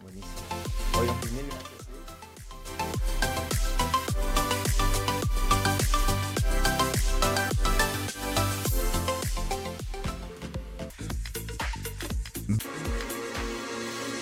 Buenísimo. 0.00 0.34
Oigan, 0.98 1.20
pues 1.20 1.32
mil 1.32 1.46
gracias. 1.46 1.95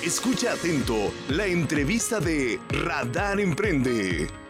Escucha 0.05 0.53
atento 0.53 1.15
la 1.31 1.47
entrevista 1.47 2.21
de 2.21 2.61
Radar 2.69 3.41
Emprende. 3.41 4.44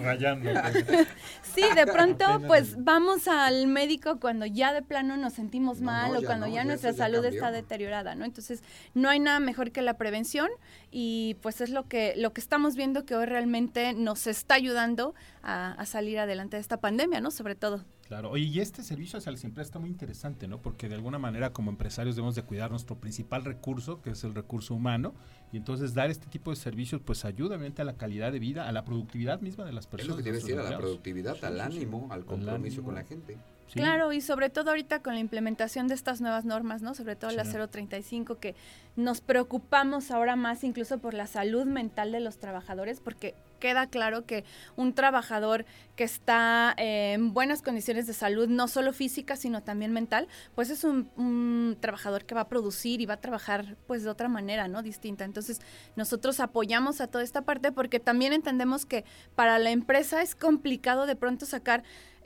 Rayando. 0.00 0.50
sí, 1.54 1.62
de 1.76 1.86
pronto, 1.86 2.24
pues 2.48 2.74
vamos 2.82 3.28
al 3.28 3.68
médico 3.68 4.18
cuando 4.18 4.46
ya 4.46 4.72
de 4.72 4.82
plano 4.82 5.16
nos 5.16 5.34
sentimos 5.34 5.78
no, 5.78 5.86
mal 5.92 6.12
no, 6.12 6.18
o 6.18 6.22
cuando 6.24 6.48
ya, 6.48 6.54
ya 6.54 6.64
nuestra 6.64 6.92
salud 6.92 7.24
está 7.24 7.52
deteriorada, 7.52 8.16
¿no? 8.16 8.24
Entonces, 8.24 8.64
no 8.94 9.08
hay 9.08 9.20
nada 9.20 9.38
mejor 9.38 9.70
que 9.70 9.80
la 9.80 9.94
prevención 9.94 10.50
y 10.90 11.36
pues 11.40 11.60
es 11.60 11.70
lo 11.70 11.86
que, 11.86 12.14
lo 12.16 12.32
que 12.32 12.40
estamos 12.40 12.74
viendo 12.74 13.04
que 13.06 13.14
hoy 13.14 13.26
realmente 13.26 13.92
nos 13.94 14.26
está 14.26 14.54
ayudando 14.54 15.14
a, 15.44 15.70
a 15.72 15.86
salir 15.86 16.18
adelante 16.18 16.56
de 16.56 16.62
esta 16.62 16.78
pandemia, 16.78 17.20
¿no? 17.20 17.30
Sobre 17.30 17.54
todo. 17.54 17.84
Claro, 18.08 18.30
oye, 18.30 18.44
y 18.44 18.60
este 18.60 18.84
servicio 18.84 19.18
hacia 19.18 19.32
la 19.32 19.38
empresa 19.38 19.66
está 19.66 19.78
muy 19.80 19.90
interesante, 19.90 20.46
¿no? 20.46 20.62
Porque 20.62 20.88
de 20.88 20.94
alguna 20.94 21.18
manera 21.18 21.52
como 21.52 21.72
empresarios 21.72 22.14
debemos 22.14 22.36
de 22.36 22.42
cuidar 22.42 22.70
nuestro 22.70 22.96
principal 23.00 23.44
recurso, 23.44 24.00
que 24.00 24.10
es 24.10 24.22
el 24.22 24.32
recurso 24.32 24.74
humano, 24.74 25.12
y 25.52 25.56
entonces 25.56 25.92
dar 25.92 26.08
este 26.08 26.28
tipo 26.28 26.50
de 26.50 26.56
servicios 26.56 27.00
pues 27.04 27.24
ayuda 27.24 27.56
obviamente 27.56 27.82
a 27.82 27.84
la 27.84 27.96
calidad 27.96 28.30
de 28.30 28.38
vida, 28.38 28.68
a 28.68 28.72
la 28.72 28.84
productividad 28.84 29.40
misma 29.40 29.64
de 29.64 29.72
las 29.72 29.88
personas. 29.88 30.18
Es 30.18 30.24
lo 30.24 30.24
que 30.24 30.30
que 30.30 30.32
decir, 30.32 30.58
a 30.58 30.70
la 30.70 30.78
productividad, 30.78 31.44
al 31.44 31.60
ánimo, 31.60 32.06
al 32.10 32.24
compromiso 32.24 32.84
con 32.84 32.94
la 32.94 33.02
gente. 33.02 33.38
Sí. 33.68 33.80
Claro, 33.80 34.12
y 34.12 34.20
sobre 34.20 34.48
todo 34.48 34.70
ahorita 34.70 35.02
con 35.02 35.14
la 35.14 35.20
implementación 35.20 35.88
de 35.88 35.94
estas 35.94 36.20
nuevas 36.20 36.44
normas, 36.44 36.82
¿no? 36.82 36.94
Sobre 36.94 37.16
todo 37.16 37.30
sí. 37.30 37.36
la 37.36 37.44
035, 37.44 38.38
que 38.38 38.54
nos 38.96 39.20
preocupamos 39.20 40.10
ahora 40.10 40.36
más 40.36 40.64
incluso 40.64 40.98
por 40.98 41.14
la 41.14 41.26
salud 41.26 41.66
mental 41.66 42.12
de 42.12 42.20
los 42.20 42.38
trabajadores, 42.38 43.00
porque 43.00 43.34
queda 43.58 43.86
claro 43.86 44.26
que 44.26 44.44
un 44.76 44.94
trabajador 44.94 45.64
que 45.96 46.04
está 46.04 46.74
eh, 46.76 47.12
en 47.14 47.32
buenas 47.32 47.62
condiciones 47.62 48.06
de 48.06 48.12
salud, 48.12 48.48
no 48.48 48.68
solo 48.68 48.92
física, 48.92 49.36
sino 49.36 49.62
también 49.62 49.92
mental, 49.92 50.28
pues 50.54 50.70
es 50.70 50.84
un, 50.84 51.10
un, 51.16 51.76
trabajador 51.80 52.24
que 52.24 52.34
va 52.34 52.42
a 52.42 52.48
producir 52.48 53.00
y 53.00 53.06
va 53.06 53.14
a 53.14 53.20
trabajar 53.20 53.76
pues 53.86 54.02
de 54.02 54.10
otra 54.10 54.28
manera, 54.28 54.68
¿no? 54.68 54.82
Distinta. 54.82 55.24
Entonces, 55.24 55.60
nosotros 55.96 56.40
apoyamos 56.40 57.00
a 57.00 57.06
toda 57.06 57.24
esta 57.24 57.42
parte 57.42 57.72
porque 57.72 58.00
también 58.00 58.32
entendemos 58.32 58.86
que 58.86 59.04
para 59.34 59.58
la 59.58 59.70
empresa 59.70 60.22
es 60.22 60.34
complicado 60.34 61.06
de 61.06 61.16
pronto 61.16 61.46
sacar 61.46 61.82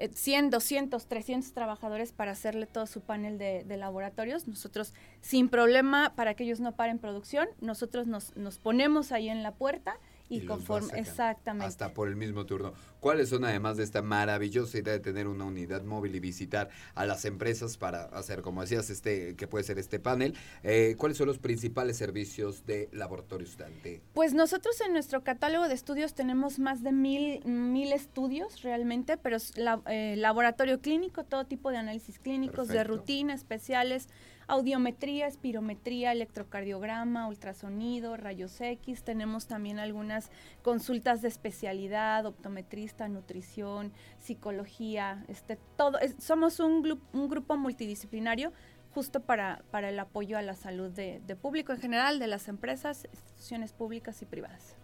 100, 0.09 0.51
200, 0.51 1.07
300 1.07 1.53
trabajadores 1.53 2.13
para 2.13 2.33
hacerle 2.33 2.67
todo 2.67 2.87
su 2.87 3.01
panel 3.01 3.39
de, 3.39 3.65
de, 3.65 3.77
laboratorios. 3.77 4.49
Nosotros, 4.49 4.95
sin 5.21 5.49
problema, 5.49 6.15
para 6.17 6.35
que 6.35 6.45
ellos 6.45 6.61
no 6.61 6.73
paren 6.73 6.99
producción, 6.99 7.49
nosotros 7.61 8.07
nos, 8.07 8.37
nos 8.37 8.59
ponemos 8.59 9.13
ahí 9.13 9.29
en 9.29 9.43
la 9.43 9.53
puerta 9.53 9.99
y, 10.31 10.39
y 10.39 10.47
conforme, 10.47 10.99
exactamente. 10.99 11.67
Hasta 11.67 11.93
por 11.93 12.09
el 12.09 12.17
mismo 12.17 12.47
turno. 12.47 12.73
¿Cuáles 13.01 13.29
son, 13.29 13.45
además 13.45 13.77
de 13.77 13.85
esta 13.85 14.01
maravillosa 14.01 14.79
idea 14.79 14.93
de 14.93 15.01
tener 15.01 15.27
una 15.27 15.45
unidad 15.45 15.83
móvil 15.83 16.15
y 16.15 16.21
visitar 16.21 16.71
a 16.95 17.05
las 17.05 17.25
empresas 17.25 17.77
para 17.77 18.05
hacer, 18.05 18.41
como 18.41 18.63
decías, 18.63 18.89
este 18.91 19.35
que 19.37 19.47
puede 19.47 19.65
ser 19.65 19.79
este 19.79 19.99
panel? 19.99 20.35
Eh, 20.63 20.95
¿Cuáles 20.97 21.19
son 21.19 21.27
los 21.27 21.39
principales 21.39 21.97
servicios 21.97 22.65
de 22.65 22.89
Laboratorios 22.93 23.57
Dante? 23.59 24.03
Pues 24.15 24.33
nosotros 24.33 24.81
en 24.81 24.93
nuestro 24.93 25.23
catálogo 25.23 25.67
de 25.67 25.75
estudios 25.75 26.15
tenemos 26.15 26.59
más 26.59 26.83
de 26.83 26.93
mil, 26.93 27.45
mil 27.45 27.93
estudios 27.93 28.63
realmente, 28.63 29.17
pero 29.17 29.37
la, 29.57 29.83
eh, 29.87 30.15
laboratorio 30.17 30.81
clínico, 30.81 31.25
todo 31.25 31.45
tipo 31.45 31.71
de 31.71 31.79
análisis 31.79 32.19
clínicos, 32.21 32.69
Perfecto. 32.69 32.79
de 32.79 32.85
rutina, 32.85 33.35
especiales, 33.35 34.09
audiometría, 34.51 35.27
espirometría, 35.27 36.13
electrocardiograma, 36.13 37.29
ultrasonido, 37.29 38.17
rayos 38.17 38.61
X. 38.61 39.05
Tenemos 39.05 39.47
también 39.47 39.79
algunas 39.79 40.31
consultas 40.63 41.23
de 41.23 41.29
especialidad, 41.29 42.27
optometrista, 42.27 43.09
nutrición, 43.09 43.93
psicología, 44.19 45.25
este, 45.29 45.57
todo. 45.77 45.99
Es, 46.01 46.17
somos 46.19 46.59
un, 46.59 47.01
un, 47.13 47.29
grupo 47.29 47.57
multidisciplinario 47.57 48.53
justo 48.93 49.21
para, 49.21 49.63
para 49.71 49.89
el 49.89 49.99
apoyo 49.99 50.37
a 50.37 50.43
la 50.43 50.55
salud 50.55 50.91
de, 50.91 51.21
público 51.41 51.73
en 51.73 51.79
general, 51.79 52.19
de 52.19 52.27
las 52.27 52.49
empresas, 52.49 53.07
instituciones 53.13 53.73
públicas 53.73 54.21
y 54.21 54.27
privadas. 54.27 54.75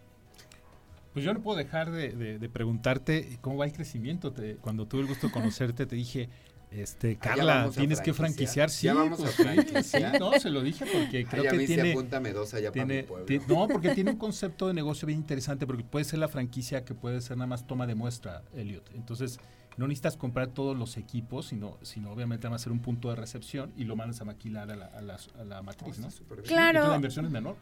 Pues 1.11 1.25
yo 1.25 1.33
no 1.33 1.41
puedo 1.41 1.57
dejar 1.57 1.91
de, 1.91 2.49
preguntarte 2.53 3.37
cómo 3.41 3.57
va 3.57 3.65
el 3.65 3.73
crecimiento. 3.73 4.33
Cuando 4.61 4.87
tuve 4.87 5.01
el 5.01 5.07
gusto 5.07 5.27
de 5.27 5.33
conocerte, 5.33 5.85
te 5.85 5.95
dije, 5.95 6.29
este, 6.71 7.15
Carla, 7.15 7.69
tienes 7.73 8.01
que 8.01 8.13
franquiciar, 8.13 8.69
sí. 8.69 8.87
Ya 8.87 8.93
vamos 8.93 9.19
pues, 9.19 9.39
a 9.39 9.43
franquiciar. 9.43 10.11
Sí, 10.11 10.19
no, 10.19 10.33
se 10.33 10.49
lo 10.49 10.61
dije 10.61 10.85
porque 10.85 11.25
creo 11.29 11.43
Ay, 11.43 11.47
a 11.47 11.51
que 11.51 11.65
tiene, 11.65 11.91
apúntame 11.91 12.33
dos 12.33 12.53
allá 12.53 12.71
tiene, 12.71 13.03
para 13.03 13.21
mi 13.21 13.25
tiene, 13.25 13.45
no, 13.47 13.67
porque 13.67 13.95
tiene 13.95 14.11
un 14.11 14.17
concepto 14.17 14.67
de 14.67 14.73
negocio 14.73 15.05
bien 15.05 15.19
interesante, 15.19 15.65
porque 15.65 15.83
puede 15.83 16.05
ser 16.05 16.19
la 16.19 16.27
franquicia 16.27 16.83
que 16.83 16.93
puede 16.93 17.21
ser 17.21 17.37
nada 17.37 17.47
más 17.47 17.65
toma 17.65 17.87
de 17.87 17.95
muestra, 17.95 18.43
Elliot. 18.53 18.89
Entonces, 18.95 19.39
no 19.77 19.87
necesitas 19.87 20.17
comprar 20.17 20.47
todos 20.47 20.75
los 20.77 20.97
equipos, 20.97 21.47
sino, 21.47 21.77
sino 21.83 22.11
obviamente 22.11 22.47
va 22.47 22.55
a 22.55 22.59
ser 22.59 22.71
un 22.71 22.79
punto 22.79 23.09
de 23.09 23.15
recepción 23.15 23.71
y 23.77 23.85
lo 23.85 23.95
mandas 23.95 24.19
a 24.21 24.25
maquilar 24.25 24.71
a 24.71 24.75
la, 24.75 24.85
a 24.87 25.01
la, 25.01 25.17
a 25.39 25.43
la 25.43 25.61
matriz, 25.61 25.99
¿no? 25.99 26.09
Claro. 26.43 26.83
Sí, 26.83 26.89
la 26.89 26.95
inversión 26.95 27.25
es 27.25 27.31
menor. 27.31 27.55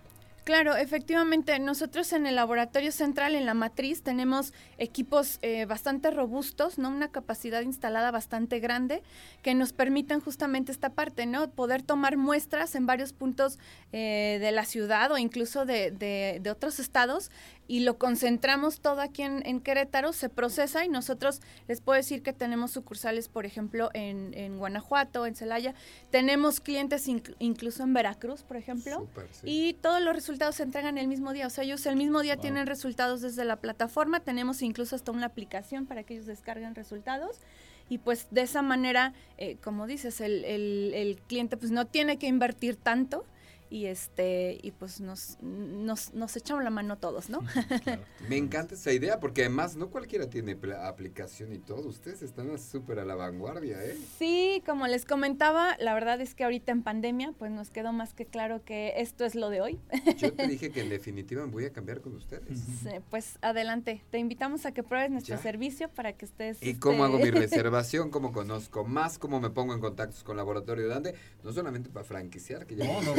Claro, 0.46 0.76
efectivamente, 0.76 1.58
nosotros 1.58 2.14
en 2.14 2.28
el 2.28 2.36
laboratorio 2.36 2.92
central, 2.92 3.34
en 3.34 3.48
la 3.48 3.56
matriz, 3.56 4.04
tenemos 4.04 4.54
equipos 4.78 5.40
eh, 5.42 5.66
bastante 5.66 6.12
robustos, 6.12 6.78
¿no? 6.78 6.90
Una 6.90 7.08
capacidad 7.08 7.62
instalada 7.64 8.12
bastante 8.12 8.60
grande 8.60 9.02
que 9.42 9.56
nos 9.56 9.74
permiten 9.74 10.20
justamente 10.20 10.72
esta 10.72 10.92
parte, 10.92 11.26
¿no? 11.26 11.50
Poder 11.50 11.82
tomar 11.82 12.16
muestras 12.16 12.76
en 12.76 12.86
varios 12.86 13.12
puntos 13.12 13.58
eh, 13.92 14.38
de 14.40 14.52
la 14.52 14.66
ciudad 14.66 15.12
o 15.12 15.18
incluso 15.18 15.66
de, 15.66 15.90
de, 15.90 16.38
de, 16.40 16.52
otros 16.52 16.80
estados 16.80 17.32
y 17.68 17.80
lo 17.80 17.98
concentramos 17.98 18.82
todo 18.82 19.02
aquí 19.02 19.24
en, 19.24 19.42
en, 19.48 19.60
Querétaro, 19.60 20.14
se 20.14 20.30
procesa 20.30 20.86
y 20.86 20.90
nosotros 20.90 21.42
les 21.68 21.82
puedo 21.82 21.98
decir 21.98 22.22
que 22.22 22.34
tenemos 22.34 22.70
sucursales, 22.70 23.30
por 23.30 23.48
ejemplo, 23.48 23.90
en, 23.96 24.36
en 24.36 24.60
Guanajuato, 24.60 25.26
en 25.26 25.36
Celaya, 25.36 25.74
tenemos 26.12 26.60
clientes 26.60 27.08
inc 27.08 27.32
incluso 27.40 27.82
en 27.82 27.96
Veracruz, 27.96 28.44
por 28.44 28.58
ejemplo, 28.58 29.00
Super, 29.00 29.28
sí. 29.32 29.42
y 29.46 29.74
todos 29.74 30.04
los 30.04 30.14
resultados 30.14 30.35
se 30.52 30.64
entregan 30.64 30.98
el 30.98 31.08
mismo 31.08 31.34
día, 31.34 31.48
o 31.48 31.50
sea, 31.50 31.64
ellos 31.64 31.86
el 31.86 31.96
mismo 31.96 32.22
día 32.22 32.36
wow. 32.36 32.42
tienen 32.42 32.68
resultados 32.68 33.22
desde 33.22 33.46
la 33.46 33.58
plataforma, 33.58 34.20
tenemos 34.20 34.62
incluso 34.62 34.96
hasta 34.96 35.12
una 35.12 35.28
aplicación 35.28 35.86
para 35.86 36.04
que 36.04 36.16
ellos 36.16 36.26
descarguen 36.26 36.76
resultados. 36.76 37.40
Y 37.88 38.00
pues 38.00 38.28
de 38.32 38.42
esa 38.42 38.62
manera, 38.62 39.14
eh, 39.38 39.58
como 39.64 39.86
dices, 39.86 40.20
el, 40.20 40.44
el, 40.44 40.92
el 40.96 41.22
cliente 41.28 41.56
pues 41.56 41.72
no 41.72 41.86
tiene 41.86 42.18
que 42.18 42.28
invertir 42.28 42.76
tanto, 42.76 43.26
y 43.70 43.86
este 43.86 44.60
y 44.62 44.72
pues 44.72 45.02
nos, 45.02 45.38
nos, 45.42 46.14
nos 46.14 46.36
echamos 46.36 46.64
la 46.64 46.70
mano 46.70 46.98
todos, 46.98 47.30
¿no? 47.30 47.40
Claro. 47.86 48.04
Me 48.30 48.38
encanta 48.38 48.76
esa 48.76 48.92
idea 48.92 49.20
porque 49.20 49.42
además 49.42 49.76
no 49.76 49.90
cualquiera 49.90 50.30
tiene 50.30 50.58
aplicación 50.84 51.54
y 51.54 51.60
todo, 51.60 51.88
ustedes 51.90 52.22
están 52.22 52.58
súper 52.58 53.00
a 53.00 53.06
la 53.06 53.16
vanguardia, 53.16 53.84
¿eh? 53.84 53.98
Sí, 54.18 54.64
como 54.66 54.88
les 54.88 55.06
comentaba, 55.06 55.76
la 55.80 55.94
verdad 55.94 56.22
es 56.22 56.36
que 56.36 56.44
ahorita 56.44 56.72
en 56.72 56.84
pandemia 56.84 57.34
pues 57.38 57.52
nos 57.52 57.70
quedó 57.70 57.92
más 57.92 58.14
que 58.14 58.26
claro 58.26 58.64
que 58.64 58.94
esto 58.98 59.26
es 59.26 59.36
lo 59.36 59.50
de 59.50 59.62
hoy. 59.62 59.80
Yo 60.18 60.34
te 60.34 60.48
dije 60.48 60.72
que 60.72 60.82
en 60.82 60.90
definitiva 60.90 61.46
voy 61.46 61.66
a 61.66 61.74
cambiar 61.74 62.02
con 62.02 62.16
ustedes. 62.16 62.60
Sí, 62.82 62.90
pues 63.10 63.38
adelante, 63.42 64.04
te 64.10 64.20
invitamos 64.20 64.66
a 64.66 64.72
que 64.72 64.84
pruebes 64.84 65.12
nuestro 65.12 65.36
ya. 65.36 65.42
servicio 65.42 65.90
para 65.90 66.14
que 66.14 66.26
estés... 66.26 66.62
¿Y 66.62 66.70
este... 66.70 66.80
cómo 66.80 67.04
hago 67.04 67.20
mi 67.20 67.30
reservación? 67.32 68.10
¿Cómo 68.10 68.32
conozco 68.32 68.84
más? 68.86 69.18
¿Cómo 69.18 69.40
me 69.40 69.50
pongo 69.50 69.74
en 69.74 69.82
contactos 69.82 70.24
con 70.24 70.38
Laboratorio 70.38 70.88
Dante? 70.88 71.16
No 71.44 71.52
solamente 71.52 71.90
para 71.90 72.06
franquiciar, 72.06 72.66
que 72.66 72.76
ya 72.76 72.86
no, 72.86 73.16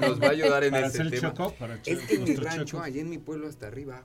que 0.00 0.06
nos 0.08 0.20
va 0.20 0.26
a 0.26 0.30
ayudar 0.30 0.64
en 0.64 0.70
para 0.72 0.86
ese 0.86 1.04
tema. 1.10 1.34
Choco, 1.34 1.54
para 1.54 1.74
es 1.84 1.98
que 2.00 2.14
en 2.14 2.24
mi 2.24 2.34
rancho, 2.36 2.80
allá 2.80 3.00
en 3.00 3.10
mi 3.10 3.18
pueblo 3.18 3.48
hasta 3.48 3.66
arriba, 3.66 4.04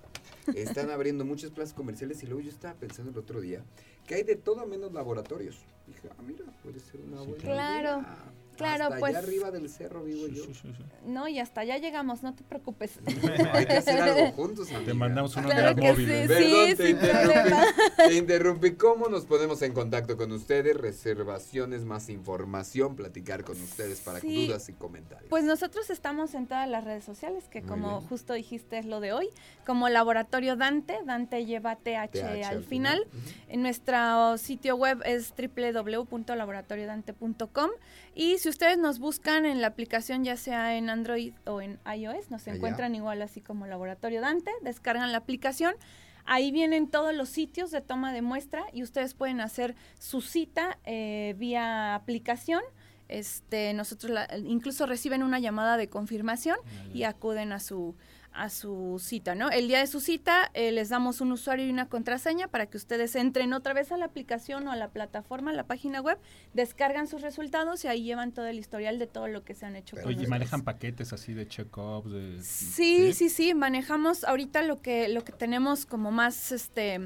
están 0.56 0.90
abriendo 0.90 1.26
muchas 1.26 1.52
plazas 1.52 1.74
comerciales 1.74 2.22
y 2.24 2.28
luego 2.28 2.42
yo 2.42 2.50
estaba 2.50 2.74
pensando 2.76 3.12
el 3.12 3.18
otro 3.18 3.42
día 3.42 3.64
que 4.06 4.16
hay 4.16 4.24
de 4.24 4.36
todo 4.36 4.66
menos 4.66 4.94
laboratorios. 4.94 5.58
Dije, 5.86 6.10
ah, 6.12 6.22
mira, 6.26 6.46
puede 6.64 6.80
ser 6.80 7.02
una 7.02 7.22
buena 7.22 7.38
Claro. 7.44 8.00
idea. 8.00 8.18
Claro, 8.58 8.86
Hasta 8.86 9.00
pues. 9.00 9.16
allá 9.16 9.26
arriba 9.26 9.52
del 9.52 9.70
cerro 9.70 10.04
vivo 10.04 10.28
yo. 10.28 10.44
Sí, 10.44 10.54
sí, 10.54 10.74
sí. 10.76 10.84
No, 11.06 11.28
y 11.28 11.40
hasta 11.40 11.62
allá 11.62 11.78
llegamos, 11.78 12.24
no 12.24 12.34
te 12.36 12.44
preocupes. 12.44 13.00
Hay 13.54 13.66
que 13.66 13.74
hacer 13.78 14.02
algo 14.02 14.32
juntos, 14.34 14.68
amiga. 14.70 14.86
Te 14.86 14.94
mandamos 14.94 15.36
una 15.36 15.46
Claro 15.50 15.72
unidad 15.74 15.76
que 15.76 15.92
móvil. 15.92 16.08
sí, 16.08 16.28
Perdón, 16.28 16.68
sí, 16.70 16.76
te, 16.76 16.90
interrumpí, 16.90 17.34
problema. 17.34 17.66
te 17.98 18.14
interrumpí. 18.16 18.72
¿Cómo 18.76 19.08
nos 19.08 19.26
ponemos 19.26 19.62
en 19.62 19.74
contacto 19.74 20.18
con 20.18 20.32
ustedes? 20.32 20.76
Reservaciones, 20.76 21.86
más 21.86 22.10
información, 22.10 22.96
platicar 22.96 23.44
con 23.44 23.62
ustedes 23.62 24.02
para 24.02 24.20
Sí. 24.20 24.48
dudas 24.48 24.68
y 24.70 24.74
comentarios. 24.74 25.30
Pues 25.30 25.44
nosotros 25.44 25.90
estamos 25.90 26.34
en 26.34 26.48
todas 26.48 26.68
las 26.70 26.84
redes 26.84 27.04
sociales, 27.04 27.46
que 27.50 27.62
Muy 27.62 27.70
como 27.70 27.98
bien. 28.00 28.10
justo 28.10 28.34
dijiste 28.34 28.78
es 28.80 28.86
lo 28.86 29.00
de 29.00 29.14
hoy, 29.14 29.30
como 29.66 29.90
Laboratorio 29.90 30.56
Dante, 30.56 30.98
Dante 31.06 31.46
lleva 31.46 31.76
TH, 31.76 32.12
TH 32.12 32.44
al 32.48 32.64
final. 32.64 33.06
En 33.48 33.62
nuestro 33.62 34.38
sitio 34.38 34.76
web 34.76 35.02
es 35.06 35.34
www.laboratoriodante.com 35.38 37.70
y 38.16 38.38
si 38.40 38.47
ustedes 38.50 38.78
nos 38.78 39.00
buscan 39.00 39.46
en 39.46 39.62
la 39.62 39.68
aplicación 39.68 40.24
ya 40.24 40.38
sea 40.38 40.76
en 40.78 40.90
Android 40.90 41.34
o 41.46 41.62
en 41.62 41.80
iOS, 41.86 42.30
nos 42.32 42.44
Allá. 42.48 42.56
encuentran 42.58 42.96
igual 42.96 43.22
así 43.22 43.42
como 43.42 43.66
Laboratorio 43.68 44.22
Dante, 44.22 44.52
descargan 44.62 45.12
la 45.12 45.18
aplicación. 45.20 45.74
Ahí 46.26 46.52
vienen 46.52 46.90
todos 46.90 47.16
los 47.16 47.30
sitios 47.30 47.72
de 47.72 47.80
toma 47.82 48.12
de 48.12 48.22
muestra 48.22 48.66
y 48.74 48.84
ustedes 48.84 49.14
pueden 49.14 49.40
hacer 49.40 49.76
su 49.98 50.22
cita 50.22 50.78
eh, 50.84 51.36
vía 51.38 51.96
aplicación. 51.96 52.62
Este, 53.08 53.74
nosotros 53.74 54.12
la- 54.12 54.28
incluso 54.46 54.86
reciben 54.86 55.24
una 55.24 55.40
llamada 55.40 55.78
de 55.78 55.88
confirmación 55.88 56.58
y 56.94 57.04
acuden 57.04 57.54
a 57.54 57.60
su 57.62 57.96
a 58.38 58.50
su 58.50 58.98
cita, 59.04 59.36
¿no? 59.36 59.50
El 59.50 59.68
día 59.68 59.80
de 59.80 59.88
su 59.88 60.00
cita 60.00 60.52
eh, 60.54 60.72
les 60.72 60.90
damos 60.90 61.22
un 61.22 61.32
usuario 61.32 61.66
y 61.66 61.70
una 61.70 61.90
contraseña 61.90 62.48
para 62.48 62.68
que 62.68 62.78
ustedes 62.78 63.16
entren 63.16 63.52
otra 63.54 63.74
vez 63.74 63.92
a 63.92 63.98
la 63.98 64.06
aplicación 64.06 64.68
o 64.68 64.72
a 64.72 64.76
la 64.76 64.90
plataforma, 64.90 65.52
a 65.52 65.54
la 65.54 65.64
página 65.66 66.02
web, 66.02 66.18
descargan 66.54 67.08
sus 67.08 67.22
resultados 67.22 67.84
y 67.84 67.88
ahí 67.88 68.04
llevan 68.04 68.32
todo 68.32 68.46
el 68.48 68.60
historial 68.60 69.00
de 69.00 69.08
todo 69.08 69.28
lo 69.28 69.44
que 69.44 69.56
se 69.56 69.66
han 69.66 69.76
hecho. 69.76 69.96
con 69.98 70.06
Oye, 70.06 70.28
manejan 70.28 70.62
paquetes 70.64 71.14
así 71.14 71.34
de 71.34 71.48
check-ups. 71.48 72.12
de- 72.12 72.44
Sí, 72.44 73.14
sí, 73.14 73.30
sí, 73.30 73.54
manejamos 73.54 74.24
ahorita 74.24 74.62
lo 74.62 74.82
que 74.82 75.08
lo 75.10 75.24
que 75.24 75.32
tenemos 75.32 75.86
como 75.86 76.12
más 76.12 76.52
este 76.52 77.00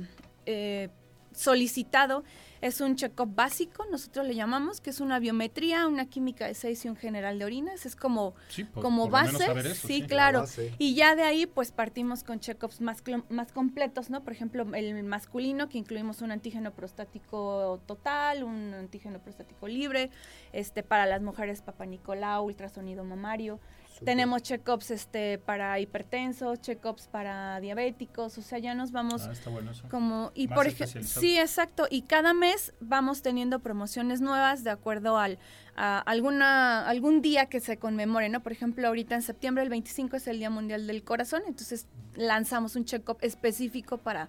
eh, 0.45 0.89
solicitado 1.34 2.23
es 2.62 2.80
un 2.80 2.95
check-up 2.95 3.34
básico, 3.36 3.86
nosotros 3.91 4.26
le 4.28 4.36
llamamos, 4.36 4.80
que 4.82 4.91
es 4.91 4.99
una 5.01 5.18
biometría, 5.20 5.88
una 5.88 6.05
química 6.05 6.45
de 6.45 6.53
6 6.53 6.86
y 6.86 6.89
un 6.89 6.95
general 6.95 7.39
de 7.39 7.45
orinas, 7.45 7.86
es 7.86 7.95
como 7.95 8.36
Sí, 8.49 8.64
por- 8.64 8.84
como 8.84 9.09
por 9.09 9.12
lo 9.12 9.18
menos 9.18 9.34
base, 9.34 9.45
saber 9.45 9.66
eso, 9.68 9.88
sí, 9.88 10.01
sí. 10.01 10.07
claro. 10.07 10.41
base. 10.41 10.74
Y 10.78 10.93
ya 10.95 11.16
de 11.16 11.24
ahí, 11.24 11.45
pues 11.47 11.72
partimos 11.72 12.24
con 12.24 12.39
check-ups 12.39 12.80
más, 12.82 13.01
más 13.30 13.51
completos, 13.51 14.09
¿no? 14.09 14.24
Por 14.24 14.34
ejemplo, 14.34 14.66
el 14.76 15.03
masculino, 15.03 15.70
que 15.70 15.78
incluimos 15.80 16.22
un 16.22 16.32
antígeno 16.32 16.72
prostático 16.72 17.82
total, 17.88 18.43
un 18.43 18.74
antígeno 18.74 19.20
prostático 19.20 19.68
libre, 19.68 20.12
este, 20.53 20.84
para 20.84 21.05
las 21.05 21.22
mujeres 21.22 21.62
papanicolau, 21.62 22.45
ultrasonido 22.45 23.03
mamario. 23.03 23.59
Tenemos 24.04 24.41
check-ups 24.41 24.91
este, 24.91 25.38
para 25.38 25.80
hipertensos, 25.80 26.60
check-ups 26.62 27.08
para 27.08 27.60
diabéticos, 27.60 28.38
o 28.38 28.41
sea, 28.41 28.58
ya 28.60 28.74
nos 28.74 28.91
vamos 28.91 29.28
Ah, 29.28 29.32
está 29.32 29.49
bueno 29.49 29.72
eso. 29.72 29.88
como 29.89 30.32
y 30.34 30.47
Más 30.47 30.56
por 30.56 30.68
ejemplo 30.68 31.04
sí 31.04 31.38
exacto 31.38 31.88
y 31.89 32.02
cada 32.04 32.34
mes 32.34 32.74
vamos 32.80 33.22
teniendo 33.22 33.60
promociones 33.60 34.20
nuevas 34.22 34.64
de 34.64 34.72
acuerdo 34.72 35.18
al 35.18 35.38
a 35.76 35.99
alguna 35.99 36.88
algún 36.89 37.22
día 37.22 37.45
que 37.45 37.60
se 37.62 37.78
conmemore 37.78 38.28
no 38.30 38.41
por 38.43 38.52
ejemplo 38.52 38.88
ahorita 38.88 39.16
en 39.16 39.22
septiembre 39.22 39.64
el 39.64 39.70
25 39.70 40.18
es 40.18 40.28
el 40.28 40.39
día 40.39 40.49
mundial 40.49 40.86
del 40.86 41.04
corazón 41.04 41.43
entonces 41.47 41.88
lanzamos 42.16 42.76
un 42.76 42.84
check-up 42.84 43.18
específico 43.22 43.97
para 43.97 44.28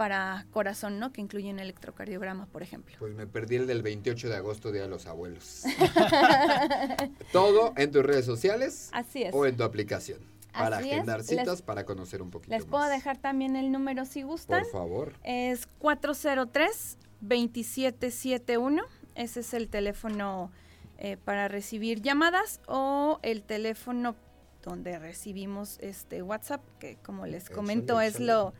para 0.00 0.46
corazón 0.50 0.98
no 0.98 1.12
que 1.12 1.20
incluye 1.20 1.50
un 1.50 1.58
electrocardiograma 1.58 2.46
por 2.46 2.62
ejemplo 2.62 2.96
Pues 2.98 3.14
me 3.14 3.26
perdí 3.26 3.56
el 3.56 3.66
del 3.66 3.82
28 3.82 4.30
de 4.30 4.36
agosto, 4.36 4.72
Día 4.72 4.80
de 4.84 4.88
los 4.88 5.04
Abuelos. 5.04 5.64
Todo 7.32 7.74
en 7.76 7.90
tus 7.90 8.02
redes 8.02 8.24
sociales 8.24 8.88
así 8.94 9.24
es 9.24 9.34
o 9.34 9.44
en 9.44 9.58
tu 9.58 9.62
aplicación. 9.64 10.18
Para 10.54 10.78
Así 10.78 10.88
es. 10.88 10.94
agendar 10.94 11.18
Les- 11.18 11.26
citas, 11.28 11.60
para 11.60 11.84
conocer 11.84 12.22
un 12.22 12.30
poquito 12.30 12.54
les 12.56 12.64
puedo 12.64 12.84
más. 12.84 12.90
dejar 12.90 13.18
también 13.18 13.56
el 13.56 13.70
número 13.70 14.06
si 14.06 14.22
gustan 14.22 14.62
Por 14.62 14.72
favor. 14.72 15.12
Es 15.22 15.68
403-2771. 15.82 18.82
Ese 19.14 19.40
es 19.40 19.54
el 19.54 19.68
teléfono 19.68 20.50
eh, 20.98 21.16
para 21.24 21.48
recibir 21.48 22.00
llamadas 22.00 22.60
o 22.66 23.18
el 23.22 23.42
teléfono 23.42 24.14
donde 24.62 24.98
recibimos 24.98 25.78
este 25.80 26.22
WhatsApp, 26.22 26.60
que 26.78 26.96
como 27.04 27.26
les 27.26 27.44
Échale, 27.44 27.56
comento 27.56 28.00
es 28.00 28.10
échale. 28.16 28.26
lo 28.26 28.54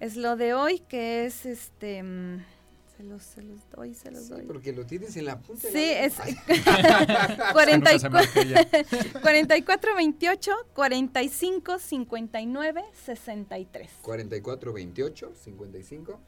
es 0.00 0.16
lo 0.16 0.36
de 0.36 0.54
hoy, 0.54 0.80
que 0.80 1.24
es 1.26 1.46
este 1.46 2.02
mm, 2.02 2.44
se 2.96 3.02
los, 3.02 3.22
se 3.22 3.42
los 3.42 3.58
doy, 3.70 3.92
se 3.94 4.10
los 4.12 4.24
Sí, 4.24 4.30
doy. 4.30 4.42
porque 4.46 4.72
lo 4.72 4.86
tienes 4.86 5.16
en 5.16 5.24
la 5.24 5.40
punta. 5.40 5.66
de 5.68 5.72
Sí, 5.72 5.86
la 5.94 6.04
es 6.04 6.18
lengua. 6.18 6.44
Que 6.46 7.76
nunca 7.76 7.98
se 7.98 8.08
44 8.08 8.10
marque 8.10 8.40
ella. 8.40 8.68
4428 9.20 10.52
45 10.74 11.78
59 11.78 12.84
63. 13.04 13.90
44, 14.02 14.72
28, 14.72 15.32
55. 15.34 16.20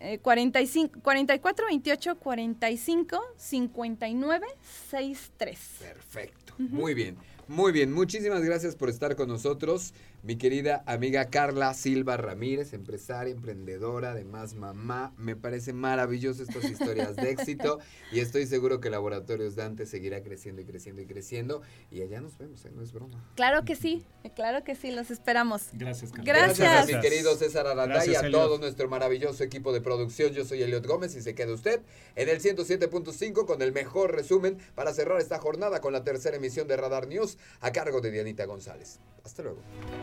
Eh, 0.00 0.18
45, 0.20 1.00
44 1.02 1.66
28 1.66 2.18
45 2.18 3.20
59 3.36 4.46
63. 4.90 5.58
Perfecto. 5.80 6.54
Muy 6.58 6.94
bien. 6.94 7.16
Muy 7.48 7.72
bien. 7.72 7.92
Muchísimas 7.92 8.42
gracias 8.42 8.76
por 8.76 8.88
estar 8.90 9.16
con 9.16 9.28
nosotros. 9.28 9.92
Mi 10.22 10.36
querida 10.36 10.82
amiga 10.86 11.26
Carla 11.26 11.72
Silva 11.74 12.16
Ramírez, 12.16 12.72
empresaria, 12.72 13.32
emprendedora, 13.32 14.10
además 14.10 14.54
mamá. 14.54 15.14
Me 15.16 15.36
parece 15.36 15.72
maravilloso 15.72 16.42
estas 16.42 16.64
historias 16.64 17.14
de 17.14 17.30
éxito 17.30 17.78
y 18.10 18.18
estoy 18.18 18.46
seguro 18.46 18.80
que 18.80 18.90
Laboratorios 18.90 19.54
Dante 19.54 19.86
seguirá 19.86 20.20
creciendo 20.24 20.60
y 20.60 20.64
creciendo 20.64 21.02
y 21.02 21.06
creciendo. 21.06 21.62
Y 21.92 22.02
allá 22.02 22.20
nos 22.20 22.36
vemos, 22.36 22.64
¿eh? 22.64 22.70
no 22.74 22.82
es 22.82 22.92
broma. 22.92 23.24
Claro 23.36 23.64
que 23.64 23.76
sí, 23.76 24.04
claro 24.34 24.64
que 24.64 24.74
sí, 24.74 24.90
los 24.90 25.12
esperamos. 25.12 25.68
Gracias, 25.72 26.10
Carlos. 26.10 26.26
Gracias. 26.26 26.82
a 26.82 26.96
mi 26.96 27.00
querido 27.00 27.36
César 27.36 27.68
Aranda 27.68 28.04
y 28.04 28.08
Gracias, 28.08 28.22
a 28.24 28.26
Eliot. 28.26 28.42
todo 28.42 28.58
nuestro 28.58 28.88
maravilloso 28.88 29.44
equipo 29.44 29.72
de 29.72 29.80
producción. 29.80 30.32
Yo 30.32 30.44
soy 30.44 30.62
Eliot 30.62 30.84
Gómez 30.84 31.14
y 31.14 31.22
se 31.22 31.36
queda 31.36 31.54
usted 31.54 31.80
en 32.16 32.28
el 32.28 32.40
107.5 32.40 33.46
con 33.46 33.62
el 33.62 33.70
mejor 33.70 34.16
resumen 34.16 34.58
para 34.74 34.92
cerrar 34.92 35.20
esta 35.20 35.38
jornada 35.38 35.80
con 35.80 35.92
la 35.92 36.02
tercera 36.02 36.36
emisión 36.36 36.66
de 36.66 36.76
Radar 36.76 37.06
News 37.06 37.38
a 37.60 37.70
cargo 37.70 38.00
de 38.00 38.10
Dianita 38.10 38.46
González. 38.46 38.98
Hasta 39.24 39.42
luego. 39.42 39.60